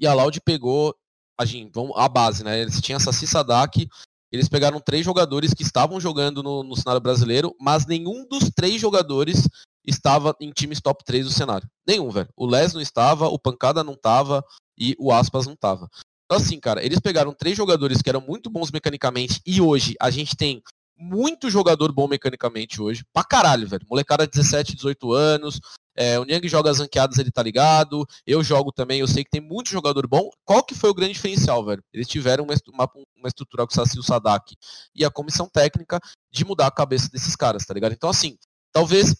e 0.00 0.06
a 0.06 0.14
Loud 0.14 0.40
pegou 0.40 0.94
a, 1.38 1.44
gente, 1.44 1.72
vamos, 1.74 1.96
a 1.96 2.08
base, 2.08 2.44
né? 2.44 2.60
Eles 2.60 2.80
tinham 2.80 3.00
Saci 3.00 3.26
Sadak, 3.26 3.88
eles 4.32 4.48
pegaram 4.48 4.80
três 4.80 5.04
jogadores 5.04 5.52
que 5.52 5.62
estavam 5.62 6.00
jogando 6.00 6.42
no, 6.42 6.62
no 6.62 6.76
cenário 6.76 7.00
brasileiro, 7.00 7.54
mas 7.60 7.86
nenhum 7.86 8.26
dos 8.26 8.50
três 8.50 8.80
jogadores 8.80 9.48
estava 9.86 10.34
em 10.40 10.50
times 10.50 10.80
top 10.80 11.04
3 11.04 11.26
do 11.26 11.32
cenário. 11.32 11.68
Nenhum, 11.86 12.10
velho. 12.10 12.28
O 12.36 12.46
Les 12.46 12.72
não 12.72 12.80
estava, 12.80 13.28
o 13.28 13.38
Pancada 13.38 13.84
não 13.84 13.92
estava 13.92 14.44
e 14.78 14.96
o 14.98 15.12
Aspas 15.12 15.46
não 15.46 15.52
estava. 15.54 15.88
Então, 16.24 16.38
assim, 16.38 16.58
cara, 16.58 16.84
eles 16.84 16.98
pegaram 17.00 17.34
três 17.34 17.56
jogadores 17.56 18.00
que 18.00 18.08
eram 18.08 18.20
muito 18.20 18.48
bons 18.50 18.70
mecanicamente 18.70 19.40
e 19.46 19.60
hoje 19.60 19.94
a 20.00 20.10
gente 20.10 20.34
tem 20.36 20.62
muito 20.96 21.50
jogador 21.50 21.92
bom 21.92 22.06
mecanicamente 22.06 22.80
hoje. 22.80 23.04
Pra 23.12 23.24
caralho, 23.24 23.66
velho. 23.66 23.86
Molecada 23.88 24.26
17, 24.26 24.76
18 24.76 25.12
anos. 25.12 25.60
É, 25.96 26.18
o 26.18 26.24
Niang 26.24 26.48
joga 26.48 26.70
as 26.70 26.78
ranqueadas, 26.78 27.18
ele 27.18 27.30
tá 27.30 27.42
ligado. 27.42 28.06
Eu 28.26 28.42
jogo 28.42 28.72
também, 28.72 29.00
eu 29.00 29.06
sei 29.06 29.24
que 29.24 29.30
tem 29.30 29.40
muito 29.40 29.70
jogador 29.70 30.06
bom. 30.06 30.30
Qual 30.44 30.62
que 30.62 30.74
foi 30.74 30.90
o 30.90 30.94
grande 30.94 31.14
diferencial, 31.14 31.64
velho? 31.64 31.82
Eles 31.92 32.08
tiveram 32.08 32.44
uma, 32.44 32.54
uma, 32.72 32.90
uma 33.16 33.28
estrutura 33.28 33.66
com 33.66 33.72
o 33.72 33.74
Saci 33.74 33.98
o 33.98 34.02
Sadak 34.02 34.56
e 34.94 35.04
a 35.04 35.10
comissão 35.10 35.48
técnica 35.48 36.00
de 36.32 36.44
mudar 36.44 36.66
a 36.66 36.72
cabeça 36.72 37.08
desses 37.10 37.36
caras, 37.36 37.64
tá 37.64 37.74
ligado? 37.74 37.92
Então, 37.92 38.10
assim, 38.10 38.36
talvez 38.72 39.14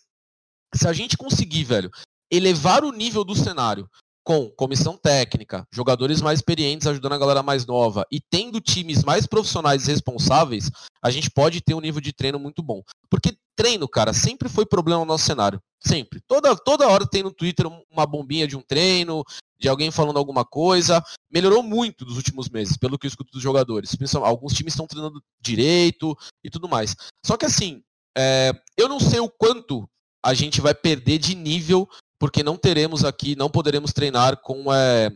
se 0.74 0.88
a 0.88 0.92
gente 0.92 1.16
conseguir, 1.16 1.64
velho, 1.64 1.90
elevar 2.30 2.84
o 2.84 2.92
nível 2.92 3.24
do 3.24 3.36
cenário 3.36 3.88
com 4.24 4.48
comissão 4.50 4.96
técnica, 4.96 5.68
jogadores 5.70 6.22
mais 6.22 6.38
experientes 6.38 6.86
ajudando 6.86 7.12
a 7.12 7.18
galera 7.18 7.42
mais 7.42 7.66
nova 7.66 8.06
e 8.10 8.18
tendo 8.18 8.58
times 8.58 9.04
mais 9.04 9.26
profissionais 9.26 9.86
e 9.86 9.90
responsáveis, 9.90 10.70
a 11.02 11.10
gente 11.10 11.30
pode 11.30 11.60
ter 11.60 11.74
um 11.74 11.80
nível 11.80 12.00
de 12.00 12.12
treino 12.12 12.38
muito 12.38 12.62
bom. 12.62 12.82
Porque 13.10 13.36
treino, 13.54 13.86
cara, 13.86 14.14
sempre 14.14 14.48
foi 14.48 14.64
problema 14.64 15.00
no 15.00 15.04
nosso 15.04 15.26
cenário. 15.26 15.60
Sempre. 15.86 16.20
Toda, 16.26 16.56
toda 16.56 16.88
hora 16.88 17.06
tem 17.06 17.22
no 17.22 17.30
Twitter 17.30 17.66
uma 17.92 18.06
bombinha 18.06 18.48
de 18.48 18.56
um 18.56 18.62
treino, 18.62 19.22
de 19.58 19.68
alguém 19.68 19.90
falando 19.90 20.18
alguma 20.18 20.44
coisa. 20.44 21.04
Melhorou 21.30 21.62
muito 21.62 22.06
nos 22.06 22.16
últimos 22.16 22.48
meses, 22.48 22.78
pelo 22.78 22.98
que 22.98 23.06
eu 23.06 23.08
escuto 23.08 23.32
dos 23.32 23.42
jogadores. 23.42 23.94
Alguns 24.14 24.54
times 24.54 24.72
estão 24.72 24.86
treinando 24.86 25.22
direito 25.38 26.16
e 26.42 26.48
tudo 26.48 26.66
mais. 26.66 26.96
Só 27.24 27.36
que 27.36 27.44
assim, 27.44 27.82
é, 28.16 28.52
eu 28.78 28.88
não 28.88 28.98
sei 28.98 29.20
o 29.20 29.28
quanto 29.28 29.86
a 30.24 30.32
gente 30.32 30.62
vai 30.62 30.74
perder 30.74 31.18
de 31.18 31.34
nível 31.34 31.86
porque 32.24 32.42
não 32.42 32.56
teremos 32.56 33.04
aqui, 33.04 33.36
não 33.36 33.50
poderemos 33.50 33.92
treinar 33.92 34.40
com, 34.40 34.72
é, 34.72 35.12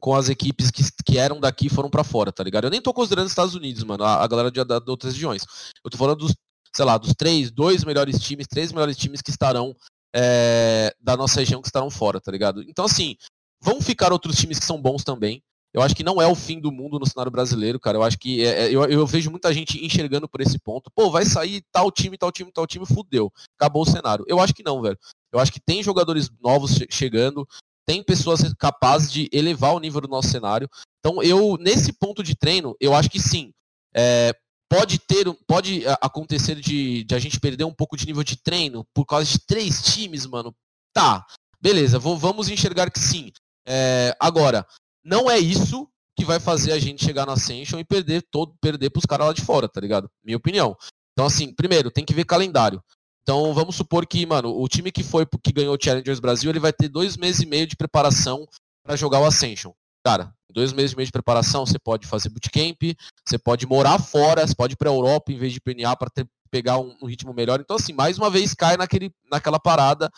com 0.00 0.12
as 0.12 0.28
equipes 0.28 0.72
que, 0.72 0.82
que 1.06 1.16
eram 1.16 1.38
daqui 1.38 1.68
e 1.68 1.70
foram 1.70 1.88
para 1.88 2.02
fora, 2.02 2.32
tá 2.32 2.42
ligado? 2.42 2.64
Eu 2.64 2.70
nem 2.70 2.82
tô 2.82 2.92
considerando 2.92 3.26
os 3.26 3.30
Estados 3.30 3.54
Unidos, 3.54 3.84
mano, 3.84 4.02
a, 4.02 4.24
a 4.24 4.26
galera 4.26 4.50
de, 4.50 4.64
de, 4.64 4.90
outras 4.90 5.12
regiões. 5.12 5.44
Eu 5.84 5.88
tô 5.88 5.96
falando 5.96 6.18
dos, 6.18 6.34
sei 6.74 6.84
lá, 6.84 6.98
dos 6.98 7.14
três, 7.14 7.52
dois 7.52 7.84
melhores 7.84 8.18
times, 8.18 8.48
três 8.48 8.72
melhores 8.72 8.96
times 8.96 9.22
que 9.22 9.30
estarão 9.30 9.72
é, 10.12 10.92
da 11.00 11.16
nossa 11.16 11.38
região 11.38 11.62
que 11.62 11.68
estarão 11.68 11.88
fora, 11.88 12.20
tá 12.20 12.32
ligado? 12.32 12.64
Então, 12.64 12.86
assim, 12.86 13.14
vão 13.60 13.80
ficar 13.80 14.12
outros 14.12 14.36
times 14.36 14.58
que 14.58 14.66
são 14.66 14.82
bons 14.82 15.04
também. 15.04 15.40
Eu 15.72 15.80
acho 15.80 15.94
que 15.94 16.02
não 16.02 16.20
é 16.20 16.26
o 16.26 16.34
fim 16.34 16.58
do 16.58 16.72
mundo 16.72 16.98
no 16.98 17.06
cenário 17.06 17.30
brasileiro, 17.30 17.78
cara. 17.78 17.96
Eu 17.96 18.02
acho 18.02 18.18
que 18.18 18.44
é, 18.44 18.64
é, 18.64 18.70
eu, 18.72 18.82
eu, 18.86 19.06
vejo 19.06 19.30
muita 19.30 19.54
gente 19.54 19.82
enxergando 19.86 20.28
por 20.28 20.40
esse 20.40 20.58
ponto. 20.58 20.90
Pô, 20.90 21.08
vai 21.08 21.24
sair 21.24 21.62
tal 21.70 21.92
time, 21.92 22.18
tal 22.18 22.32
time, 22.32 22.50
tal 22.50 22.66
time, 22.66 22.84
fudeu. 22.84 23.32
Acabou 23.56 23.82
o 23.82 23.86
cenário. 23.86 24.24
Eu 24.26 24.40
acho 24.40 24.52
que 24.52 24.64
não, 24.64 24.82
velho. 24.82 24.98
Eu 25.32 25.40
acho 25.40 25.52
que 25.52 25.60
tem 25.60 25.82
jogadores 25.82 26.30
novos 26.40 26.74
che 26.74 26.86
chegando, 26.90 27.46
tem 27.86 28.02
pessoas 28.02 28.40
capazes 28.54 29.10
de 29.10 29.28
elevar 29.32 29.74
o 29.74 29.80
nível 29.80 30.00
do 30.00 30.08
nosso 30.08 30.28
cenário. 30.28 30.68
Então, 31.00 31.22
eu, 31.22 31.56
nesse 31.58 31.92
ponto 31.92 32.22
de 32.22 32.36
treino, 32.36 32.76
eu 32.80 32.94
acho 32.94 33.10
que 33.10 33.18
sim. 33.18 33.52
É, 33.94 34.34
pode 34.70 34.98
ter, 34.98 35.26
pode 35.46 35.84
acontecer 36.00 36.54
de, 36.56 37.04
de, 37.04 37.14
a 37.14 37.18
gente 37.18 37.40
perder 37.40 37.64
um 37.64 37.74
pouco 37.74 37.96
de 37.96 38.06
nível 38.06 38.22
de 38.22 38.36
treino 38.36 38.86
por 38.94 39.04
causa 39.04 39.30
de 39.30 39.38
três 39.38 39.82
times, 39.82 40.26
mano. 40.26 40.54
Tá, 40.94 41.26
beleza, 41.60 41.98
vou, 41.98 42.16
vamos 42.16 42.48
enxergar 42.48 42.90
que 42.90 42.98
sim. 42.98 43.32
É, 43.66 44.16
agora, 44.20 44.66
não 45.04 45.30
é 45.30 45.38
isso 45.38 45.88
que 46.16 46.24
vai 46.24 46.38
fazer 46.38 46.72
a 46.72 46.78
gente 46.78 47.04
chegar 47.04 47.26
na 47.26 47.32
Ascension 47.32 47.78
e 47.78 47.84
perder 47.84 48.22
todo, 48.30 48.54
perder 48.60 48.90
pros 48.90 49.06
caras 49.06 49.26
lá 49.26 49.32
de 49.32 49.42
fora, 49.42 49.68
tá 49.68 49.80
ligado? 49.80 50.10
Minha 50.24 50.36
opinião. 50.36 50.76
Então, 51.12 51.26
assim, 51.26 51.52
primeiro, 51.52 51.90
tem 51.90 52.04
que 52.04 52.14
ver 52.14 52.24
calendário. 52.24 52.82
Então, 53.22 53.54
vamos 53.54 53.76
supor 53.76 54.06
que, 54.06 54.26
mano, 54.26 54.60
o 54.60 54.68
time 54.68 54.90
que 54.90 55.04
foi 55.04 55.24
que 55.42 55.52
ganhou 55.52 55.74
o 55.74 55.78
Challengers 55.80 56.18
Brasil, 56.18 56.50
ele 56.50 56.58
vai 56.58 56.72
ter 56.72 56.88
dois 56.88 57.16
meses 57.16 57.42
e 57.42 57.46
meio 57.46 57.66
de 57.66 57.76
preparação 57.76 58.46
para 58.82 58.96
jogar 58.96 59.20
o 59.20 59.24
Ascension. 59.24 59.72
Cara, 60.04 60.34
dois 60.50 60.72
meses 60.72 60.92
e 60.92 60.96
meio 60.96 61.06
de 61.06 61.12
preparação, 61.12 61.64
você 61.64 61.78
pode 61.78 62.06
fazer 62.06 62.28
bootcamp, 62.28 62.82
você 63.24 63.38
pode 63.38 63.66
morar 63.66 63.98
fora, 64.00 64.44
você 64.44 64.54
pode 64.54 64.72
ir 64.72 64.76
pra 64.76 64.90
Europa 64.90 65.30
em 65.30 65.38
vez 65.38 65.52
de 65.52 65.60
PNA 65.60 65.96
para 65.96 66.10
pegar 66.50 66.78
um, 66.78 66.96
um, 67.00 67.06
ritmo 67.06 67.32
melhor. 67.32 67.60
Então, 67.60 67.76
assim, 67.76 67.92
mais 67.92 68.18
uma 68.18 68.28
vez 68.28 68.54
cai 68.54 68.76
naquele, 68.76 69.12
naquela 69.30 69.60
parada 69.60 70.10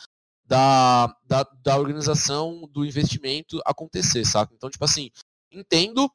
da, 0.46 1.14
da, 1.26 1.46
da 1.62 1.76
organização 1.76 2.68
do 2.72 2.84
investimento 2.84 3.60
acontecer, 3.66 4.24
saca? 4.24 4.52
Então, 4.54 4.70
tipo 4.70 4.84
assim, 4.84 5.10
entendo, 5.52 6.10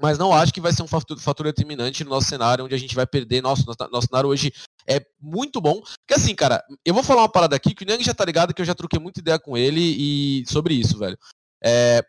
mas 0.00 0.18
não 0.18 0.32
acho 0.32 0.52
que 0.52 0.60
vai 0.60 0.72
ser 0.72 0.82
um 0.82 0.86
fator, 0.86 1.18
fator 1.18 1.46
determinante 1.46 2.04
no 2.04 2.10
nosso 2.10 2.28
cenário, 2.28 2.64
onde 2.64 2.74
a 2.74 2.78
gente 2.78 2.94
vai 2.94 3.06
perder. 3.06 3.42
Nosso, 3.42 3.64
nosso 3.90 4.06
cenário 4.06 4.28
hoje 4.28 4.52
é 4.88 5.04
muito 5.20 5.60
bom. 5.60 5.80
Porque 5.80 6.14
assim, 6.14 6.34
cara, 6.34 6.64
eu 6.84 6.94
vou 6.94 7.02
falar 7.02 7.22
uma 7.22 7.28
parada 7.28 7.54
aqui 7.54 7.74
que 7.74 7.84
o 7.84 7.86
Niang 7.86 8.02
já 8.02 8.14
tá 8.14 8.24
ligado 8.24 8.54
que 8.54 8.62
eu 8.62 8.66
já 8.66 8.74
troquei 8.74 8.98
muita 8.98 9.20
ideia 9.20 9.38
com 9.38 9.56
ele 9.56 9.80
e 9.80 10.44
sobre 10.46 10.74
isso, 10.74 10.98
velho. 10.98 11.18
É, 11.62 12.02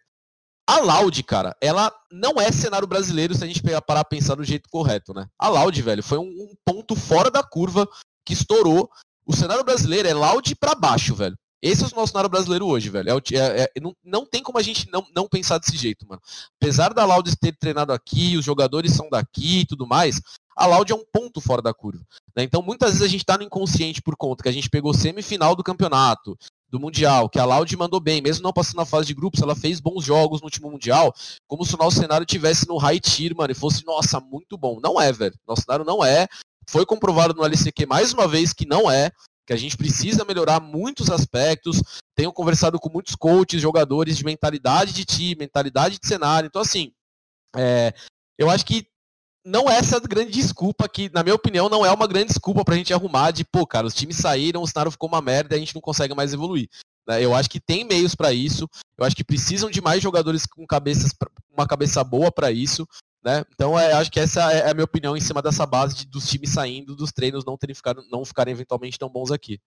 a 0.67 0.79
Loud, 0.79 1.23
cara, 1.23 1.55
ela 1.59 1.91
não 2.11 2.39
é 2.39 2.51
cenário 2.51 2.87
brasileiro 2.87 3.33
se 3.33 3.43
a 3.43 3.47
gente 3.47 3.61
pegar 3.61 3.81
parar 3.81 4.01
a 4.01 4.05
pensar 4.05 4.35
do 4.35 4.43
jeito 4.43 4.69
correto, 4.69 5.13
né? 5.13 5.27
A 5.37 5.49
Loud, 5.49 5.81
velho, 5.81 6.03
foi 6.03 6.19
um, 6.19 6.29
um 6.29 6.53
ponto 6.63 6.95
fora 6.95 7.29
da 7.29 7.43
curva 7.43 7.87
que 8.25 8.33
estourou. 8.33 8.89
O 9.25 9.35
cenário 9.35 9.63
brasileiro 9.63 10.07
é 10.07 10.13
Loud 10.13 10.55
para 10.55 10.75
baixo, 10.75 11.15
velho. 11.15 11.35
Esse 11.61 11.83
é 11.83 11.87
o 11.87 11.95
nosso 11.95 12.11
cenário 12.11 12.29
brasileiro 12.29 12.65
hoje, 12.65 12.89
velho. 12.89 13.09
É, 13.09 13.37
é, 13.37 13.63
é, 13.63 13.81
não, 13.81 13.95
não 14.03 14.25
tem 14.25 14.41
como 14.41 14.57
a 14.57 14.61
gente 14.61 14.89
não, 14.91 15.05
não 15.13 15.27
pensar 15.27 15.57
desse 15.57 15.75
jeito, 15.75 16.07
mano. 16.07 16.21
Apesar 16.61 16.93
da 16.93 17.05
Loud 17.05 17.35
ter 17.35 17.55
treinado 17.57 17.91
aqui, 17.91 18.37
os 18.37 18.45
jogadores 18.45 18.93
são 18.93 19.09
daqui 19.09 19.61
e 19.61 19.65
tudo 19.65 19.85
mais, 19.85 20.21
a 20.55 20.65
Loud 20.65 20.91
é 20.91 20.95
um 20.95 21.03
ponto 21.11 21.41
fora 21.41 21.61
da 21.61 21.73
curva. 21.73 22.03
Né? 22.35 22.43
Então, 22.43 22.61
muitas 22.61 22.91
vezes 22.91 23.05
a 23.05 23.09
gente 23.09 23.25
tá 23.25 23.37
no 23.37 23.43
inconsciente 23.43 24.01
por 24.01 24.15
conta 24.15 24.43
que 24.43 24.49
a 24.49 24.53
gente 24.53 24.69
pegou 24.69 24.93
semifinal 24.93 25.55
do 25.55 25.63
campeonato, 25.63 26.37
do 26.69 26.79
Mundial, 26.79 27.27
que 27.27 27.39
a 27.39 27.45
Loud 27.45 27.75
mandou 27.75 27.99
bem, 27.99 28.21
mesmo 28.21 28.43
não 28.43 28.53
passando 28.53 28.77
na 28.77 28.85
fase 28.85 29.07
de 29.07 29.13
grupos, 29.13 29.41
ela 29.41 29.55
fez 29.55 29.79
bons 29.79 30.05
jogos 30.05 30.39
no 30.39 30.45
último 30.45 30.69
Mundial, 30.69 31.13
como 31.47 31.65
se 31.65 31.73
o 31.73 31.77
nosso 31.77 31.97
cenário 31.97 32.25
tivesse 32.25 32.67
no 32.67 32.77
high 32.77 32.99
tier, 32.99 33.35
mano, 33.35 33.51
e 33.51 33.55
fosse, 33.55 33.83
nossa, 33.85 34.19
muito 34.19 34.57
bom. 34.57 34.79
Não 34.81 35.01
é, 35.01 35.11
velho. 35.11 35.33
Nosso 35.47 35.63
cenário 35.63 35.83
não 35.83 36.05
é. 36.05 36.27
Foi 36.69 36.85
comprovado 36.85 37.33
no 37.33 37.43
LCQ 37.43 37.87
mais 37.87 38.13
uma 38.13 38.27
vez 38.27 38.53
que 38.53 38.67
não 38.67 38.89
é 38.89 39.11
que 39.49 39.53
a 39.53 39.57
gente 39.57 39.75
precisa 39.75 40.23
melhorar 40.23 40.59
muitos 40.59 41.09
aspectos. 41.09 41.81
Tenho 42.15 42.31
conversado 42.31 42.79
com 42.79 42.87
muitos 42.87 43.15
coaches, 43.15 43.59
jogadores 43.59 44.15
de 44.15 44.23
mentalidade 44.23 44.93
de 44.93 45.03
time, 45.03 45.37
mentalidade 45.39 45.97
de 45.97 46.07
cenário. 46.07 46.45
Então, 46.45 46.61
assim, 46.61 46.93
é, 47.55 47.91
eu 48.37 48.47
acho 48.47 48.63
que 48.63 48.85
não 49.43 49.67
é 49.67 49.77
essa 49.77 49.99
grande 50.01 50.29
desculpa 50.29 50.87
que, 50.87 51.09
na 51.11 51.23
minha 51.23 51.33
opinião, 51.33 51.67
não 51.67 51.83
é 51.83 51.91
uma 51.91 52.05
grande 52.05 52.27
desculpa 52.27 52.63
pra 52.63 52.75
gente 52.75 52.93
arrumar 52.93 53.31
de, 53.31 53.43
pô, 53.43 53.65
cara, 53.65 53.87
os 53.87 53.95
times 53.95 54.17
saíram, 54.17 54.61
o 54.61 54.67
cenário 54.67 54.91
ficou 54.91 55.09
uma 55.09 55.19
merda 55.19 55.55
e 55.55 55.57
a 55.57 55.59
gente 55.59 55.73
não 55.73 55.81
consegue 55.81 56.13
mais 56.13 56.31
evoluir. 56.31 56.69
Né? 57.07 57.25
Eu 57.25 57.33
acho 57.33 57.49
que 57.49 57.59
tem 57.59 57.83
meios 57.83 58.13
para 58.13 58.31
isso. 58.31 58.69
Eu 58.99 59.03
acho 59.03 59.15
que 59.15 59.23
precisam 59.23 59.71
de 59.71 59.81
mais 59.81 60.03
jogadores 60.03 60.45
com 60.45 60.63
cabeças, 60.67 61.11
uma 61.51 61.65
cabeça 61.65 62.03
boa 62.03 62.31
para 62.31 62.51
isso. 62.51 62.87
Né? 63.23 63.43
Então, 63.53 63.77
é, 63.77 63.93
acho 63.93 64.11
que 64.11 64.19
essa 64.19 64.51
é 64.51 64.69
a 64.69 64.73
minha 64.73 64.85
opinião 64.85 65.15
em 65.15 65.21
cima 65.21 65.41
dessa 65.41 65.65
base 65.65 65.95
de, 65.95 66.05
dos 66.07 66.29
times 66.29 66.51
saindo, 66.51 66.95
dos 66.95 67.11
treinos 67.11 67.43
não, 67.43 67.57
terem 67.57 67.75
ficado, 67.75 68.01
não 68.09 68.23
ficarem 68.23 68.53
eventualmente 68.53 68.97
tão 68.97 69.09
bons 69.09 69.31
aqui. 69.31 69.59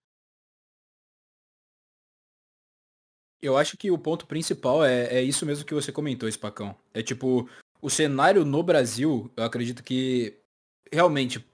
Eu 3.40 3.56
acho 3.56 3.76
que 3.76 3.90
o 3.90 3.98
ponto 3.98 4.26
principal 4.26 4.84
é, 4.84 5.18
é 5.18 5.22
isso 5.22 5.44
mesmo 5.44 5.64
que 5.64 5.74
você 5.74 5.90
comentou, 5.90 6.30
Spacão. 6.30 6.76
É 6.94 7.02
tipo, 7.02 7.48
o 7.80 7.90
cenário 7.90 8.44
no 8.44 8.62
Brasil, 8.62 9.30
eu 9.36 9.44
acredito 9.44 9.82
que 9.82 10.38
realmente 10.90 11.44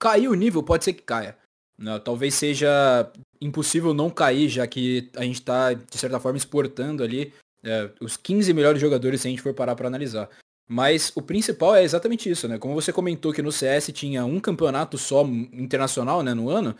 cair 0.00 0.28
o 0.28 0.34
nível 0.34 0.62
pode 0.62 0.84
ser 0.84 0.92
que 0.92 1.02
caia. 1.02 1.38
Né? 1.78 1.98
Talvez 2.00 2.34
seja 2.34 3.10
impossível 3.40 3.94
não 3.94 4.10
cair, 4.10 4.48
já 4.48 4.66
que 4.66 5.10
a 5.16 5.22
gente 5.22 5.36
está, 5.36 5.72
de 5.72 5.96
certa 5.96 6.18
forma, 6.18 6.36
exportando 6.36 7.04
ali 7.04 7.32
é, 7.62 7.90
os 8.00 8.16
15 8.16 8.52
melhores 8.52 8.80
jogadores 8.80 9.20
se 9.20 9.28
a 9.28 9.30
gente 9.30 9.42
for 9.42 9.54
parar 9.54 9.76
para 9.76 9.86
analisar. 9.86 10.28
Mas 10.68 11.10
o 11.16 11.22
principal 11.22 11.74
é 11.74 11.82
exatamente 11.82 12.28
isso, 12.28 12.46
né? 12.46 12.58
Como 12.58 12.74
você 12.74 12.92
comentou 12.92 13.32
que 13.32 13.40
no 13.40 13.50
CS 13.50 13.90
tinha 13.92 14.24
um 14.26 14.38
campeonato 14.38 14.98
só 14.98 15.22
internacional, 15.52 16.22
né, 16.22 16.34
no 16.34 16.50
ano. 16.50 16.76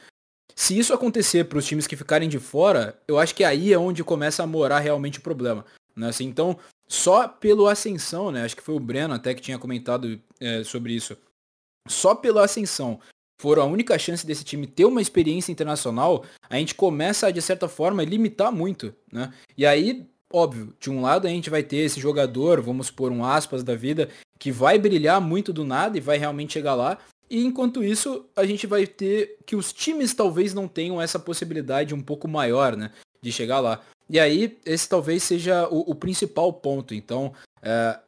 Se 0.54 0.78
isso 0.78 0.92
acontecer 0.92 1.44
para 1.44 1.58
os 1.58 1.66
times 1.66 1.86
que 1.86 1.96
ficarem 1.96 2.28
de 2.28 2.38
fora, 2.38 3.00
eu 3.08 3.18
acho 3.18 3.34
que 3.34 3.44
aí 3.44 3.72
é 3.72 3.78
onde 3.78 4.04
começa 4.04 4.42
a 4.42 4.46
morar 4.46 4.80
realmente 4.80 5.18
o 5.18 5.22
problema. 5.22 5.64
Né? 5.96 6.08
Assim, 6.08 6.26
então, 6.26 6.58
só 6.86 7.26
pelo 7.26 7.66
ascensão, 7.66 8.30
né? 8.30 8.44
Acho 8.44 8.56
que 8.56 8.62
foi 8.62 8.74
o 8.74 8.80
Breno 8.80 9.14
até 9.14 9.34
que 9.34 9.40
tinha 9.40 9.58
comentado 9.58 10.20
é, 10.38 10.62
sobre 10.64 10.92
isso. 10.92 11.16
Só 11.88 12.14
pela 12.14 12.44
ascensão 12.44 13.00
for 13.40 13.58
a 13.58 13.64
única 13.64 13.98
chance 13.98 14.26
desse 14.26 14.44
time 14.44 14.66
ter 14.66 14.84
uma 14.84 15.00
experiência 15.00 15.52
internacional, 15.52 16.24
a 16.50 16.56
gente 16.56 16.74
começa 16.74 17.28
a, 17.28 17.30
de 17.30 17.40
certa 17.40 17.68
forma, 17.68 18.02
limitar 18.02 18.50
muito, 18.50 18.92
né? 19.12 19.32
E 19.56 19.64
aí, 19.64 20.06
óbvio, 20.32 20.74
de 20.78 20.90
um 20.90 21.00
lado 21.00 21.26
a 21.26 21.30
gente 21.30 21.50
vai 21.50 21.62
ter 21.62 21.78
esse 21.78 22.00
jogador, 22.00 22.60
vamos 22.60 22.90
pôr 22.90 23.10
um 23.10 23.24
aspas 23.24 23.62
da 23.62 23.74
vida, 23.74 24.08
que 24.38 24.52
vai 24.52 24.78
brilhar 24.78 25.20
muito 25.20 25.52
do 25.52 25.64
nada 25.64 25.96
e 25.96 26.00
vai 26.00 26.18
realmente 26.18 26.52
chegar 26.52 26.74
lá. 26.74 26.98
E 27.30 27.44
enquanto 27.44 27.84
isso, 27.84 28.24
a 28.34 28.44
gente 28.46 28.66
vai 28.66 28.86
ter 28.86 29.36
que 29.44 29.54
os 29.54 29.72
times 29.72 30.14
talvez 30.14 30.54
não 30.54 30.66
tenham 30.66 31.00
essa 31.00 31.18
possibilidade 31.18 31.94
um 31.94 32.00
pouco 32.00 32.26
maior, 32.26 32.76
né? 32.76 32.90
De 33.20 33.30
chegar 33.30 33.60
lá. 33.60 33.82
E 34.08 34.18
aí, 34.18 34.56
esse 34.64 34.88
talvez 34.88 35.22
seja 35.22 35.68
o, 35.68 35.90
o 35.90 35.94
principal 35.94 36.50
ponto. 36.52 36.94
Então, 36.94 37.34
é, 37.60 37.98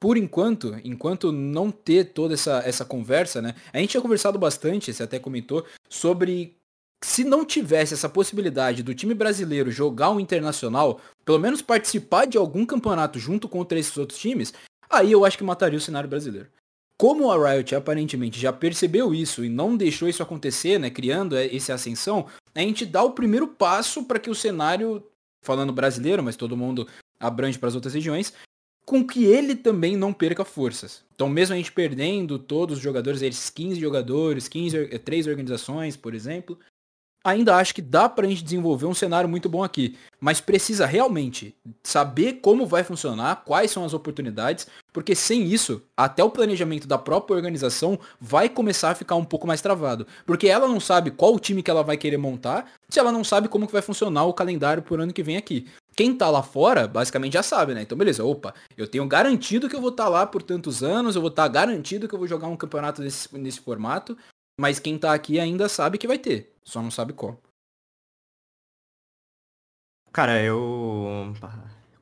por 0.00 0.16
enquanto, 0.16 0.80
enquanto 0.82 1.30
não 1.30 1.70
ter 1.70 2.12
toda 2.12 2.32
essa, 2.32 2.62
essa 2.64 2.84
conversa, 2.86 3.42
né? 3.42 3.54
A 3.70 3.78
gente 3.78 3.90
tinha 3.90 4.00
conversado 4.00 4.38
bastante, 4.38 4.92
você 4.92 5.02
até 5.02 5.18
comentou, 5.18 5.66
sobre 5.90 6.56
se 7.02 7.24
não 7.24 7.44
tivesse 7.44 7.94
essa 7.94 8.08
possibilidade 8.08 8.82
do 8.82 8.94
time 8.94 9.14
brasileiro 9.14 9.70
jogar 9.70 10.10
um 10.10 10.20
internacional, 10.20 11.00
pelo 11.24 11.38
menos 11.38 11.62
participar 11.62 12.26
de 12.26 12.36
algum 12.36 12.66
campeonato 12.66 13.18
junto 13.18 13.48
contra 13.48 13.78
esses 13.78 13.96
outros 13.96 14.18
times, 14.18 14.52
aí 14.88 15.12
eu 15.12 15.24
acho 15.24 15.38
que 15.38 15.44
mataria 15.44 15.78
o 15.78 15.80
cenário 15.82 16.08
brasileiro. 16.08 16.48
Como 16.98 17.30
a 17.30 17.52
Riot 17.52 17.74
aparentemente 17.74 18.38
já 18.38 18.52
percebeu 18.52 19.14
isso 19.14 19.42
e 19.42 19.48
não 19.48 19.74
deixou 19.74 20.06
isso 20.06 20.22
acontecer, 20.22 20.78
né, 20.78 20.90
criando 20.90 21.34
essa 21.34 21.72
ascensão, 21.72 22.26
a 22.54 22.60
gente 22.60 22.84
dá 22.84 23.02
o 23.02 23.12
primeiro 23.12 23.48
passo 23.48 24.04
para 24.04 24.18
que 24.18 24.28
o 24.28 24.34
cenário, 24.34 25.02
falando 25.42 25.72
brasileiro, 25.72 26.22
mas 26.22 26.36
todo 26.36 26.56
mundo 26.56 26.86
abrange 27.18 27.58
para 27.58 27.70
as 27.70 27.74
outras 27.74 27.94
regiões, 27.94 28.34
com 28.84 29.06
que 29.06 29.24
ele 29.24 29.54
também 29.54 29.96
não 29.96 30.12
perca 30.12 30.44
forças. 30.44 31.02
Então, 31.14 31.28
mesmo 31.28 31.54
a 31.54 31.56
gente 31.56 31.72
perdendo 31.72 32.38
todos 32.38 32.76
os 32.76 32.82
jogadores, 32.82 33.22
esses 33.22 33.48
15 33.48 33.80
jogadores, 33.80 34.48
15, 34.48 34.98
3 34.98 35.26
organizações, 35.26 35.96
por 35.96 36.14
exemplo, 36.14 36.58
ainda 37.24 37.56
acho 37.56 37.74
que 37.74 37.82
dá 37.82 38.08
para 38.08 38.26
a 38.26 38.28
gente 38.28 38.42
desenvolver 38.42 38.86
um 38.86 38.94
cenário 38.94 39.28
muito 39.28 39.48
bom 39.48 39.62
aqui, 39.62 39.96
mas 40.20 40.40
precisa 40.40 40.86
realmente 40.86 41.54
saber 41.82 42.34
como 42.34 42.66
vai 42.66 42.82
funcionar, 42.82 43.42
quais 43.44 43.70
são 43.70 43.84
as 43.84 43.94
oportunidades, 43.94 44.66
porque 44.92 45.14
sem 45.14 45.44
isso, 45.44 45.82
até 45.96 46.24
o 46.24 46.30
planejamento 46.30 46.88
da 46.88 46.98
própria 46.98 47.36
organização 47.36 47.98
vai 48.20 48.48
começar 48.48 48.90
a 48.90 48.94
ficar 48.94 49.16
um 49.16 49.24
pouco 49.24 49.46
mais 49.46 49.60
travado, 49.60 50.06
porque 50.26 50.48
ela 50.48 50.66
não 50.66 50.80
sabe 50.80 51.10
qual 51.10 51.34
o 51.34 51.40
time 51.40 51.62
que 51.62 51.70
ela 51.70 51.82
vai 51.82 51.96
querer 51.96 52.16
montar, 52.16 52.70
se 52.88 52.98
ela 52.98 53.12
não 53.12 53.22
sabe 53.22 53.48
como 53.48 53.66
que 53.66 53.72
vai 53.72 53.82
funcionar 53.82 54.24
o 54.24 54.34
calendário 54.34 54.82
por 54.82 55.00
ano 55.00 55.12
que 55.12 55.22
vem 55.22 55.36
aqui. 55.36 55.66
Quem 55.96 56.14
tá 56.14 56.30
lá 56.30 56.42
fora, 56.42 56.88
basicamente 56.88 57.34
já 57.34 57.42
sabe, 57.42 57.74
né? 57.74 57.82
Então, 57.82 57.98
beleza, 57.98 58.24
opa, 58.24 58.54
eu 58.76 58.86
tenho 58.86 59.06
garantido 59.06 59.68
que 59.68 59.76
eu 59.76 59.80
vou 59.80 59.90
estar 59.90 60.04
tá 60.04 60.08
lá 60.08 60.26
por 60.26 60.42
tantos 60.42 60.82
anos, 60.82 61.14
eu 61.14 61.20
vou 61.20 61.30
estar 61.30 61.42
tá 61.42 61.48
garantido 61.48 62.08
que 62.08 62.14
eu 62.14 62.18
vou 62.18 62.28
jogar 62.28 62.48
um 62.48 62.56
campeonato 62.56 63.02
desse, 63.02 63.28
nesse 63.36 63.60
formato, 63.60 64.16
mas 64.60 64.78
quem 64.78 64.98
tá 64.98 65.14
aqui 65.14 65.40
ainda 65.40 65.70
sabe 65.70 65.96
que 65.96 66.06
vai 66.06 66.18
ter, 66.18 66.54
só 66.62 66.82
não 66.82 66.90
sabe 66.90 67.14
qual. 67.14 67.40
Cara, 70.12 70.42
eu. 70.42 71.32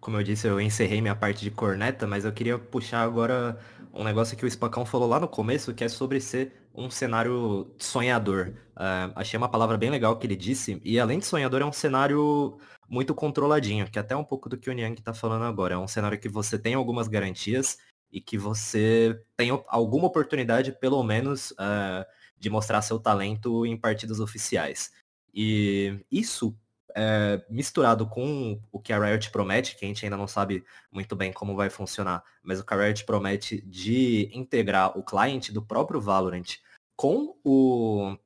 Como 0.01 0.17
eu 0.17 0.25
disse, 0.25 0.49
eu 0.49 0.61
encerrei 0.61 1.01
minha 1.01 1.15
parte 1.15 1.43
de 1.45 1.51
corneta, 1.53 2.05
mas 2.05 2.25
eu 2.25 2.33
queria 2.33 2.59
puxar 2.59 3.03
agora 3.03 3.61
um 3.93 4.03
negócio 4.03 4.37
que 4.37 4.45
o 4.45 4.51
Spacão 4.51 4.85
falou 4.85 5.09
lá 5.09 5.21
no 5.21 5.29
começo, 5.29 5.73
que 5.73 5.85
é 5.85 5.89
sobre 5.89 6.21
ser 6.21 6.53
um 6.75 6.91
cenário 6.91 7.73
sonhador. 7.79 8.55
Uh, 8.75 9.13
achei 9.15 9.39
uma 9.39 9.49
palavra 9.49 9.77
bem 9.77 9.91
legal 9.91 10.17
que 10.19 10.27
ele 10.27 10.37
disse, 10.37 10.81
e 10.85 10.99
além 10.99 11.21
de 11.21 11.27
sonhador, 11.27 11.63
é 11.63 11.65
um 11.65 11.73
cenário 11.73 12.59
muito 12.89 13.15
controladinho, 13.15 13.89
que 13.89 13.99
é 13.99 14.03
até 14.03 14.17
um 14.17 14.25
pouco 14.25 14.49
do 14.49 14.57
que 14.57 14.71
o 14.71 14.73
Niang 14.73 14.99
está 14.99 15.15
falando 15.15 15.45
agora. 15.45 15.75
É 15.75 15.79
um 15.79 15.89
cenário 15.89 16.19
que 16.19 16.29
você 16.29 16.59
tem 16.59 16.75
algumas 16.75 17.07
garantias 17.07 17.79
e 18.11 18.21
que 18.21 18.37
você 18.37 19.21
tem 19.37 19.51
alguma 19.69 20.07
oportunidade, 20.07 20.73
pelo 20.73 21.03
menos, 21.05 21.53
uh, 21.53 22.05
de 22.39 22.51
mostrar 22.51 22.83
seu 22.83 22.99
talento 22.99 23.67
em 23.67 23.77
partidas 23.77 24.21
oficiais. 24.21 24.93
E 25.35 26.05
isso 26.11 26.57
é, 26.95 27.45
misturado 27.49 28.07
com 28.07 28.61
o 28.73 28.81
que 28.81 28.93
a 28.93 28.99
Riot 28.99 29.31
promete, 29.31 29.77
que 29.77 29.85
a 29.85 29.89
gente 29.89 30.05
ainda 30.05 30.17
não 30.17 30.27
sabe 30.27 30.65
muito 30.91 31.15
bem 31.15 31.33
como 31.33 31.55
vai 31.55 31.71
funcionar, 31.71 32.25
mas 32.43 32.61
o 32.61 32.65
que 32.65 32.75
a 32.75 32.77
Riot 32.77 33.05
promete 33.05 33.61
de 33.63 34.31
integrar 34.33 34.99
o 34.99 35.03
cliente 35.03 35.53
do 35.53 35.63
próprio 35.63 36.01
Valorant 36.01 36.57
com 36.97 37.37
o, 37.45 38.17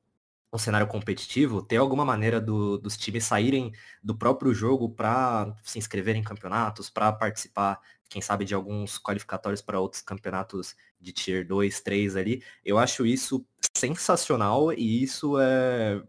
o 0.51 0.57
cenário 0.57 0.87
competitivo, 0.87 1.61
ter 1.61 1.77
alguma 1.77 2.03
maneira 2.03 2.41
do, 2.41 2.77
dos 2.77 2.97
times 2.97 3.25
saírem 3.25 3.71
do 4.03 4.15
próprio 4.15 4.53
jogo 4.53 4.89
para 4.89 5.55
se 5.63 5.77
inscrever 5.77 6.15
em 6.15 6.23
campeonatos, 6.23 6.89
para 6.89 7.11
participar, 7.11 7.79
quem 8.09 8.21
sabe, 8.21 8.45
de 8.45 8.53
alguns 8.53 8.99
qualificatórios 8.99 9.61
para 9.61 9.79
outros 9.79 10.01
campeonatos 10.01 10.75
de 10.99 11.11
Tier 11.11 11.47
2, 11.47 11.81
3 11.81 12.15
ali. 12.15 12.43
Eu 12.63 12.77
acho 12.77 13.05
isso 13.05 13.45
sensacional 13.75 14.71
e 14.73 15.03
isso 15.03 15.39
é, 15.39 16.01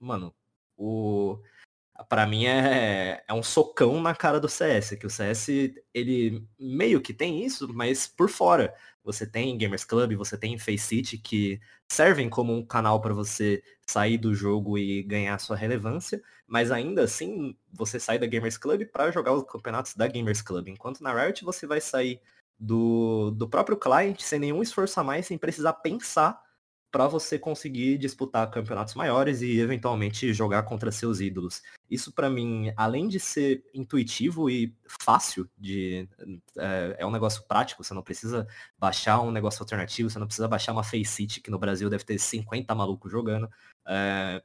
mano, 0.00 0.34
o 0.76 1.38
para 2.08 2.26
mim 2.26 2.46
é, 2.46 3.22
é 3.26 3.32
um 3.32 3.42
socão 3.42 4.00
na 4.00 4.14
cara 4.14 4.40
do 4.40 4.48
CS, 4.48 4.96
que 4.96 5.06
o 5.06 5.10
CS 5.10 5.48
ele 5.94 6.46
meio 6.58 7.00
que 7.00 7.14
tem 7.14 7.44
isso, 7.44 7.72
mas 7.72 8.06
por 8.06 8.28
fora. 8.28 8.74
Você 9.04 9.26
tem 9.26 9.56
Gamers 9.58 9.84
Club, 9.84 10.14
você 10.14 10.38
tem 10.38 10.58
Faceit 10.58 11.18
que 11.18 11.60
servem 11.90 12.28
como 12.28 12.54
um 12.54 12.64
canal 12.64 13.00
para 13.00 13.12
você 13.12 13.62
sair 13.86 14.16
do 14.16 14.34
jogo 14.34 14.78
e 14.78 15.02
ganhar 15.02 15.38
sua 15.38 15.56
relevância, 15.56 16.22
mas 16.46 16.70
ainda 16.70 17.02
assim 17.02 17.56
você 17.72 17.98
sai 17.98 18.18
da 18.18 18.26
Gamers 18.26 18.56
Club 18.56 18.86
para 18.86 19.10
jogar 19.10 19.32
os 19.32 19.44
campeonatos 19.44 19.94
da 19.94 20.06
Gamers 20.06 20.42
Club, 20.42 20.68
enquanto 20.68 21.02
na 21.02 21.12
Riot 21.12 21.44
você 21.44 21.66
vai 21.66 21.80
sair 21.80 22.20
do, 22.58 23.32
do 23.32 23.48
próprio 23.48 23.76
cliente 23.76 24.22
sem 24.22 24.38
nenhum 24.38 24.62
esforço 24.62 25.00
a 25.00 25.04
mais, 25.04 25.26
sem 25.26 25.36
precisar 25.36 25.72
pensar 25.74 26.40
para 26.92 27.08
você 27.08 27.38
conseguir 27.38 27.96
disputar 27.96 28.50
campeonatos 28.50 28.94
maiores 28.94 29.40
e 29.40 29.58
eventualmente 29.58 30.32
jogar 30.34 30.62
contra 30.64 30.92
seus 30.92 31.20
ídolos. 31.20 31.62
Isso 31.90 32.12
para 32.12 32.28
mim, 32.28 32.70
além 32.76 33.08
de 33.08 33.18
ser 33.18 33.64
intuitivo 33.72 34.50
e 34.50 34.76
fácil 35.00 35.48
de 35.56 36.06
é, 36.58 36.96
é, 36.98 37.06
um 37.06 37.10
negócio 37.10 37.42
prático, 37.48 37.82
você 37.82 37.94
não 37.94 38.02
precisa 38.02 38.46
baixar 38.78 39.22
um 39.22 39.32
negócio 39.32 39.62
alternativo, 39.62 40.10
você 40.10 40.18
não 40.18 40.26
precisa 40.26 40.46
baixar 40.46 40.72
uma 40.72 40.84
Faceit 40.84 41.40
que 41.40 41.50
no 41.50 41.58
Brasil 41.58 41.88
deve 41.88 42.04
ter 42.04 42.18
50 42.18 42.74
malucos 42.74 43.10
jogando. 43.10 43.48
É, 43.88 44.42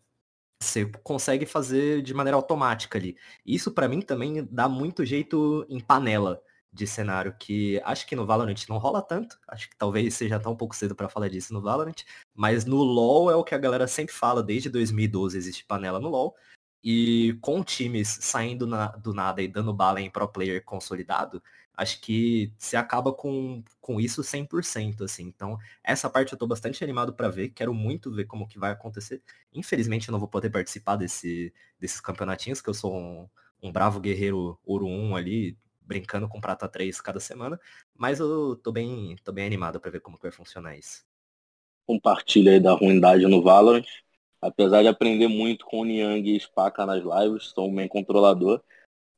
você 0.63 0.85
consegue 1.03 1.45
fazer 1.45 2.01
de 2.01 2.13
maneira 2.13 2.37
automática 2.37 2.97
ali. 2.97 3.17
Isso 3.45 3.71
para 3.71 3.89
mim 3.89 4.01
também 4.01 4.47
dá 4.49 4.69
muito 4.69 5.05
jeito 5.05 5.65
em 5.69 5.81
panela 5.81 6.41
de 6.77 6.87
cenário 6.87 7.35
que 7.37 7.81
acho 7.83 8.05
que 8.07 8.15
no 8.15 8.25
Valorant 8.25 8.67
não 8.69 8.77
rola 8.77 9.01
tanto. 9.01 9.37
Acho 9.47 9.69
que 9.69 9.75
talvez 9.75 10.13
seja 10.13 10.37
até 10.37 10.47
um 10.47 10.55
pouco 10.55 10.75
cedo 10.75 10.95
para 10.95 11.09
falar 11.09 11.27
disso 11.27 11.53
no 11.53 11.61
Valorant. 11.61 12.03
Mas 12.35 12.65
no 12.65 12.77
LoL 12.77 13.31
é 13.31 13.35
o 13.35 13.43
que 13.43 13.55
a 13.55 13.57
galera 13.57 13.87
sempre 13.87 14.13
fala, 14.13 14.43
desde 14.43 14.69
2012 14.69 15.37
existe 15.37 15.65
panela 15.65 15.99
no 15.99 16.09
LoL. 16.09 16.35
E 16.83 17.37
com 17.41 17.63
times 17.63 18.19
saindo 18.21 18.67
na, 18.67 18.87
do 18.87 19.13
nada 19.13 19.41
e 19.41 19.47
dando 19.47 19.73
bala 19.73 19.99
em 19.99 20.09
pro 20.09 20.27
player 20.27 20.63
consolidado, 20.63 21.41
acho 21.75 21.99
que 22.01 22.53
se 22.57 22.77
acaba 22.77 23.11
com, 23.13 23.63
com 23.81 23.99
isso 23.99 24.23
100%, 24.23 25.03
assim. 25.03 25.23
Então, 25.25 25.57
essa 25.83 26.09
parte 26.09 26.33
eu 26.33 26.39
tô 26.39 26.47
bastante 26.47 26.83
animado 26.83 27.13
para 27.13 27.29
ver, 27.29 27.49
quero 27.49 27.73
muito 27.73 28.11
ver 28.11 28.25
como 28.25 28.47
que 28.47 28.59
vai 28.59 28.71
acontecer. 28.71 29.21
Infelizmente 29.53 30.07
eu 30.07 30.11
não 30.11 30.19
vou 30.19 30.27
poder 30.27 30.49
participar 30.49 30.95
desse, 30.95 31.53
desses 31.79 31.99
campeonatinhos, 31.99 32.61
que 32.61 32.69
eu 32.69 32.73
sou 32.73 32.95
um, 32.95 33.27
um 33.61 33.71
bravo 33.71 33.99
guerreiro 33.99 34.59
ouro 34.63 34.87
1 34.87 35.15
ali, 35.15 35.57
brincando 35.87 36.27
com 36.27 36.41
prata 36.41 36.67
3 36.67 36.99
cada 37.01 37.19
semana, 37.19 37.59
mas 37.95 38.19
eu 38.19 38.55
tô 38.57 38.71
bem, 38.71 39.15
tô 39.23 39.31
bem 39.31 39.45
animado 39.45 39.79
para 39.79 39.89
ver 39.89 40.01
como 40.01 40.17
que 40.17 40.23
vai 40.23 40.31
funcionar 40.31 40.77
isso. 40.77 41.05
Compartilha 41.85 42.51
aí 42.51 42.59
da 42.59 42.73
ruindade 42.73 43.25
no 43.25 43.41
Valorant. 43.41 43.85
Apesar 44.41 44.83
de 44.83 44.87
aprender 44.87 45.27
muito 45.27 45.65
com 45.65 45.79
o 45.79 45.85
Niang 45.85 46.35
e 46.35 46.39
Spaca 46.39 46.85
nas 46.85 47.01
lives, 47.03 47.47
sou 47.47 47.69
um 47.69 47.75
bem 47.75 47.87
controlador. 47.87 48.61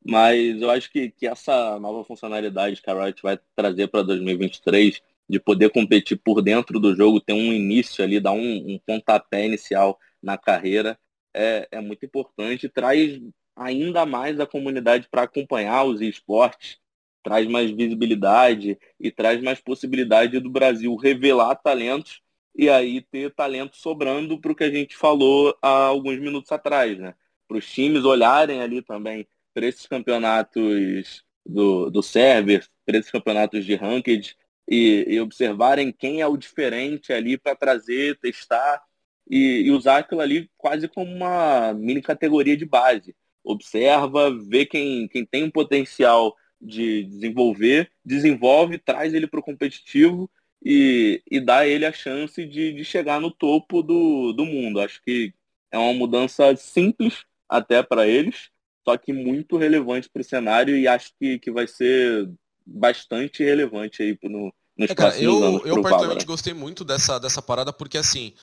Mas 0.06 0.62
eu 0.62 0.70
acho 0.70 0.90
que, 0.92 1.12
que 1.12 1.28
essa 1.28 1.78
nova 1.80 2.06
funcionalidade 2.06 2.82
que 2.82 2.90
a 2.90 3.04
Riot 3.04 3.22
vai 3.22 3.38
trazer 3.56 3.88
para 3.88 4.04
2023, 4.04 5.02
de 5.28 5.40
poder 5.40 5.70
competir 5.72 6.18
por 6.18 6.42
dentro 6.42 6.80
do 6.80 6.96
jogo, 6.96 7.20
ter 7.20 7.34
um 7.34 7.54
início 7.54 8.04
ali, 8.04 8.20
dar 8.20 8.32
um, 8.32 8.74
um 8.74 8.80
pontapé 8.80 9.46
inicial 9.46 10.00
na 10.22 10.38
carreira, 10.38 10.98
é, 11.34 11.68
é 11.72 11.82
muito 11.82 12.06
importante. 12.06 12.70
Traz 12.70 13.20
ainda 13.60 14.06
mais 14.06 14.40
a 14.40 14.48
comunidade 14.48 15.08
para 15.10 15.24
acompanhar 15.24 15.84
os 15.84 16.00
esportes, 16.02 16.80
traz 17.22 17.46
mais 17.48 17.70
visibilidade 17.70 18.80
e 19.00 19.12
traz 19.12 19.42
mais 19.42 19.60
possibilidade 19.60 20.40
do 20.40 20.50
Brasil 20.50 20.96
revelar 20.96 21.56
talentos 21.56 22.22
e 22.56 22.70
aí 22.70 23.02
ter 23.02 23.34
talento 23.36 23.76
sobrando 23.78 24.40
para 24.40 24.52
o 24.52 24.56
que 24.56 24.64
a 24.64 24.72
gente 24.72 24.96
falou 24.96 25.56
há 25.62 25.86
alguns 25.88 26.20
minutos 26.20 26.52
atrás, 26.52 26.98
né? 26.98 27.14
Para 27.48 27.58
os 27.58 27.70
times 27.70 28.06
olharem 28.06 28.62
ali 28.62 28.82
também 28.82 29.28
para 29.54 29.66
esses 29.66 29.86
campeonatos 29.86 31.26
do, 31.46 31.90
do 31.90 32.02
server, 32.02 32.66
para 32.86 32.98
esses 32.98 33.12
campeonatos 33.12 33.66
de 33.66 33.76
ranked 33.76 34.38
e, 34.68 35.06
e 35.08 35.20
observarem 35.20 35.92
quem 35.92 36.22
é 36.22 36.28
o 36.28 36.38
diferente 36.38 37.12
ali 37.12 37.38
para 37.38 37.56
trazer, 37.56 38.18
testar 38.20 38.82
e, 39.30 39.64
e 39.66 39.72
usar 39.72 39.98
aquilo 40.00 40.22
ali 40.22 40.50
quase 40.58 40.88
como 40.88 41.12
uma 41.14 41.74
mini 41.74 42.02
categoria 42.02 42.56
de 42.56 42.66
base 42.66 43.16
observa, 43.52 44.32
vê 44.32 44.66
quem, 44.66 45.08
quem 45.08 45.26
tem 45.26 45.44
um 45.44 45.52
potencial 45.52 46.36
de 46.62 47.04
desenvolver, 47.04 47.92
desenvolve, 48.04 48.78
traz 48.78 49.14
ele 49.14 49.28
para 49.28 49.40
o 49.40 49.44
competitivo 49.44 50.30
e, 50.64 51.22
e 51.30 51.40
dá 51.40 51.66
ele 51.66 51.86
a 51.86 51.94
chance 51.94 52.46
de, 52.46 52.74
de 52.74 52.84
chegar 52.84 53.20
no 53.20 53.32
topo 53.32 53.82
do, 53.82 54.34
do 54.34 54.46
mundo. 54.46 54.80
Acho 54.80 55.02
que 55.02 55.34
é 55.72 55.78
uma 55.78 55.94
mudança 55.94 56.56
simples 56.56 57.26
até 57.48 57.82
para 57.82 58.08
eles, 58.08 58.50
só 58.88 58.98
que 58.98 59.14
muito 59.14 59.58
relevante 59.58 60.10
para 60.10 60.22
o 60.22 60.26
cenário 60.26 60.78
e 60.78 60.88
acho 60.88 61.12
que, 61.20 61.40
que 61.40 61.52
vai 61.52 61.68
ser 61.68 62.30
bastante 62.66 63.44
relevante 63.44 64.04
aí 64.04 64.18
no, 64.24 64.54
nos 64.78 64.92
é, 64.92 64.96
cara, 64.96 65.20
eu, 65.20 65.66
Eu 65.66 65.82
particularmente 65.82 66.26
gostei 66.26 66.54
muito 66.54 66.84
dessa, 66.84 67.20
dessa 67.20 67.42
parada 67.42 67.74
porque 67.74 67.98
assim, 67.98 68.34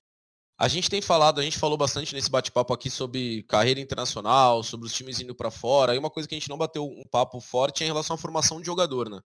a 0.58 0.68
gente 0.68 0.88
tem 0.88 1.02
falado, 1.02 1.38
a 1.38 1.44
gente 1.44 1.58
falou 1.58 1.76
bastante 1.76 2.14
nesse 2.14 2.30
bate-papo 2.30 2.72
aqui 2.72 2.88
sobre 2.88 3.42
carreira 3.42 3.78
internacional, 3.78 4.62
sobre 4.62 4.86
os 4.86 4.94
times 4.94 5.20
indo 5.20 5.34
para 5.34 5.50
fora. 5.50 5.94
E 5.94 5.98
uma 5.98 6.10
coisa 6.10 6.26
que 6.26 6.34
a 6.34 6.38
gente 6.38 6.48
não 6.48 6.56
bateu 6.56 6.86
um 6.86 7.04
papo 7.10 7.40
forte 7.40 7.82
é 7.82 7.86
em 7.86 7.90
relação 7.90 8.14
à 8.14 8.18
formação 8.18 8.58
de 8.58 8.66
jogador, 8.66 9.10
né? 9.10 9.20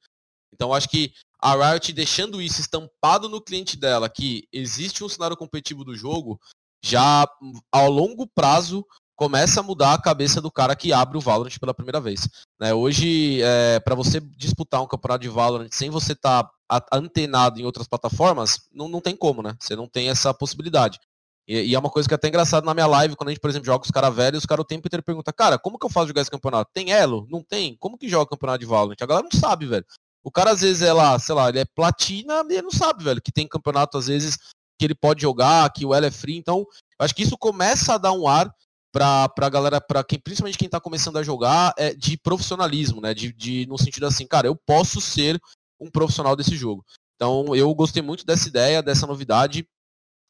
Então 0.53 0.73
acho 0.73 0.89
que 0.89 1.13
a 1.41 1.55
Riot 1.55 1.93
deixando 1.93 2.41
isso 2.41 2.59
estampado 2.59 3.29
no 3.29 3.41
cliente 3.41 3.77
dela, 3.77 4.09
que 4.09 4.45
existe 4.51 5.03
um 5.03 5.09
cenário 5.09 5.37
competitivo 5.37 5.85
do 5.85 5.95
jogo, 5.95 6.37
já 6.83 7.25
ao 7.71 7.89
longo 7.89 8.27
prazo 8.27 8.85
começa 9.15 9.59
a 9.59 9.63
mudar 9.63 9.93
a 9.93 10.01
cabeça 10.01 10.41
do 10.41 10.51
cara 10.51 10.75
que 10.75 10.91
abre 10.91 11.17
o 11.17 11.21
Valorant 11.21 11.57
pela 11.59 11.73
primeira 11.73 12.01
vez. 12.01 12.27
Né? 12.59 12.73
Hoje, 12.73 13.41
é, 13.41 13.79
para 13.79 13.95
você 13.95 14.19
disputar 14.19 14.81
um 14.81 14.87
campeonato 14.87 15.21
de 15.21 15.29
Valorant 15.29 15.69
sem 15.71 15.89
você 15.89 16.13
estar 16.13 16.43
tá 16.43 16.85
antenado 16.91 17.61
em 17.61 17.63
outras 17.63 17.87
plataformas, 17.87 18.67
não, 18.73 18.89
não 18.89 18.99
tem 18.99 19.15
como, 19.15 19.43
né? 19.43 19.55
Você 19.59 19.75
não 19.75 19.87
tem 19.87 20.09
essa 20.09 20.33
possibilidade. 20.33 20.99
E, 21.47 21.61
e, 21.71 21.75
é 21.75 21.79
uma 21.79 21.89
coisa 21.89 22.07
que 22.07 22.13
é 22.13 22.15
até 22.15 22.27
engraçado 22.27 22.65
na 22.65 22.73
minha 22.73 22.87
live, 22.87 23.15
quando 23.15 23.29
a 23.29 23.31
gente, 23.31 23.41
por 23.41 23.49
exemplo, 23.49 23.65
joga 23.65 23.83
os 23.83 23.91
caras 23.91 24.15
velhos, 24.15 24.39
os 24.39 24.45
caras 24.45 24.63
o 24.63 24.67
tempo 24.67 24.87
inteiro 24.87 25.03
perguntam, 25.03 25.33
cara, 25.35 25.57
como 25.57 25.77
que 25.77 25.85
eu 25.85 25.89
faço 25.89 26.07
jogar 26.07 26.21
esse 26.21 26.31
campeonato? 26.31 26.71
Tem 26.73 26.91
elo? 26.91 27.27
Não 27.29 27.43
tem? 27.43 27.75
Como 27.79 27.97
que 27.97 28.07
joga 28.07 28.23
o 28.23 28.27
campeonato 28.27 28.59
de 28.59 28.65
Valorant? 28.65 28.95
A 29.01 29.05
galera 29.05 29.27
não 29.31 29.39
sabe, 29.39 29.65
velho. 29.65 29.85
O 30.23 30.31
cara 30.31 30.51
às 30.51 30.61
vezes 30.61 30.81
é 30.81 30.93
lá, 30.93 31.17
sei 31.17 31.33
lá, 31.33 31.49
ele 31.49 31.59
é 31.59 31.65
platina 31.65 32.43
e 32.49 32.53
ele 32.53 32.61
não 32.61 32.71
sabe, 32.71 33.03
velho, 33.03 33.21
que 33.21 33.31
tem 33.31 33.47
campeonato 33.47 33.97
às 33.97 34.07
vezes 34.07 34.37
que 34.79 34.85
ele 34.85 34.95
pode 34.95 35.21
jogar, 35.21 35.71
que 35.71 35.85
o 35.85 35.93
elo 35.93 36.05
é 36.05 36.11
free. 36.11 36.37
Então, 36.37 36.65
acho 36.99 37.15
que 37.15 37.23
isso 37.23 37.37
começa 37.37 37.95
a 37.95 37.97
dar 37.97 38.13
um 38.13 38.27
ar 38.27 38.53
pra, 38.91 39.29
pra 39.29 39.49
galera, 39.49 39.81
pra 39.81 40.03
quem, 40.03 40.19
principalmente 40.19 40.57
quem 40.57 40.69
tá 40.69 40.79
começando 40.79 41.17
a 41.17 41.23
jogar, 41.23 41.73
é 41.77 41.93
de 41.93 42.17
profissionalismo, 42.17 43.01
né? 43.01 43.13
De, 43.13 43.33
de, 43.33 43.65
no 43.67 43.77
sentido 43.77 44.05
assim, 44.05 44.27
cara, 44.27 44.47
eu 44.47 44.55
posso 44.55 45.01
ser 45.01 45.39
um 45.79 45.89
profissional 45.89 46.35
desse 46.35 46.55
jogo. 46.55 46.85
Então, 47.15 47.55
eu 47.55 47.73
gostei 47.73 48.01
muito 48.01 48.25
dessa 48.25 48.47
ideia, 48.47 48.81
dessa 48.81 49.07
novidade 49.07 49.67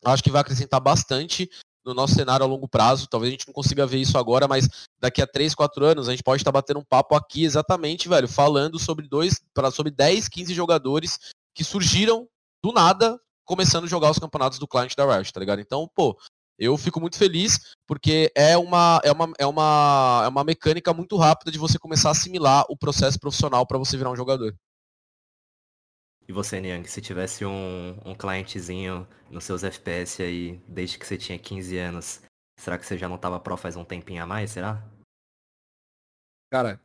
acho 0.06 0.24
que 0.24 0.32
vai 0.32 0.42
acrescentar 0.42 0.80
bastante 0.80 1.50
no 1.86 1.94
nosso 1.94 2.14
cenário 2.14 2.46
a 2.46 2.50
longo 2.50 2.68
prazo. 2.68 3.08
Talvez 3.08 3.30
a 3.30 3.32
gente 3.32 3.48
não 3.48 3.54
consiga 3.54 3.86
ver 3.86 3.98
isso 3.98 4.18
agora, 4.18 4.48
mas 4.48 4.68
daqui 5.00 5.22
a 5.22 5.28
3, 5.28 5.54
4 5.56 5.86
anos 5.86 6.08
a 6.08 6.12
gente 6.12 6.24
pode 6.24 6.42
estar 6.42 6.52
batendo 6.52 6.80
um 6.80 6.86
papo 6.86 7.16
aqui 7.16 7.44
exatamente, 7.44 8.08
velho, 8.08 8.28
falando 8.28 8.80
sobre 8.80 9.08
dois, 9.08 9.42
para 9.54 9.72
sobre 9.72 9.92
10, 9.92 10.28
15 10.28 10.54
jogadores 10.54 11.20
que 11.54 11.64
surgiram 11.64 12.28
do 12.64 12.72
nada 12.72 13.20
começando 13.46 13.84
a 13.86 13.88
jogar 13.88 14.12
os 14.12 14.20
campeonatos 14.20 14.60
do 14.60 14.68
cliente 14.68 14.96
da 14.96 15.06
Riot, 15.06 15.34
tá 15.34 15.40
ligado? 15.40 15.60
Então, 15.60 15.90
pô, 15.94 16.18
Eu 16.60 16.78
fico 16.78 17.02
muito 17.02 17.18
feliz 17.18 17.60
porque 17.88 18.32
é 18.36 18.56
uma, 18.56 19.02
é 19.04 19.12
uma, 19.12 19.34
é 19.40 19.46
uma, 19.48 20.22
é 20.26 20.28
uma 20.28 20.44
mecânica 20.44 20.94
muito 20.94 21.18
rápida 21.18 21.52
de 21.52 21.58
você 21.58 21.80
começar 21.80 22.10
a 22.10 22.12
assimilar 22.12 22.66
o 22.70 22.78
processo 22.78 23.20
profissional 23.20 23.66
para 23.66 23.80
você 23.80 23.98
virar 23.98 24.12
um 24.12 24.16
jogador. 24.16 24.56
E 26.32 26.34
você, 26.34 26.62
Niang, 26.62 26.90
se 26.90 27.02
tivesse 27.02 27.44
um, 27.44 27.94
um 28.06 28.16
clientezinho 28.16 29.06
nos 29.30 29.44
seus 29.44 29.66
FPS 29.66 30.24
aí 30.24 30.62
desde 30.66 30.98
que 30.98 31.06
você 31.06 31.18
tinha 31.18 31.38
15 31.38 31.78
anos, 31.78 32.22
será 32.58 32.78
que 32.78 32.86
você 32.86 32.98
já 32.98 33.10
não 33.10 33.18
tava 33.18 33.38
pro 33.38 33.58
faz 33.58 33.76
um 33.76 33.84
tempinho 33.84 34.24
a 34.24 34.26
mais, 34.26 34.52
será? 34.52 34.82
Cara, 36.50 36.80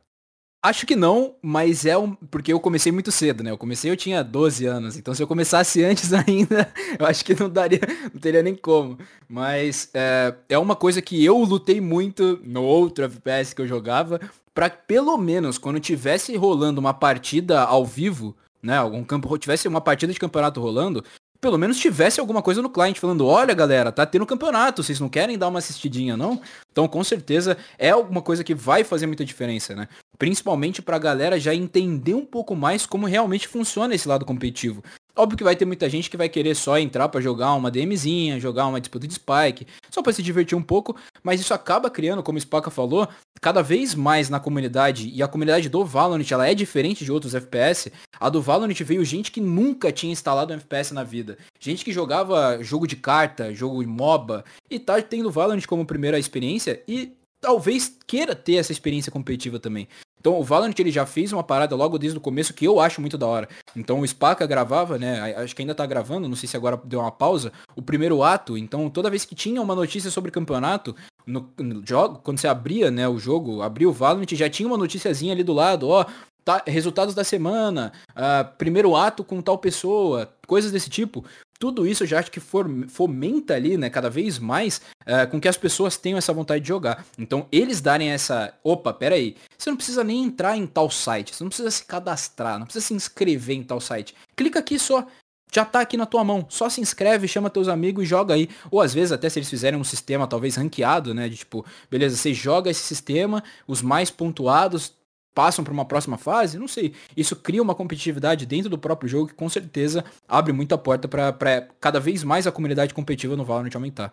Acho 0.61 0.85
que 0.85 0.97
não, 0.97 1.37
mas 1.41 1.85
é 1.85 1.97
um. 1.97 2.13
Porque 2.13 2.51
eu 2.51 2.59
comecei 2.59 2.91
muito 2.91 3.09
cedo, 3.09 3.41
né? 3.41 3.51
Eu 3.51 3.57
comecei, 3.57 3.89
eu 3.89 3.95
tinha 3.95 4.21
12 4.21 4.65
anos. 4.65 4.97
Então 4.97 5.13
se 5.13 5.23
eu 5.23 5.27
começasse 5.27 5.81
antes 5.85 6.11
ainda, 6.11 6.73
eu 6.99 7.05
acho 7.05 7.23
que 7.23 7.39
não 7.39 7.49
daria. 7.49 7.79
Não 8.13 8.19
teria 8.19 8.43
nem 8.43 8.55
como. 8.55 8.97
Mas 9.29 9.89
é, 9.93 10.35
é 10.49 10.57
uma 10.57 10.75
coisa 10.75 11.01
que 11.01 11.23
eu 11.23 11.37
lutei 11.37 11.79
muito 11.79 12.41
no 12.43 12.63
outro 12.63 13.05
FPS 13.05 13.55
que 13.55 13.61
eu 13.61 13.67
jogava. 13.67 14.19
para 14.53 14.69
pelo 14.69 15.15
menos, 15.17 15.57
quando 15.57 15.79
tivesse 15.79 16.35
rolando 16.35 16.81
uma 16.81 16.93
partida 16.93 17.61
ao 17.61 17.85
vivo, 17.85 18.35
né? 18.67 18.77
Algum 18.77 19.03
campo 19.03 19.35
tivesse 19.37 19.67
uma 19.67 19.79
partida 19.79 20.11
de 20.11 20.19
campeonato 20.19 20.59
rolando, 20.59 21.03
pelo 21.39 21.57
menos 21.57 21.77
tivesse 21.77 22.19
alguma 22.19 22.41
coisa 22.41 22.61
no 22.61 22.69
cliente 22.69 22.99
falando, 22.99 23.25
olha 23.25 23.53
galera, 23.53 23.91
tá 23.91 24.05
tendo 24.05 24.25
campeonato, 24.25 24.83
vocês 24.83 24.99
não 24.99 25.07
querem 25.07 25.37
dar 25.37 25.47
uma 25.47 25.59
assistidinha 25.59 26.17
não? 26.17 26.41
Então 26.71 26.87
com 26.87 27.03
certeza 27.03 27.57
é 27.79 27.91
alguma 27.91 28.21
coisa 28.21 28.43
que 28.43 28.53
vai 28.53 28.83
fazer 28.83 29.07
muita 29.07 29.23
diferença, 29.23 29.73
né? 29.73 29.87
Principalmente 30.19 30.81
pra 30.81 30.99
galera 30.99 31.39
já 31.39 31.55
entender 31.55 32.13
um 32.13 32.25
pouco 32.25 32.55
mais 32.55 32.85
como 32.85 33.05
realmente 33.05 33.47
funciona 33.47 33.95
esse 33.95 34.07
lado 34.07 34.25
competitivo. 34.25 34.83
Óbvio 35.17 35.35
que 35.35 35.43
vai 35.43 35.55
ter 35.55 35.65
muita 35.65 35.89
gente 35.89 36.11
que 36.11 36.15
vai 36.15 36.29
querer 36.29 36.55
só 36.55 36.77
entrar 36.77 37.09
para 37.09 37.19
jogar 37.19 37.53
uma 37.55 37.71
DMzinha, 37.71 38.39
jogar 38.39 38.67
uma 38.67 38.79
disputa 38.79 39.07
de 39.07 39.15
Spike, 39.15 39.65
só 39.89 40.03
para 40.03 40.13
se 40.13 40.21
divertir 40.21 40.55
um 40.55 40.61
pouco, 40.61 40.95
mas 41.23 41.41
isso 41.41 41.55
acaba 41.55 41.89
criando, 41.89 42.21
como 42.21 42.37
o 42.37 42.41
Spaca 42.41 42.69
falou, 42.69 43.07
cada 43.41 43.63
vez 43.63 43.95
mais 43.95 44.29
na 44.29 44.39
comunidade, 44.39 45.09
e 45.09 45.23
a 45.23 45.27
comunidade 45.27 45.69
do 45.69 45.83
Valorant, 45.83 46.29
ela 46.29 46.47
é 46.47 46.53
diferente 46.53 47.03
de 47.03 47.11
outros 47.11 47.33
FPS, 47.33 47.91
a 48.19 48.29
do 48.29 48.43
Valorant 48.43 48.79
veio 48.83 49.03
gente 49.03 49.31
que 49.31 49.41
nunca 49.41 49.91
tinha 49.91 50.13
instalado 50.13 50.53
um 50.53 50.57
FPS 50.57 50.93
na 50.93 51.03
vida, 51.03 51.35
gente 51.59 51.83
que 51.83 51.91
jogava 51.91 52.61
jogo 52.61 52.85
de 52.85 52.95
carta, 52.95 53.51
jogo 53.55 53.81
de 53.81 53.89
MOBA, 53.89 54.45
e 54.69 54.77
tá 54.77 55.01
tendo 55.01 55.31
Valorant 55.31 55.65
como 55.65 55.83
primeira 55.83 56.19
experiência, 56.19 56.83
e 56.87 57.11
talvez 57.41 57.97
queira 58.05 58.35
ter 58.35 58.57
essa 58.57 58.71
experiência 58.71 59.11
competitiva 59.11 59.59
também. 59.59 59.87
Então 60.27 60.37
o 60.37 60.43
Valorant 60.43 60.77
ele 60.77 60.91
já 60.91 61.05
fez 61.05 61.31
uma 61.31 61.41
parada 61.41 61.73
logo 61.73 61.97
desde 61.97 62.17
o 62.17 62.21
começo 62.21 62.53
que 62.53 62.65
eu 62.65 62.81
acho 62.81 62.99
muito 62.99 63.17
da 63.17 63.25
hora. 63.25 63.47
Então 63.73 64.01
o 64.01 64.05
Spaca 64.05 64.45
gravava, 64.45 64.97
né? 64.97 65.33
Acho 65.37 65.55
que 65.55 65.61
ainda 65.61 65.73
tá 65.73 65.85
gravando, 65.85 66.27
não 66.27 66.35
sei 66.35 66.49
se 66.49 66.57
agora 66.57 66.77
deu 66.83 66.99
uma 66.99 67.11
pausa, 67.11 67.53
o 67.77 67.81
primeiro 67.81 68.21
ato. 68.21 68.57
Então 68.57 68.89
toda 68.89 69.09
vez 69.09 69.23
que 69.23 69.33
tinha 69.33 69.61
uma 69.61 69.73
notícia 69.73 70.11
sobre 70.11 70.29
campeonato, 70.29 70.93
no, 71.25 71.49
no 71.57 71.81
jogo, 71.87 72.19
quando 72.21 72.39
você 72.39 72.47
abria, 72.49 72.91
né, 72.91 73.07
o 73.07 73.17
jogo, 73.17 73.61
abria 73.61 73.87
o 73.87 73.93
Valorant, 73.93 74.27
já 74.33 74.49
tinha 74.49 74.67
uma 74.67 74.77
noticiazinha 74.77 75.31
ali 75.31 75.43
do 75.43 75.53
lado, 75.53 75.87
ó, 75.87 76.05
tá, 76.43 76.61
resultados 76.67 77.15
da 77.15 77.23
semana, 77.23 77.93
uh, 78.09 78.53
primeiro 78.57 78.97
ato 78.97 79.23
com 79.23 79.41
tal 79.41 79.57
pessoa, 79.57 80.29
coisas 80.45 80.73
desse 80.73 80.89
tipo 80.89 81.23
tudo 81.59 81.87
isso 81.87 82.03
eu 82.03 82.07
já 82.07 82.19
acho 82.19 82.31
que 82.31 82.39
fomenta 82.39 83.55
ali, 83.55 83.77
né, 83.77 83.89
cada 83.89 84.09
vez 84.09 84.39
mais, 84.39 84.81
uh, 85.01 85.29
com 85.29 85.39
que 85.39 85.47
as 85.47 85.57
pessoas 85.57 85.97
tenham 85.97 86.17
essa 86.17 86.33
vontade 86.33 86.61
de 86.61 86.67
jogar. 86.67 87.05
Então, 87.17 87.47
eles 87.51 87.81
darem 87.81 88.09
essa, 88.09 88.53
opa, 88.63 88.93
peraí, 88.93 89.35
você 89.57 89.69
não 89.69 89.77
precisa 89.77 90.03
nem 90.03 90.23
entrar 90.23 90.55
em 90.57 90.67
tal 90.67 90.89
site, 90.89 91.35
você 91.35 91.43
não 91.43 91.49
precisa 91.49 91.71
se 91.71 91.85
cadastrar, 91.85 92.59
não 92.59 92.65
precisa 92.65 92.85
se 92.85 92.93
inscrever 92.93 93.55
em 93.55 93.63
tal 93.63 93.79
site. 93.79 94.15
Clica 94.35 94.59
aqui 94.59 94.77
só, 94.77 95.07
já 95.51 95.63
tá 95.63 95.79
aqui 95.79 95.95
na 95.95 96.05
tua 96.05 96.23
mão. 96.23 96.45
Só 96.49 96.69
se 96.69 96.81
inscreve, 96.81 97.27
chama 97.27 97.49
teus 97.49 97.67
amigos 97.67 98.03
e 98.03 98.07
joga 98.07 98.33
aí. 98.33 98.49
Ou 98.69 98.81
às 98.81 98.93
vezes 98.93 99.11
até 99.11 99.29
se 99.29 99.39
eles 99.39 99.49
fizerem 99.49 99.79
um 99.79 99.83
sistema 99.83 100.27
talvez 100.27 100.55
ranqueado, 100.55 101.13
né? 101.13 101.29
De 101.29 101.37
tipo, 101.37 101.65
beleza, 101.89 102.15
você 102.17 102.33
joga 102.33 102.69
esse 102.69 102.81
sistema, 102.81 103.43
os 103.65 103.81
mais 103.81 104.11
pontuados 104.11 104.93
passam 105.37 105.63
para 105.63 105.71
uma 105.71 105.85
próxima 105.85 106.17
fase, 106.17 106.57
não 106.57 106.67
sei. 106.67 106.95
Isso 107.15 107.35
cria 107.35 107.61
uma 107.61 107.75
competitividade 107.75 108.43
dentro 108.43 108.71
do 108.71 108.77
próprio 108.79 109.07
jogo 109.07 109.27
que 109.27 109.35
com 109.35 109.47
certeza 109.47 110.03
abre 110.27 110.51
muita 110.51 110.79
porta 110.79 111.07
para 111.07 111.61
cada 111.79 111.99
vez 111.99 112.23
mais 112.23 112.47
a 112.47 112.51
comunidade 112.51 112.91
competitiva 112.91 113.35
no 113.35 113.45
Valorant 113.45 113.69
aumentar. 113.75 114.11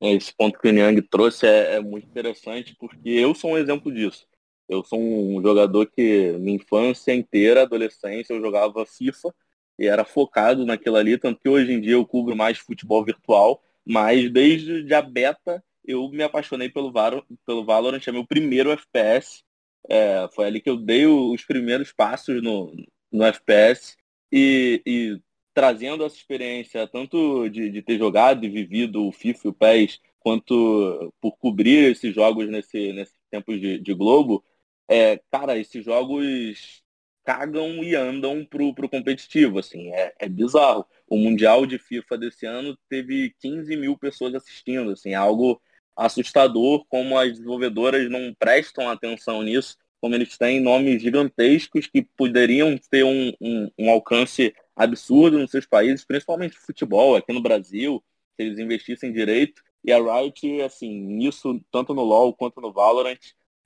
É, 0.00 0.14
esse 0.14 0.34
ponto 0.34 0.58
que 0.58 0.66
o 0.66 0.72
Niang 0.72 0.98
trouxe 1.02 1.46
é, 1.46 1.74
é, 1.74 1.80
muito 1.80 2.06
interessante 2.06 2.74
porque 2.80 3.10
eu 3.10 3.34
sou 3.34 3.50
um 3.50 3.58
exemplo 3.58 3.92
disso. 3.92 4.26
Eu 4.66 4.82
sou 4.82 4.98
um 4.98 5.42
jogador 5.42 5.84
que 5.94 6.32
minha 6.38 6.56
infância 6.56 7.14
inteira, 7.14 7.64
adolescência, 7.64 8.32
eu 8.32 8.40
jogava 8.40 8.86
FIFA 8.86 9.34
e 9.78 9.86
era 9.86 10.06
focado 10.06 10.64
naquilo 10.64 10.96
ali, 10.96 11.18
tanto 11.18 11.38
que 11.38 11.50
hoje 11.50 11.70
em 11.70 11.82
dia 11.82 11.92
eu 11.92 12.06
cubro 12.06 12.34
mais 12.34 12.56
futebol 12.56 13.04
virtual, 13.04 13.62
mas 13.84 14.32
desde 14.32 14.94
a 14.94 15.02
beta 15.02 15.62
eu 15.84 16.08
me 16.10 16.22
apaixonei 16.22 16.68
pelo, 16.68 16.92
Valorant, 16.92 17.24
pelo 17.46 17.64
Valorant, 17.64 18.00
é 18.06 18.12
meu 18.12 18.26
primeiro 18.26 18.70
FPS. 18.72 19.42
É, 19.88 20.28
foi 20.34 20.46
ali 20.46 20.60
que 20.60 20.70
eu 20.70 20.76
dei 20.76 21.06
os 21.06 21.44
primeiros 21.44 21.92
passos 21.92 22.42
no, 22.42 22.72
no 23.12 23.24
FPS 23.24 23.96
e, 24.32 24.82
e 24.86 25.20
trazendo 25.54 26.04
essa 26.04 26.16
experiência 26.16 26.86
tanto 26.88 27.48
de, 27.48 27.70
de, 27.70 27.82
ter 27.82 27.98
jogado 27.98 28.44
e 28.44 28.48
vivido 28.48 29.06
o 29.06 29.12
FIFA 29.12 29.40
e 29.44 29.48
o 29.48 29.52
PES, 29.54 30.00
quanto 30.18 31.12
por 31.20 31.36
cobrir 31.38 31.92
esses 31.92 32.14
jogos 32.14 32.48
nesse, 32.48 32.92
nesse 32.92 33.12
tempo 33.30 33.56
de, 33.56 33.78
de 33.78 33.94
Globo, 33.94 34.44
é, 34.88 35.20
cara, 35.30 35.56
esses 35.58 35.84
jogos 35.84 36.82
cagam 37.24 37.82
e 37.82 37.94
andam 37.94 38.44
pro, 38.44 38.74
pro 38.74 38.88
competitivo, 38.88 39.58
assim, 39.58 39.90
é, 39.92 40.14
é 40.18 40.28
bizarro. 40.28 40.86
O 41.08 41.16
Mundial 41.16 41.64
de 41.66 41.78
FIFA 41.78 42.18
desse 42.18 42.46
ano 42.46 42.76
teve 42.88 43.34
15 43.40 43.76
mil 43.76 43.96
pessoas 43.96 44.34
assistindo, 44.34 44.90
assim, 44.90 45.10
é 45.12 45.14
algo 45.14 45.60
assustador 45.96 46.84
como 46.88 47.18
as 47.18 47.32
desenvolvedoras 47.32 48.10
não 48.10 48.34
prestam 48.38 48.88
atenção 48.88 49.42
nisso, 49.42 49.76
como 50.00 50.14
eles 50.14 50.36
têm 50.36 50.60
nomes 50.60 51.00
gigantescos 51.00 51.86
que 51.86 52.02
poderiam 52.02 52.78
ter 52.90 53.04
um, 53.04 53.32
um, 53.40 53.70
um 53.78 53.90
alcance 53.90 54.54
absurdo 54.76 55.38
nos 55.38 55.50
seus 55.50 55.66
países, 55.66 56.04
principalmente 56.04 56.58
futebol, 56.58 57.16
aqui 57.16 57.32
no 57.32 57.40
Brasil, 57.40 58.02
se 58.36 58.42
eles 58.42 58.58
investissem 58.58 59.12
direito. 59.12 59.62
E 59.82 59.92
a 59.92 59.98
Riot, 59.98 60.62
assim, 60.62 60.90
nisso, 60.90 61.60
tanto 61.70 61.94
no 61.94 62.02
LoL 62.02 62.34
quanto 62.34 62.60
no 62.60 62.72
Valorant, 62.72 63.18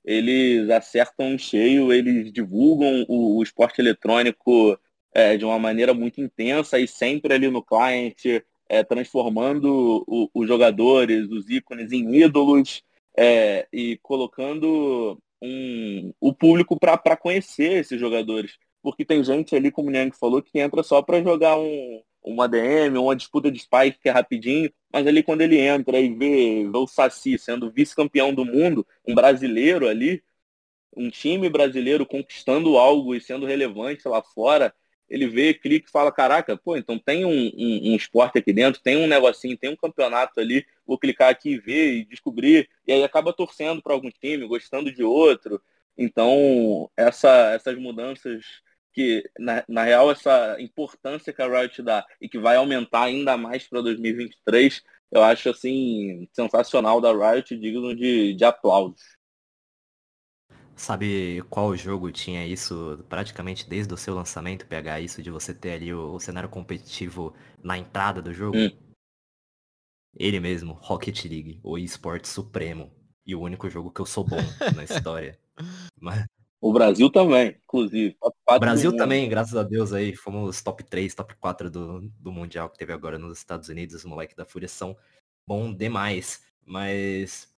eles 0.05 0.69
acertam 0.71 1.35
em 1.35 1.39
cheio, 1.39 1.93
eles 1.93 2.33
divulgam 2.33 3.05
o, 3.09 3.39
o 3.39 3.43
esporte 3.43 3.81
eletrônico 3.81 4.79
é, 5.13 5.37
de 5.37 5.45
uma 5.45 5.59
maneira 5.59 5.93
muito 5.93 6.21
intensa 6.21 6.79
e 6.79 6.87
sempre 6.87 7.35
ali 7.35 7.49
no 7.51 7.63
cliente, 7.63 8.45
é, 8.69 8.85
transformando 8.85 10.05
os 10.35 10.47
jogadores, 10.47 11.29
os 11.31 11.49
ícones 11.49 11.93
em 11.93 12.15
ídolos 12.17 12.83
é, 13.17 13.67
e 13.73 13.99
colocando 14.03 15.19
um, 15.43 16.13
o 16.21 16.33
público 16.35 16.79
para 16.79 17.17
conhecer 17.17 17.73
esses 17.81 17.99
jogadores. 17.99 18.59
Porque 18.83 19.05
tem 19.05 19.25
gente 19.25 19.57
ali, 19.57 19.71
como 19.71 19.89
o 19.89 19.91
Niang 19.91 20.17
falou, 20.17 20.43
que 20.43 20.59
entra 20.59 20.83
só 20.83 21.03
para 21.03 21.23
jogar 21.23 21.59
um, 21.59 22.03
uma 22.23 22.49
DM, 22.49 22.99
uma 22.99 23.17
disputa 23.17 23.51
de 23.51 23.59
spike 23.59 23.99
que 24.01 24.09
é 24.09 24.13
rapidinho, 24.13 24.71
mas 24.93 25.07
ali 25.07 25.23
quando 25.23 25.41
ele 25.41 25.59
entra 25.59 25.99
e 25.99 26.15
vê, 26.15 26.69
vê 26.71 26.79
o 26.79 26.87
Saci 26.87 27.39
sendo 27.39 27.71
vice-campeão 27.71 28.35
do 28.35 28.45
mundo, 28.45 28.87
um 29.07 29.15
brasileiro 29.15 29.89
ali, 29.89 30.23
um 30.97 31.11
time 31.11 31.49
brasileiro 31.49 32.07
conquistando 32.07 32.77
algo 32.77 33.15
e 33.15 33.21
sendo 33.21 33.47
relevante 33.47 34.07
lá 34.09 34.23
fora, 34.23 34.75
ele 35.09 35.27
vê, 35.27 35.55
clica 35.55 35.89
e 35.89 35.91
fala, 35.91 36.13
caraca, 36.13 36.57
pô, 36.57 36.77
então 36.77 36.99
tem 36.99 37.25
um, 37.25 37.31
um, 37.31 37.93
um, 37.93 37.97
esporte 37.97 38.39
aqui 38.39 38.53
dentro, 38.53 38.81
tem 38.81 38.97
um 38.97 39.07
negocinho, 39.07 39.57
tem 39.57 39.71
um 39.71 39.77
campeonato 39.77 40.39
ali, 40.39 40.67
vou 40.87 40.99
clicar 40.99 41.31
aqui 41.31 41.53
e 41.53 41.59
ver 41.59 41.93
e 41.95 42.05
descobrir, 42.05 42.69
e 42.87 42.93
aí 42.93 43.03
acaba 43.03 43.33
torcendo 43.33 43.83
para 43.83 43.95
algum 43.95 44.11
time, 44.11 44.47
gostando 44.47 44.93
de 44.93 45.03
outro. 45.03 45.61
Então, 45.97 46.91
essa, 46.97 47.53
essas 47.53 47.77
mudanças 47.77 48.45
que, 48.93 49.29
na, 49.39 49.65
na 49.69 49.85
real, 49.85 50.11
essa 50.11 50.57
importância 50.61 51.33
que 51.33 51.43
a 51.43 51.49
Riot 51.49 51.83
dá 51.83 52.05
e 52.21 52.29
que 52.29 52.39
vai 52.39 52.57
aumentar 52.57 53.05
ainda 53.05 53.37
mais 53.37 53.67
para 53.67 53.81
2023, 53.81 54.83
eu 55.11 55.23
acho, 55.23 55.51
assim, 55.51 56.29
sensacional 56.33 57.01
da 57.01 57.13
Riot, 57.13 57.57
digno 57.57 57.95
de, 57.97 58.35
de 58.35 58.45
aplausos. 58.45 59.18
Sabe 60.79 61.43
qual 61.51 61.77
jogo 61.77 62.13
tinha 62.13 62.47
isso 62.47 63.05
praticamente 63.09 63.69
desde 63.69 63.93
o 63.93 63.97
seu 63.97 64.15
lançamento, 64.15 64.65
pegar 64.65 65.01
isso 65.01 65.21
de 65.21 65.29
você 65.29 65.53
ter 65.53 65.73
ali 65.73 65.93
o, 65.93 66.15
o 66.15 66.21
cenário 66.21 66.49
competitivo 66.49 67.35
na 67.61 67.77
entrada 67.77 68.23
do 68.23 68.33
jogo? 68.33 68.57
Hum. 68.57 68.71
Ele 70.17 70.39
mesmo, 70.39 70.75
Rocket 70.75 71.25
League, 71.25 71.59
o 71.65 71.77
esporte 71.77 72.29
supremo. 72.29 72.93
E 73.27 73.35
o 73.35 73.41
único 73.41 73.69
jogo 73.69 73.91
que 73.91 74.01
eu 74.01 74.07
sou 74.07 74.25
bom 74.25 74.39
na 74.75 74.85
história. 74.85 75.37
Mas... 76.01 76.25
O 76.61 76.73
Brasil 76.73 77.11
também, 77.11 77.59
inclusive. 77.63 78.17
O 78.21 78.59
Brasil 78.59 78.97
também, 78.97 79.29
graças 79.29 79.57
a 79.57 79.65
Deus 79.65 79.93
aí, 79.93 80.15
fomos 80.15 80.63
top 80.63 80.85
3, 80.85 81.13
top 81.13 81.35
4 81.37 81.71
do, 81.71 82.09
do 82.21 82.33
Mundial 82.33 82.71
que 82.71 82.79
teve 82.79 82.93
agora 82.93 83.19
nos 83.19 83.39
Estados 83.39 83.69
Unidos. 83.69 83.97
Os 83.97 84.05
moleques 84.05 84.37
da 84.37 84.45
Fúria 84.45 84.69
são 84.69 84.97
bom 85.45 85.75
demais. 85.75 86.43
Mas 86.65 87.53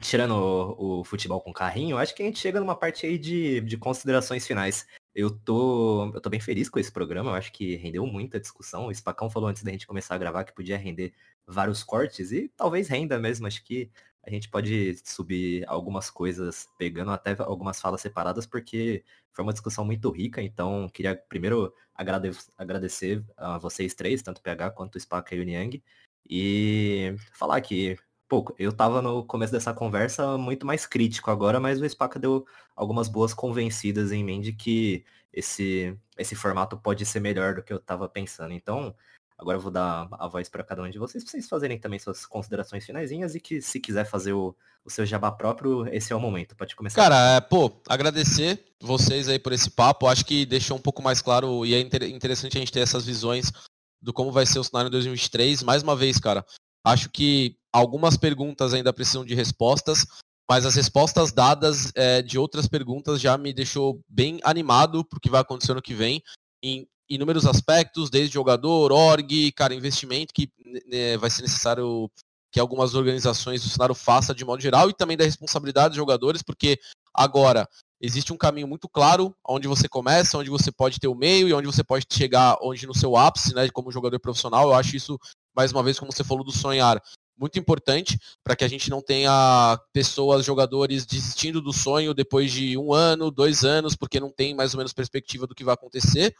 tirando 0.00 0.32
o, 0.32 1.00
o, 1.00 1.04
futebol 1.04 1.40
com 1.40 1.52
carrinho, 1.52 1.98
acho 1.98 2.14
que 2.14 2.22
a 2.22 2.26
gente 2.26 2.38
chega 2.38 2.58
numa 2.58 2.74
parte 2.74 3.06
aí 3.06 3.18
de, 3.18 3.60
de 3.60 3.76
considerações 3.76 4.46
finais. 4.46 4.86
Eu 5.14 5.30
tô, 5.30 6.10
eu 6.14 6.20
tô 6.20 6.30
bem 6.30 6.40
feliz 6.40 6.68
com 6.68 6.78
esse 6.78 6.90
programa, 6.90 7.30
eu 7.30 7.34
acho 7.34 7.52
que 7.52 7.76
rendeu 7.76 8.06
muita 8.06 8.40
discussão. 8.40 8.86
O 8.86 8.94
Spacão 8.94 9.28
falou 9.28 9.48
antes 9.48 9.62
da 9.62 9.70
gente 9.70 9.86
começar 9.86 10.14
a 10.14 10.18
gravar 10.18 10.44
que 10.44 10.54
podia 10.54 10.78
render 10.78 11.12
vários 11.46 11.82
cortes 11.82 12.32
e 12.32 12.48
talvez 12.56 12.88
renda 12.88 13.18
mesmo. 13.18 13.46
Acho 13.46 13.62
que 13.64 13.90
a 14.22 14.30
gente 14.30 14.48
pode 14.48 14.96
subir 15.04 15.64
algumas 15.66 16.10
coisas, 16.10 16.68
pegando 16.78 17.10
até 17.10 17.34
algumas 17.38 17.80
falas 17.80 18.00
separadas, 18.00 18.46
porque 18.46 19.04
foi 19.32 19.42
uma 19.42 19.52
discussão 19.52 19.84
muito 19.84 20.10
rica. 20.10 20.42
Então, 20.42 20.88
queria 20.88 21.16
primeiro 21.16 21.72
agrade 21.94 22.30
agradecer 22.56 23.24
a 23.36 23.58
vocês 23.58 23.94
três, 23.94 24.22
tanto 24.22 24.38
o 24.38 24.42
PH 24.42 24.70
quanto 24.70 24.96
o 24.96 25.00
Spaca 25.00 25.34
e 25.34 25.40
o 25.40 25.44
Niang, 25.44 25.82
e 26.28 27.14
falar 27.32 27.60
que, 27.60 27.98
pô, 28.30 28.54
eu 28.56 28.72
tava 28.72 29.02
no 29.02 29.24
começo 29.24 29.52
dessa 29.52 29.74
conversa 29.74 30.38
muito 30.38 30.64
mais 30.64 30.86
crítico 30.86 31.32
agora, 31.32 31.58
mas 31.58 31.80
o 31.80 31.88
Spaca 31.88 32.16
deu 32.16 32.46
algumas 32.76 33.08
boas 33.08 33.34
convencidas 33.34 34.12
em 34.12 34.22
mim 34.22 34.40
de 34.40 34.52
que 34.52 35.04
esse, 35.32 35.98
esse 36.16 36.36
formato 36.36 36.76
pode 36.78 37.04
ser 37.04 37.18
melhor 37.18 37.56
do 37.56 37.62
que 37.62 37.72
eu 37.72 37.80
tava 37.80 38.08
pensando. 38.08 38.54
Então, 38.54 38.94
Agora 39.40 39.56
eu 39.56 39.62
vou 39.62 39.70
dar 39.70 40.06
a 40.12 40.28
voz 40.28 40.50
para 40.50 40.62
cada 40.62 40.82
um 40.82 40.90
de 40.90 40.98
vocês, 40.98 41.24
para 41.24 41.30
vocês 41.30 41.48
fazerem 41.48 41.78
também 41.78 41.98
suas 41.98 42.26
considerações 42.26 42.84
finaisinhas 42.84 43.34
e 43.34 43.40
que 43.40 43.62
se 43.62 43.80
quiser 43.80 44.04
fazer 44.04 44.34
o, 44.34 44.54
o 44.84 44.90
seu 44.90 45.06
jabá 45.06 45.32
próprio, 45.32 45.88
esse 45.88 46.12
é 46.12 46.16
o 46.16 46.20
momento. 46.20 46.54
Pode 46.54 46.76
começar. 46.76 47.00
Cara, 47.00 47.36
é, 47.36 47.40
pô, 47.40 47.72
agradecer 47.88 48.62
vocês 48.78 49.30
aí 49.30 49.38
por 49.38 49.54
esse 49.54 49.70
papo. 49.70 50.08
Acho 50.08 50.26
que 50.26 50.44
deixou 50.44 50.76
um 50.76 50.80
pouco 50.80 51.02
mais 51.02 51.22
claro 51.22 51.64
e 51.64 51.74
é 51.74 51.80
interessante 51.80 52.58
a 52.58 52.60
gente 52.60 52.70
ter 52.70 52.80
essas 52.80 53.06
visões 53.06 53.50
do 53.98 54.12
como 54.12 54.30
vai 54.30 54.44
ser 54.44 54.58
o 54.58 54.64
cenário 54.64 54.88
em 54.88 54.92
2023. 54.92 55.62
Mais 55.62 55.82
uma 55.82 55.96
vez, 55.96 56.18
cara, 56.18 56.44
acho 56.84 57.10
que 57.10 57.56
algumas 57.72 58.16
perguntas 58.16 58.74
ainda 58.74 58.92
precisam 58.92 59.24
de 59.24 59.34
respostas, 59.34 60.06
mas 60.48 60.66
as 60.66 60.74
respostas 60.74 61.32
dadas 61.32 61.92
é, 61.94 62.22
de 62.22 62.38
outras 62.38 62.66
perguntas 62.66 63.20
já 63.20 63.38
me 63.38 63.52
deixou 63.52 64.00
bem 64.08 64.40
animado 64.42 65.04
para 65.04 65.16
o 65.16 65.20
que 65.20 65.30
vai 65.30 65.40
acontecer 65.40 65.74
no 65.74 65.82
que 65.82 65.94
vem. 65.94 66.22
Em 66.62 66.86
inúmeros 67.08 67.46
aspectos, 67.46 68.10
desde 68.10 68.34
jogador, 68.34 68.92
org, 68.92 69.52
cara, 69.52 69.74
investimento 69.74 70.34
que 70.34 70.50
né, 70.88 71.16
vai 71.16 71.30
ser 71.30 71.42
necessário 71.42 72.10
que 72.52 72.58
algumas 72.58 72.94
organizações 72.94 73.62
do 73.62 73.68
cenário 73.68 73.94
façam 73.94 74.34
de 74.34 74.44
modo 74.44 74.60
geral 74.60 74.90
e 74.90 74.94
também 74.94 75.16
da 75.16 75.24
responsabilidade 75.24 75.90
dos 75.90 75.96
jogadores, 75.96 76.42
porque 76.42 76.78
agora 77.14 77.68
existe 78.00 78.32
um 78.32 78.36
caminho 78.36 78.66
muito 78.66 78.88
claro 78.88 79.34
onde 79.46 79.68
você 79.68 79.88
começa, 79.88 80.38
onde 80.38 80.50
você 80.50 80.72
pode 80.72 80.98
ter 80.98 81.06
o 81.06 81.14
meio 81.14 81.48
e 81.48 81.52
onde 81.52 81.66
você 81.66 81.84
pode 81.84 82.06
chegar 82.10 82.56
onde 82.62 82.86
no 82.86 82.94
seu 82.94 83.16
ápice, 83.16 83.54
né, 83.54 83.68
como 83.70 83.92
jogador 83.92 84.18
profissional. 84.18 84.68
Eu 84.68 84.74
acho 84.74 84.96
isso, 84.96 85.18
mais 85.54 85.72
uma 85.72 85.82
vez, 85.82 85.98
como 85.98 86.12
você 86.12 86.24
falou 86.24 86.44
do 86.44 86.52
sonhar, 86.52 87.02
muito 87.40 87.58
importante 87.58 88.18
para 88.44 88.54
que 88.54 88.64
a 88.64 88.68
gente 88.68 88.90
não 88.90 89.00
tenha 89.00 89.80
pessoas, 89.92 90.44
jogadores 90.44 91.06
desistindo 91.06 91.62
do 91.62 91.72
sonho 91.72 92.12
depois 92.12 92.52
de 92.52 92.76
um 92.76 92.92
ano, 92.92 93.30
dois 93.30 93.64
anos, 93.64 93.96
porque 93.96 94.20
não 94.20 94.30
tem 94.30 94.54
mais 94.54 94.74
ou 94.74 94.78
menos 94.78 94.92
perspectiva 94.92 95.46
do 95.46 95.54
que 95.54 95.64
vai 95.64 95.72
acontecer. 95.72 96.34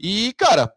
E, 0.00 0.32
cara, 0.34 0.72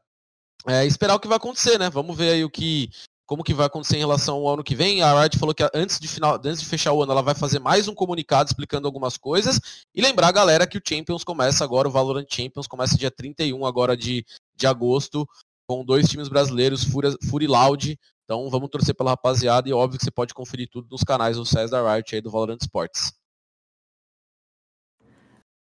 é, 0.67 0.85
esperar 0.85 1.15
o 1.15 1.19
que 1.19 1.27
vai 1.27 1.37
acontecer, 1.37 1.79
né? 1.79 1.89
Vamos 1.89 2.17
ver 2.17 2.31
aí 2.33 2.43
o 2.43 2.49
que. 2.49 2.89
Como 3.25 3.45
que 3.45 3.53
vai 3.53 3.65
acontecer 3.65 3.95
em 3.95 3.99
relação 3.99 4.35
ao 4.35 4.55
ano 4.55 4.63
que 4.63 4.75
vem. 4.75 5.01
A 5.01 5.21
Riot 5.21 5.39
falou 5.39 5.55
que 5.55 5.63
antes 5.73 5.97
de, 6.01 6.07
final, 6.07 6.35
antes 6.43 6.59
de 6.59 6.65
fechar 6.67 6.91
o 6.91 7.01
ano 7.01 7.13
ela 7.13 7.21
vai 7.21 7.33
fazer 7.33 7.59
mais 7.59 7.87
um 7.87 7.95
comunicado 7.95 8.49
explicando 8.49 8.87
algumas 8.87 9.15
coisas. 9.15 9.57
E 9.95 10.01
lembrar 10.01 10.27
a 10.27 10.33
galera 10.33 10.67
que 10.67 10.77
o 10.77 10.81
Champions 10.85 11.23
começa 11.23 11.63
agora, 11.63 11.87
o 11.87 11.91
Valorant 11.91 12.25
Champions 12.29 12.67
começa 12.67 12.97
dia 12.97 13.09
31 13.09 13.65
agora 13.65 13.95
de, 13.95 14.25
de 14.53 14.67
agosto, 14.67 15.25
com 15.71 15.85
dois 15.85 16.09
times 16.09 16.27
brasileiros, 16.27 16.83
Fury, 16.83 17.15
Fury 17.29 17.47
Loud. 17.47 17.97
Então 18.25 18.49
vamos 18.49 18.69
torcer 18.69 18.93
pela 18.93 19.11
rapaziada 19.11 19.69
e 19.69 19.73
óbvio 19.73 19.97
que 19.97 20.03
você 20.03 20.11
pode 20.11 20.33
conferir 20.33 20.69
tudo 20.69 20.87
nos 20.91 21.01
canais 21.01 21.37
do 21.37 21.45
SES 21.45 21.71
da 21.71 21.93
Riot 21.93 22.13
aí 22.13 22.21
do 22.21 22.29
Valorant 22.29 22.59
Sports. 22.61 23.13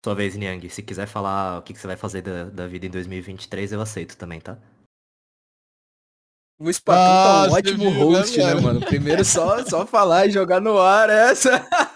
Sua 0.03 0.13
vez, 0.13 0.35
Niang. 0.35 0.69
Se 0.69 0.83
quiser 0.83 1.07
falar 1.07 1.57
o 1.57 1.63
que, 1.63 1.73
você 1.73 1.87
vai 1.87 1.97
fazer 1.97 2.21
da, 2.21 2.43
da 2.45 2.67
vida 2.67 2.85
em 2.85 2.91
2023, 2.91 3.71
eu 3.71 3.81
aceito 3.81 4.15
também, 4.15 4.39
tá? 4.39 4.59
O 6.59 6.71
Spatão 6.71 7.03
ah, 7.03 7.45
tá 7.47 7.51
um 7.51 7.53
ótimo 7.55 7.89
host, 7.89 8.37
né, 8.37 8.53
mano? 8.53 8.79
Primeiro 8.81 9.25
só, 9.25 9.65
só 9.65 9.85
falar 9.87 10.27
e 10.27 10.31
jogar 10.31 10.61
no 10.61 10.77
ar 10.77 11.09
essa. 11.09 11.67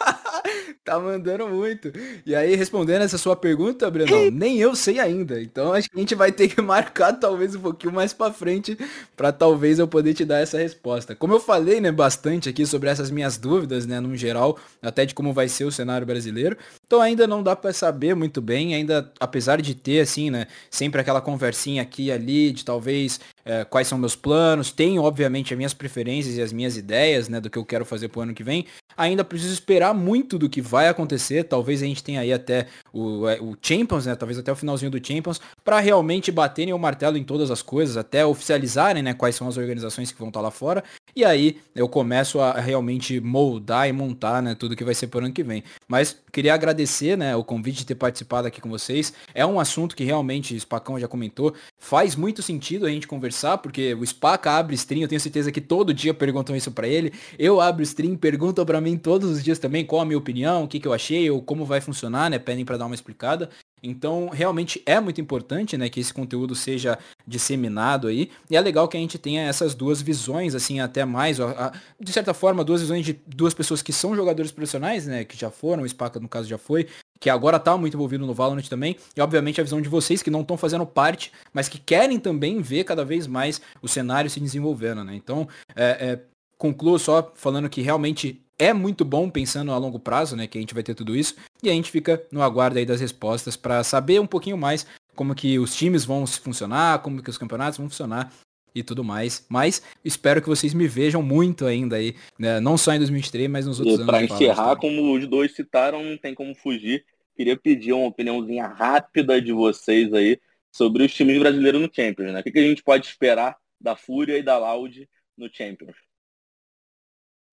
tá 0.89 0.99
mandando 0.99 1.47
muito. 1.47 1.91
E 2.25 2.35
aí, 2.35 2.55
respondendo 2.55 3.03
essa 3.03 3.17
sua 3.17 3.35
pergunta, 3.35 3.89
Breno, 3.89 4.31
nem 4.31 4.57
eu 4.57 4.75
sei 4.75 4.99
ainda. 4.99 5.41
Então 5.41 5.73
acho 5.73 5.89
que 5.89 5.97
a 5.97 5.99
gente 5.99 6.15
vai 6.15 6.31
ter 6.31 6.47
que 6.47 6.61
marcar 6.61 7.13
talvez 7.13 7.55
um 7.55 7.61
pouquinho 7.61 7.93
mais 7.93 8.13
para 8.13 8.33
frente 8.33 8.77
para 9.15 9.31
talvez 9.31 9.79
eu 9.79 9.87
poder 9.87 10.13
te 10.13 10.25
dar 10.25 10.39
essa 10.39 10.57
resposta. 10.57 11.15
Como 11.15 11.33
eu 11.33 11.39
falei, 11.39 11.79
né, 11.79 11.91
bastante 11.91 12.49
aqui 12.49 12.65
sobre 12.65 12.89
essas 12.89 13.11
minhas 13.11 13.37
dúvidas, 13.37 13.85
né, 13.85 13.99
no 13.99 14.15
geral, 14.15 14.57
até 14.81 15.05
de 15.05 15.13
como 15.13 15.33
vai 15.33 15.47
ser 15.47 15.65
o 15.65 15.71
cenário 15.71 16.07
brasileiro. 16.07 16.57
Então 16.85 17.01
ainda 17.01 17.27
não 17.27 17.43
dá 17.43 17.55
para 17.55 17.71
saber 17.71 18.15
muito 18.15 18.41
bem, 18.41 18.73
ainda 18.73 19.11
apesar 19.19 19.61
de 19.61 19.75
ter 19.75 19.99
assim, 20.01 20.29
né, 20.29 20.47
sempre 20.69 21.01
aquela 21.01 21.21
conversinha 21.21 21.81
aqui 21.81 22.05
e 22.05 22.11
ali 22.11 22.51
de 22.51 22.65
talvez 22.65 23.19
é, 23.49 23.65
quais 23.65 23.87
são 23.87 23.97
meus 23.97 24.15
planos, 24.15 24.71
tenho 24.71 25.01
obviamente 25.01 25.51
as 25.51 25.57
minhas 25.57 25.73
preferências 25.73 26.37
e 26.37 26.41
as 26.41 26.53
minhas 26.53 26.77
ideias, 26.77 27.27
né, 27.27 27.41
do 27.41 27.49
que 27.49 27.57
eu 27.57 27.65
quero 27.65 27.83
fazer 27.83 28.07
pro 28.07 28.21
ano 28.21 28.31
que 28.31 28.43
vem. 28.43 28.67
Ainda 28.95 29.23
preciso 29.23 29.51
esperar 29.51 29.91
muito 29.91 30.37
do 30.37 30.47
que 30.47 30.61
vai 30.61 30.87
acontecer, 30.87 31.45
talvez 31.45 31.81
a 31.81 31.85
gente 31.85 32.03
tenha 32.03 32.21
aí 32.21 32.31
até 32.31 32.67
o, 32.93 33.27
é, 33.27 33.39
o 33.39 33.55
Champions, 33.61 34.05
né, 34.05 34.15
talvez 34.15 34.37
até 34.37 34.51
o 34.51 34.55
finalzinho 34.55 34.91
do 34.91 35.05
Champions, 35.05 35.39
para 35.63 35.79
realmente 35.79 36.31
baterem 36.31 36.73
o 36.73 36.79
martelo 36.79 37.17
em 37.17 37.23
todas 37.23 37.51
as 37.51 37.61
coisas, 37.61 37.97
até 37.97 38.25
oficializarem, 38.25 39.03
né, 39.03 39.13
quais 39.13 39.35
são 39.35 39.47
as 39.47 39.57
organizações 39.57 40.11
que 40.11 40.19
vão 40.19 40.29
estar 40.29 40.39
tá 40.39 40.43
lá 40.43 40.51
fora. 40.51 40.83
E 41.15 41.25
aí 41.25 41.57
eu 41.75 41.87
começo 41.89 42.39
a 42.39 42.53
realmente 42.59 43.19
moldar 43.19 43.87
e 43.87 43.91
montar, 43.91 44.41
né, 44.41 44.55
tudo 44.55 44.75
que 44.75 44.83
vai 44.83 44.93
ser 44.93 45.07
pro 45.07 45.19
ano 45.19 45.33
que 45.33 45.43
vem. 45.43 45.63
Mas 45.87 46.17
queria 46.31 46.53
agradecer, 46.53 47.17
né, 47.17 47.35
o 47.35 47.43
convite 47.43 47.79
de 47.79 47.85
ter 47.85 47.95
participado 47.95 48.47
aqui 48.47 48.61
com 48.61 48.69
vocês. 48.69 49.13
É 49.33 49.45
um 49.45 49.59
assunto 49.59 49.95
que 49.95 50.03
realmente, 50.03 50.55
o 50.55 50.59
Spacão 50.59 50.99
já 50.99 51.07
comentou, 51.07 51.53
faz 51.77 52.15
muito 52.15 52.41
sentido 52.41 52.85
a 52.85 52.89
gente 52.89 53.07
conversar, 53.07 53.57
porque 53.57 53.93
o 53.93 54.05
Spaca 54.05 54.51
abre 54.51 54.75
stream, 54.75 55.01
eu 55.01 55.07
tenho 55.07 55.21
certeza 55.21 55.51
que 55.51 55.61
todo 55.61 55.93
dia 55.93 56.13
perguntam 56.13 56.55
isso 56.55 56.71
para 56.71 56.87
ele. 56.87 57.13
Eu 57.37 57.59
abro 57.59 57.83
stream, 57.83 58.15
perguntam 58.15 58.65
para 58.65 58.79
mim 58.79 58.97
todos 58.97 59.29
os 59.29 59.43
dias 59.43 59.59
também 59.59 59.85
qual 59.85 60.01
a 60.01 60.05
minha 60.05 60.17
opinião, 60.17 60.63
o 60.63 60.67
que, 60.67 60.79
que 60.79 60.87
eu 60.87 60.93
achei, 60.93 61.29
ou 61.29 61.41
como 61.41 61.65
vai 61.65 61.81
funcionar, 61.81 62.29
né, 62.29 62.39
pedem 62.39 62.65
para 62.65 62.77
dar 62.79 62.87
uma 62.87 62.95
explicada. 62.95 63.49
Então, 63.81 64.29
realmente 64.29 64.81
é 64.85 64.99
muito 64.99 65.21
importante, 65.21 65.77
né, 65.77 65.89
que 65.89 65.99
esse 65.99 66.13
conteúdo 66.13 66.53
seja 66.55 66.97
disseminado 67.25 68.07
aí. 68.07 68.29
E 68.49 68.57
é 68.57 68.61
legal 68.61 68.87
que 68.87 68.97
a 68.97 68.99
gente 68.99 69.17
tenha 69.17 69.43
essas 69.43 69.73
duas 69.73 70.01
visões, 70.01 70.53
assim, 70.53 70.79
até 70.79 71.05
mais, 71.05 71.39
ó, 71.39 71.49
a, 71.49 71.71
de 71.99 72.11
certa 72.11 72.33
forma, 72.33 72.63
duas 72.63 72.81
visões 72.81 73.05
de 73.05 73.13
duas 73.25 73.53
pessoas 73.53 73.81
que 73.81 73.93
são 73.93 74.15
jogadores 74.15 74.51
profissionais, 74.51 75.05
né, 75.07 75.23
que 75.23 75.37
já 75.37 75.49
foram, 75.49 75.83
o 75.83 75.89
Spaca 75.89 76.19
no 76.19 76.27
caso 76.27 76.47
já 76.47 76.57
foi, 76.57 76.87
que 77.19 77.29
agora 77.29 77.59
tá 77.59 77.77
muito 77.77 77.95
envolvido 77.95 78.25
no 78.25 78.33
Valorant 78.33 78.67
também, 78.67 78.95
e 79.15 79.21
obviamente 79.21 79.59
a 79.59 79.63
visão 79.63 79.81
de 79.81 79.89
vocês 79.89 80.21
que 80.21 80.31
não 80.31 80.41
estão 80.41 80.57
fazendo 80.57 80.85
parte, 80.85 81.31
mas 81.53 81.67
que 81.67 81.77
querem 81.77 82.19
também 82.19 82.61
ver 82.61 82.83
cada 82.83 83.03
vez 83.03 83.27
mais 83.27 83.61
o 83.81 83.87
cenário 83.87 84.29
se 84.29 84.39
desenvolvendo, 84.39 85.03
né. 85.03 85.15
Então, 85.15 85.47
é, 85.75 85.85
é, 85.85 86.19
concluo 86.57 86.99
só 86.99 87.31
falando 87.35 87.69
que 87.69 87.81
realmente 87.81 88.41
é 88.57 88.73
muito 88.73 89.05
bom 89.05 89.29
pensando 89.29 89.71
a 89.71 89.77
longo 89.77 89.99
prazo, 89.99 90.35
né, 90.35 90.47
que 90.47 90.57
a 90.57 90.61
gente 90.61 90.73
vai 90.73 90.83
ter 90.83 90.93
tudo 90.93 91.15
isso, 91.15 91.35
e 91.61 91.69
a 91.69 91.73
gente 91.73 91.91
fica 91.91 92.25
no 92.31 92.41
aguardo 92.41 92.77
aí 92.77 92.85
das 92.85 93.01
respostas 93.01 93.55
para 93.55 93.83
saber 93.83 94.19
um 94.19 94.27
pouquinho 94.27 94.57
mais 94.57 94.85
como 95.15 95.35
que 95.35 95.59
os 95.59 95.75
times 95.75 96.05
vão 96.05 96.25
funcionar, 96.25 96.99
como 96.99 97.21
que 97.21 97.29
os 97.29 97.37
campeonatos 97.37 97.77
vão 97.77 97.89
funcionar 97.89 98.31
e 98.73 98.83
tudo 98.83 99.03
mais. 99.03 99.45
Mas 99.49 99.83
espero 100.03 100.41
que 100.41 100.47
vocês 100.47 100.73
me 100.73 100.87
vejam 100.87 101.21
muito 101.21 101.65
ainda 101.65 101.97
aí, 101.97 102.15
né? 102.37 102.59
não 102.59 102.77
só 102.77 102.93
em 102.93 102.99
2023, 102.99 103.49
mas 103.49 103.65
nos 103.65 103.79
outros 103.79 103.99
e 103.99 104.01
anos. 104.01 104.11
Para 104.11 104.23
encerrar, 104.23 104.75
como 104.77 105.13
os 105.13 105.27
dois 105.27 105.53
citaram, 105.53 106.03
não 106.03 106.17
tem 106.17 106.33
como 106.33 106.55
fugir. 106.55 107.05
Queria 107.35 107.57
pedir 107.57 107.93
uma 107.93 108.07
opiniãozinha 108.07 108.67
rápida 108.67 109.41
de 109.41 109.51
vocês 109.51 110.13
aí 110.13 110.39
sobre 110.71 111.03
os 111.03 111.13
times 111.13 111.39
brasileiros 111.39 111.81
no 111.81 111.89
Champions, 111.93 112.31
né? 112.31 112.39
O 112.39 112.43
que, 112.43 112.51
que 112.51 112.59
a 112.59 112.63
gente 112.63 112.83
pode 112.83 113.07
esperar 113.07 113.57
da 113.79 113.95
Fúria 113.95 114.37
e 114.37 114.43
da 114.43 114.57
Loud 114.57 115.09
no 115.37 115.49
Champions? 115.51 115.95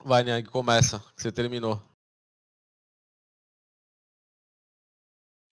Vai, 0.04 0.22
Niang, 0.22 0.48
começa, 0.48 1.00
que 1.16 1.22
você 1.22 1.32
terminou. 1.32 1.82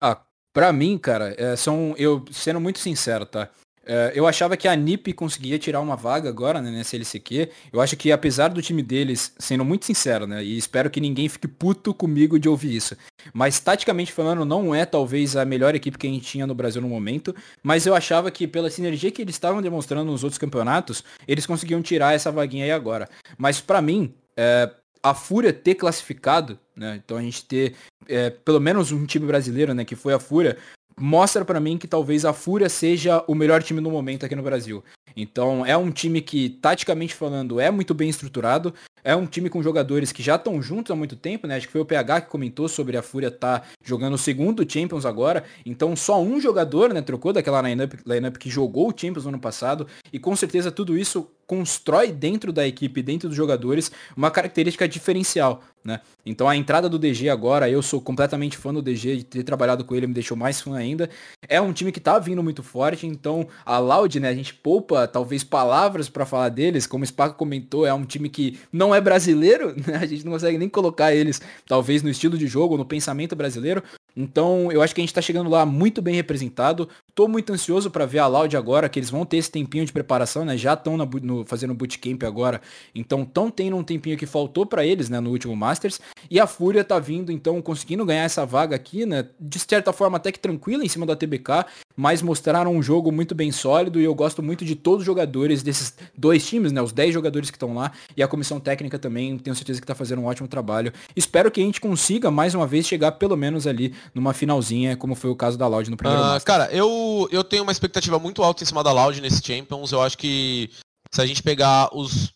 Ah, 0.01 0.21
pra 0.51 0.73
mim, 0.73 0.97
cara, 0.97 1.35
é, 1.37 1.55
são. 1.55 1.93
Eu, 1.97 2.25
sendo 2.31 2.59
muito 2.59 2.79
sincero, 2.79 3.25
tá? 3.25 3.49
É, 3.83 4.11
eu 4.13 4.27
achava 4.27 4.55
que 4.55 4.67
a 4.67 4.75
NIP 4.75 5.11
conseguia 5.13 5.57
tirar 5.57 5.81
uma 5.81 5.95
vaga 5.95 6.29
agora, 6.29 6.61
né, 6.61 6.69
nessa 6.69 6.95
LCQ. 6.95 7.49
Eu 7.73 7.81
acho 7.81 7.97
que 7.97 8.11
apesar 8.11 8.49
do 8.49 8.61
time 8.61 8.83
deles, 8.83 9.33
sendo 9.39 9.65
muito 9.65 9.85
sincero, 9.85 10.27
né, 10.27 10.43
e 10.43 10.55
espero 10.55 10.89
que 10.89 11.01
ninguém 11.01 11.27
fique 11.27 11.47
puto 11.47 11.93
comigo 11.93 12.39
de 12.39 12.47
ouvir 12.47 12.75
isso, 12.75 12.95
mas 13.33 13.59
taticamente 13.59 14.13
falando, 14.13 14.45
não 14.45 14.73
é 14.73 14.85
talvez 14.85 15.35
a 15.35 15.43
melhor 15.45 15.73
equipe 15.73 15.97
que 15.97 16.05
a 16.05 16.09
gente 16.11 16.25
tinha 16.25 16.45
no 16.45 16.53
Brasil 16.53 16.79
no 16.79 16.87
momento, 16.87 17.35
mas 17.63 17.87
eu 17.87 17.95
achava 17.95 18.29
que 18.29 18.47
pela 18.47 18.69
sinergia 18.69 19.11
que 19.11 19.21
eles 19.21 19.35
estavam 19.35 19.63
demonstrando 19.63 20.11
nos 20.11 20.23
outros 20.23 20.37
campeonatos, 20.37 21.03
eles 21.27 21.47
conseguiam 21.47 21.81
tirar 21.81 22.13
essa 22.13 22.31
vaguinha 22.31 22.65
aí 22.65 22.71
agora. 22.71 23.09
Mas 23.35 23.59
para 23.59 23.81
mim, 23.81 24.13
é, 24.37 24.69
a 25.03 25.13
Fúria 25.13 25.51
ter 25.51 25.75
classificado, 25.75 26.59
né? 26.75 27.01
Então 27.03 27.17
a 27.17 27.21
gente 27.21 27.43
ter 27.45 27.75
é, 28.07 28.29
pelo 28.29 28.59
menos 28.59 28.91
um 28.91 29.05
time 29.05 29.25
brasileiro, 29.25 29.73
né? 29.73 29.85
Que 29.85 29.95
foi 29.95 30.13
a 30.13 30.19
Fúria, 30.19 30.57
mostra 30.99 31.43
para 31.43 31.59
mim 31.59 31.77
que 31.77 31.87
talvez 31.87 32.25
a 32.25 32.33
Fúria 32.33 32.69
seja 32.69 33.23
o 33.27 33.35
melhor 33.35 33.63
time 33.63 33.81
no 33.81 33.89
momento 33.91 34.25
aqui 34.25 34.35
no 34.35 34.43
Brasil. 34.43 34.83
Então 35.15 35.65
é 35.65 35.75
um 35.75 35.91
time 35.91 36.21
que, 36.21 36.49
taticamente 36.49 37.13
falando, 37.13 37.59
é 37.59 37.69
muito 37.69 37.93
bem 37.93 38.09
estruturado. 38.09 38.73
é 39.03 39.15
um 39.15 39.25
time 39.25 39.49
com 39.49 39.63
jogadores 39.63 40.11
que 40.11 40.21
já 40.21 40.35
estão 40.35 40.61
juntos 40.61 40.91
há 40.91 40.95
muito 40.95 41.15
tempo, 41.15 41.47
né? 41.47 41.55
Acho 41.55 41.65
que 41.65 41.71
foi 41.71 41.81
o 41.81 41.85
PH 41.85 42.21
que 42.21 42.29
comentou 42.29 42.67
sobre 42.67 42.95
a 42.95 43.01
Fúria 43.01 43.31
tá 43.31 43.63
jogando 43.83 44.13
o 44.13 44.17
segundo 44.17 44.69
Champions 44.71 45.05
agora. 45.05 45.43
Então 45.65 45.95
só 45.95 46.21
um 46.21 46.39
jogador, 46.39 46.93
né, 46.93 47.01
trocou 47.01 47.33
daquela 47.33 47.61
lineup 47.61 48.37
que 48.37 48.49
jogou 48.49 48.89
o 48.89 48.93
Champions 48.95 49.23
no 49.23 49.29
ano 49.29 49.39
passado. 49.39 49.87
E 50.13 50.19
com 50.19 50.35
certeza 50.35 50.71
tudo 50.71 50.95
isso 50.95 51.27
constrói 51.51 52.13
dentro 52.13 52.53
da 52.53 52.65
equipe, 52.65 53.03
dentro 53.03 53.27
dos 53.27 53.35
jogadores, 53.35 53.91
uma 54.15 54.31
característica 54.31 54.87
diferencial, 54.87 55.61
né? 55.83 55.99
Então 56.25 56.47
a 56.47 56.55
entrada 56.55 56.87
do 56.87 56.97
DG 56.97 57.27
agora, 57.27 57.69
eu 57.69 57.81
sou 57.81 57.99
completamente 57.99 58.55
fã 58.55 58.73
do 58.73 58.81
DG, 58.81 59.17
de 59.17 59.23
ter 59.25 59.43
trabalhado 59.43 59.83
com 59.83 59.93
ele 59.93 60.07
me 60.07 60.13
deixou 60.13 60.37
mais 60.37 60.61
fã 60.61 60.77
ainda. 60.77 61.09
É 61.49 61.59
um 61.59 61.73
time 61.73 61.91
que 61.91 61.99
tá 61.99 62.17
vindo 62.19 62.41
muito 62.41 62.63
forte, 62.63 63.05
então 63.05 63.49
a 63.65 63.79
Loud, 63.79 64.17
né, 64.21 64.29
a 64.29 64.33
gente 64.33 64.53
poupa 64.53 65.05
talvez 65.09 65.43
palavras 65.43 66.07
para 66.07 66.25
falar 66.25 66.47
deles, 66.47 66.87
como 66.87 67.03
o 67.03 67.07
Spaco 67.07 67.37
comentou, 67.37 67.85
é 67.85 67.93
um 67.93 68.05
time 68.05 68.29
que 68.29 68.57
não 68.71 68.95
é 68.95 69.01
brasileiro, 69.01 69.75
né? 69.85 69.97
A 70.01 70.05
gente 70.05 70.23
não 70.23 70.31
consegue 70.31 70.57
nem 70.57 70.69
colocar 70.69 71.13
eles 71.13 71.41
talvez 71.67 72.01
no 72.01 72.09
estilo 72.09 72.37
de 72.37 72.47
jogo, 72.47 72.77
no 72.77 72.85
pensamento 72.85 73.35
brasileiro, 73.35 73.83
então, 74.15 74.71
eu 74.71 74.81
acho 74.81 74.93
que 74.93 75.01
a 75.01 75.03
gente 75.03 75.09
está 75.09 75.21
chegando 75.21 75.49
lá 75.49 75.65
muito 75.65 76.01
bem 76.01 76.15
representado. 76.15 76.89
Tô 77.15 77.27
muito 77.27 77.51
ansioso 77.53 77.89
para 77.89 78.05
ver 78.05 78.19
a 78.19 78.27
Loud 78.27 78.55
agora, 78.57 78.89
que 78.89 78.99
eles 78.99 79.09
vão 79.09 79.25
ter 79.25 79.37
esse 79.37 79.51
tempinho 79.51 79.85
de 79.85 79.91
preparação, 79.91 80.43
né? 80.43 80.57
Já 80.57 80.73
estão 80.73 80.97
fazendo 81.45 81.73
bootcamp 81.73 82.23
agora. 82.23 82.61
Então, 82.93 83.23
estão 83.23 83.49
tendo 83.49 83.75
um 83.77 83.83
tempinho 83.83 84.17
que 84.17 84.25
faltou 84.25 84.65
para 84.65 84.85
eles, 84.85 85.09
né, 85.09 85.19
no 85.19 85.29
último 85.29 85.55
Masters. 85.55 85.99
E 86.29 86.39
a 86.39 86.47
Fúria 86.47 86.83
tá 86.83 86.99
vindo, 86.99 87.31
então, 87.31 87.61
conseguindo 87.61 88.05
ganhar 88.05 88.23
essa 88.23 88.45
vaga 88.45 88.75
aqui, 88.75 89.05
né? 89.05 89.27
De 89.39 89.59
certa 89.59 89.93
forma 89.93 90.17
até 90.17 90.31
que 90.31 90.39
tranquila 90.39 90.83
em 90.83 90.89
cima 90.89 91.05
da 91.05 91.15
TBK, 91.15 91.65
mas 91.95 92.21
mostraram 92.21 92.73
um 92.73 92.81
jogo 92.81 93.11
muito 93.11 93.35
bem 93.35 93.51
sólido 93.51 93.99
e 93.99 94.03
eu 94.03 94.15
gosto 94.15 94.41
muito 94.41 94.65
de 94.65 94.75
todos 94.75 94.99
os 95.01 95.05
jogadores 95.05 95.63
desses 95.63 95.95
dois 96.17 96.45
times, 96.45 96.71
né? 96.71 96.81
Os 96.81 96.91
10 96.91 97.13
jogadores 97.13 97.49
que 97.49 97.57
estão 97.57 97.73
lá 97.73 97.91
e 98.15 98.23
a 98.23 98.27
comissão 98.27 98.59
técnica 98.59 98.97
também, 98.99 99.37
tenho 99.37 99.55
certeza 99.55 99.79
que 99.79 99.87
tá 99.87 99.95
fazendo 99.95 100.21
um 100.21 100.25
ótimo 100.25 100.47
trabalho. 100.47 100.91
Espero 101.15 101.51
que 101.51 101.61
a 101.61 101.63
gente 101.63 101.79
consiga 101.81 102.31
mais 102.31 102.53
uma 102.55 102.67
vez 102.67 102.87
chegar 102.87 103.13
pelo 103.13 103.35
menos 103.35 103.67
ali 103.67 103.93
numa 104.13 104.33
finalzinha, 104.33 104.97
como 104.97 105.15
foi 105.15 105.29
o 105.29 105.35
caso 105.35 105.57
da 105.57 105.67
Loud 105.67 105.89
no 105.89 105.97
primeiro 105.97 106.21
uh, 106.21 106.43
Cara, 106.43 106.71
eu, 106.71 107.27
eu 107.31 107.43
tenho 107.43 107.63
uma 107.63 107.71
expectativa 107.71 108.19
muito 108.19 108.43
alta 108.43 108.63
em 108.63 108.67
cima 108.67 108.83
da 108.83 108.91
Loud 108.91 109.19
nesse 109.21 109.41
Champions. 109.45 109.91
Eu 109.91 110.01
acho 110.01 110.17
que 110.17 110.69
se 111.11 111.21
a 111.21 111.25
gente 111.25 111.43
pegar 111.43 111.89
os 111.95 112.33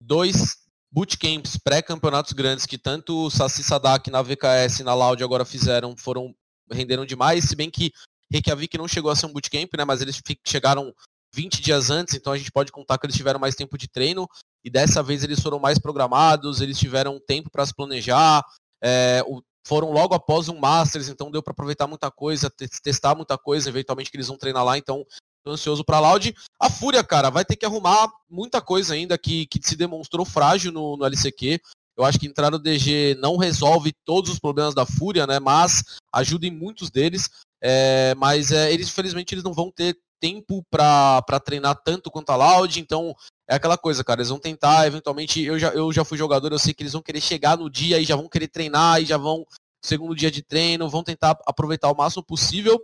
dois 0.00 0.56
bootcamps 0.92 1.56
pré-campeonatos 1.56 2.32
grandes 2.32 2.66
que 2.66 2.78
tanto 2.78 3.26
o 3.26 3.30
Saci 3.30 3.62
Sadak 3.62 4.10
na 4.10 4.22
VKS 4.22 4.80
e 4.80 4.84
na 4.84 4.94
Loud 4.94 5.22
agora 5.22 5.44
fizeram, 5.44 5.94
foram 5.96 6.34
renderam 6.72 7.04
demais, 7.04 7.44
se 7.44 7.54
bem 7.54 7.70
que 7.70 7.92
Reykjavik 8.32 8.76
não 8.76 8.88
chegou 8.88 9.10
a 9.10 9.16
ser 9.16 9.26
um 9.26 9.32
bootcamp, 9.32 9.70
né, 9.76 9.84
mas 9.84 10.00
eles 10.00 10.20
chegaram 10.44 10.92
20 11.32 11.60
dias 11.60 11.90
antes, 11.90 12.14
então 12.14 12.32
a 12.32 12.38
gente 12.38 12.50
pode 12.50 12.72
contar 12.72 12.98
que 12.98 13.06
eles 13.06 13.16
tiveram 13.16 13.38
mais 13.38 13.54
tempo 13.54 13.76
de 13.76 13.88
treino 13.88 14.26
e 14.64 14.70
dessa 14.70 15.02
vez 15.02 15.22
eles 15.22 15.40
foram 15.40 15.58
mais 15.58 15.78
programados, 15.78 16.60
eles 16.60 16.78
tiveram 16.78 17.20
tempo 17.20 17.50
para 17.50 17.66
se 17.66 17.74
planejar, 17.74 18.42
é, 18.82 19.22
o, 19.26 19.42
foram 19.66 19.90
logo 19.90 20.14
após 20.14 20.48
um 20.48 20.58
Masters, 20.58 21.08
então 21.08 21.28
deu 21.28 21.42
para 21.42 21.50
aproveitar 21.50 21.88
muita 21.88 22.08
coisa, 22.08 22.48
testar 22.82 23.16
muita 23.16 23.36
coisa, 23.36 23.68
eventualmente 23.68 24.12
que 24.12 24.16
eles 24.16 24.28
vão 24.28 24.38
treinar 24.38 24.64
lá, 24.64 24.78
então 24.78 25.04
tô 25.44 25.50
ansioso 25.50 25.84
para 25.84 25.98
Loud. 25.98 26.32
A 26.60 26.70
Fúria, 26.70 27.02
cara, 27.02 27.30
vai 27.30 27.44
ter 27.44 27.56
que 27.56 27.66
arrumar 27.66 28.08
muita 28.30 28.60
coisa 28.60 28.94
ainda 28.94 29.18
que, 29.18 29.44
que 29.46 29.60
se 29.60 29.74
demonstrou 29.74 30.24
frágil 30.24 30.70
no, 30.70 30.96
no 30.96 31.04
LCQ. 31.04 31.60
Eu 31.96 32.04
acho 32.04 32.18
que 32.18 32.28
entrar 32.28 32.48
no 32.48 32.60
DG 32.60 33.16
não 33.20 33.36
resolve 33.36 33.92
todos 34.04 34.30
os 34.30 34.38
problemas 34.38 34.72
da 34.72 34.86
Fúria, 34.86 35.26
né? 35.26 35.40
Mas 35.40 35.82
ajuda 36.12 36.46
em 36.46 36.50
muitos 36.50 36.88
deles. 36.88 37.28
É, 37.60 38.14
mas 38.16 38.52
é, 38.52 38.72
eles, 38.72 38.88
infelizmente, 38.88 39.34
eles 39.34 39.42
não 39.42 39.52
vão 39.52 39.72
ter 39.72 39.98
tempo 40.20 40.64
para 40.70 41.40
treinar 41.44 41.74
tanto 41.84 42.10
quanto 42.10 42.30
a 42.30 42.36
Loud, 42.36 42.80
então 42.80 43.14
é 43.48 43.54
aquela 43.54 43.78
coisa, 43.78 44.02
cara, 44.02 44.20
eles 44.20 44.28
vão 44.28 44.38
tentar, 44.38 44.86
eventualmente, 44.86 45.42
eu 45.42 45.58
já, 45.58 45.68
eu 45.68 45.92
já 45.92 46.04
fui 46.04 46.18
jogador, 46.18 46.52
eu 46.52 46.58
sei 46.58 46.74
que 46.74 46.82
eles 46.82 46.92
vão 46.92 47.02
querer 47.02 47.20
chegar 47.20 47.56
no 47.56 47.70
dia 47.70 47.98
e 47.98 48.04
já 48.04 48.16
vão 48.16 48.28
querer 48.28 48.48
treinar 48.48 49.00
e 49.00 49.06
já 49.06 49.16
vão, 49.16 49.46
segundo 49.84 50.16
dia 50.16 50.30
de 50.30 50.42
treino, 50.42 50.88
vão 50.88 51.04
tentar 51.04 51.38
aproveitar 51.46 51.90
o 51.90 51.96
máximo 51.96 52.24
possível, 52.24 52.82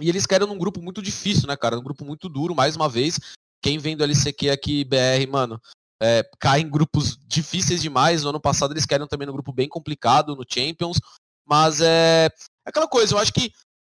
e 0.00 0.08
eles 0.08 0.26
querem 0.26 0.46
num 0.46 0.58
grupo 0.58 0.82
muito 0.82 1.00
difícil, 1.00 1.46
né, 1.46 1.56
cara, 1.56 1.78
um 1.78 1.82
grupo 1.82 2.04
muito 2.04 2.28
duro, 2.28 2.54
mais 2.54 2.74
uma 2.74 2.88
vez, 2.88 3.20
quem 3.62 3.78
vem 3.78 3.96
do 3.96 4.02
LCQ 4.02 4.50
aqui, 4.50 4.84
BR, 4.84 5.30
mano, 5.30 5.60
é, 6.02 6.28
cai 6.40 6.60
em 6.60 6.68
grupos 6.68 7.16
difíceis 7.28 7.80
demais, 7.80 8.24
no 8.24 8.30
ano 8.30 8.40
passado 8.40 8.72
eles 8.72 8.86
querem 8.86 9.06
também 9.06 9.26
num 9.26 9.32
grupo 9.32 9.52
bem 9.52 9.68
complicado, 9.68 10.34
no 10.34 10.44
Champions, 10.48 10.98
mas 11.46 11.80
é, 11.80 12.26
é 12.26 12.30
aquela 12.68 12.88
coisa, 12.88 13.14
eu 13.14 13.18
acho 13.18 13.32
que 13.32 13.52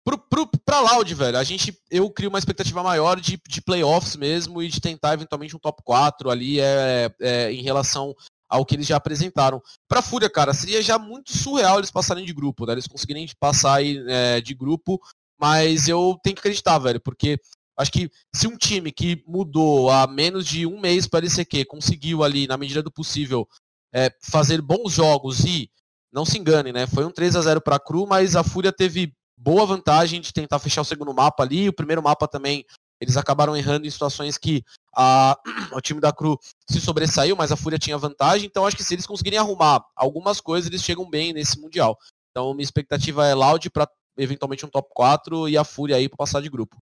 Pro, 0.05 0.17
pro, 0.17 0.47
pra 0.65 0.81
Loud, 0.81 1.15
velho, 1.15 1.37
a 1.37 1.43
gente, 1.43 1.77
eu 1.89 2.09
crio 2.09 2.29
uma 2.29 2.39
expectativa 2.39 2.83
maior 2.83 3.19
de, 3.21 3.39
de 3.47 3.61
playoffs 3.61 4.17
mesmo 4.17 4.61
e 4.61 4.67
de 4.67 4.81
tentar 4.81 5.13
eventualmente 5.13 5.55
um 5.55 5.59
top 5.59 5.81
4 5.83 6.29
ali 6.29 6.59
é, 6.59 7.09
é, 7.21 7.53
em 7.53 7.61
relação 7.61 8.13
ao 8.49 8.65
que 8.65 8.75
eles 8.75 8.85
já 8.85 8.97
apresentaram. 8.97 9.61
Pra 9.87 10.01
Fúria, 10.01 10.29
cara, 10.29 10.53
seria 10.53 10.81
já 10.81 10.99
muito 10.99 11.35
surreal 11.35 11.77
eles 11.77 11.89
passarem 11.89 12.25
de 12.25 12.33
grupo, 12.33 12.65
né? 12.65 12.73
Eles 12.73 12.87
conseguirem 12.87 13.27
passar 13.39 13.75
aí, 13.75 14.03
é, 14.07 14.41
de 14.41 14.53
grupo, 14.53 14.99
mas 15.39 15.87
eu 15.87 16.19
tenho 16.21 16.35
que 16.35 16.41
acreditar, 16.41 16.77
velho, 16.79 16.99
porque 16.99 17.39
acho 17.79 17.91
que 17.91 18.11
se 18.35 18.45
um 18.45 18.57
time 18.57 18.91
que 18.91 19.23
mudou 19.25 19.89
há 19.89 20.05
menos 20.05 20.45
de 20.45 20.67
um 20.67 20.79
mês 20.79 21.07
para 21.07 21.25
LCQ 21.25 21.65
conseguiu 21.65 22.23
ali, 22.23 22.45
na 22.45 22.57
medida 22.57 22.83
do 22.83 22.91
possível, 22.91 23.47
é, 23.93 24.11
fazer 24.21 24.61
bons 24.61 24.91
jogos 24.91 25.45
e 25.45 25.69
não 26.11 26.25
se 26.25 26.37
engane, 26.37 26.71
né? 26.71 26.85
Foi 26.87 27.05
um 27.05 27.11
3 27.11 27.35
a 27.37 27.41
0 27.41 27.61
para 27.61 27.79
Cru, 27.79 28.05
mas 28.05 28.35
a 28.35 28.43
Fúria 28.43 28.71
teve 28.71 29.13
boa 29.37 29.65
vantagem 29.65 30.21
de 30.21 30.31
tentar 30.31 30.59
fechar 30.59 30.81
o 30.81 30.85
segundo 30.85 31.13
mapa 31.13 31.43
ali. 31.43 31.69
O 31.69 31.73
primeiro 31.73 32.01
mapa 32.01 32.27
também 32.27 32.65
eles 33.03 33.17
acabaram 33.17 33.55
errando 33.55 33.85
em 33.85 33.89
situações 33.89 34.37
que 34.37 34.63
a, 34.95 35.37
o 35.75 35.81
time 35.81 35.99
da 35.99 36.13
Cru 36.13 36.39
se 36.69 36.79
sobressaiu, 36.79 37.35
mas 37.35 37.51
a 37.51 37.57
Fúria 37.57 37.77
tinha 37.77 37.97
vantagem. 37.97 38.47
Então 38.47 38.65
acho 38.65 38.77
que 38.77 38.83
se 38.83 38.93
eles 38.93 39.05
conseguirem 39.05 39.39
arrumar 39.39 39.83
algumas 39.95 40.39
coisas, 40.39 40.69
eles 40.69 40.83
chegam 40.83 41.09
bem 41.09 41.33
nesse 41.33 41.59
Mundial. 41.59 41.97
Então 42.31 42.53
minha 42.53 42.63
expectativa 42.63 43.27
é 43.27 43.33
Loud 43.33 43.69
para 43.69 43.89
eventualmente 44.17 44.65
um 44.65 44.69
top 44.69 44.89
4 44.93 45.49
e 45.49 45.57
a 45.57 45.63
Fúria 45.63 45.97
aí 45.97 46.07
para 46.07 46.17
passar 46.17 46.41
de 46.41 46.49
grupo. 46.49 46.77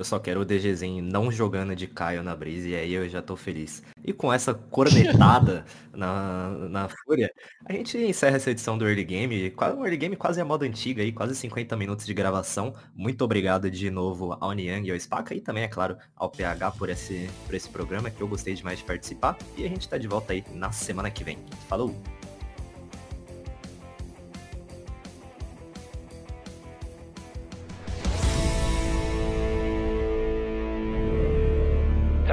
Eu 0.00 0.04
só 0.04 0.18
quero 0.18 0.40
o 0.40 0.44
DGzinho 0.46 1.04
não 1.04 1.30
jogando 1.30 1.76
de 1.76 1.86
Caio 1.86 2.22
na 2.22 2.34
brisa 2.34 2.70
e 2.70 2.74
aí 2.74 2.94
eu 2.94 3.06
já 3.06 3.20
tô 3.20 3.36
feliz. 3.36 3.82
E 4.02 4.14
com 4.14 4.32
essa 4.32 4.54
cornetada 4.54 5.62
na, 5.92 6.48
na 6.70 6.88
Fúria, 6.88 7.30
a 7.66 7.72
gente 7.74 7.98
encerra 7.98 8.36
essa 8.36 8.50
edição 8.50 8.78
do 8.78 8.88
Early 8.88 9.04
Game. 9.04 9.54
Um 9.76 9.84
Early 9.84 9.98
Game 9.98 10.16
quase 10.16 10.40
a 10.40 10.44
moda 10.44 10.64
antiga 10.64 11.02
aí, 11.02 11.12
quase 11.12 11.36
50 11.36 11.76
minutos 11.76 12.06
de 12.06 12.14
gravação. 12.14 12.74
Muito 12.94 13.22
obrigado 13.22 13.70
de 13.70 13.90
novo 13.90 14.38
ao 14.40 14.52
Niang 14.52 14.88
e 14.88 14.90
ao 14.90 14.98
Spaca 14.98 15.34
e 15.34 15.40
também, 15.42 15.64
é 15.64 15.68
claro, 15.68 15.98
ao 16.16 16.30
PH 16.30 16.70
por 16.70 16.88
esse, 16.88 17.28
por 17.44 17.54
esse 17.54 17.68
programa 17.68 18.08
que 18.08 18.22
eu 18.22 18.26
gostei 18.26 18.54
demais 18.54 18.78
de 18.78 18.86
participar. 18.86 19.36
E 19.54 19.66
a 19.66 19.68
gente 19.68 19.86
tá 19.86 19.98
de 19.98 20.08
volta 20.08 20.32
aí 20.32 20.42
na 20.54 20.72
semana 20.72 21.10
que 21.10 21.22
vem. 21.22 21.36
Falou! 21.68 21.94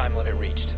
time 0.08 0.16
limit 0.16 0.36
reached. 0.36 0.77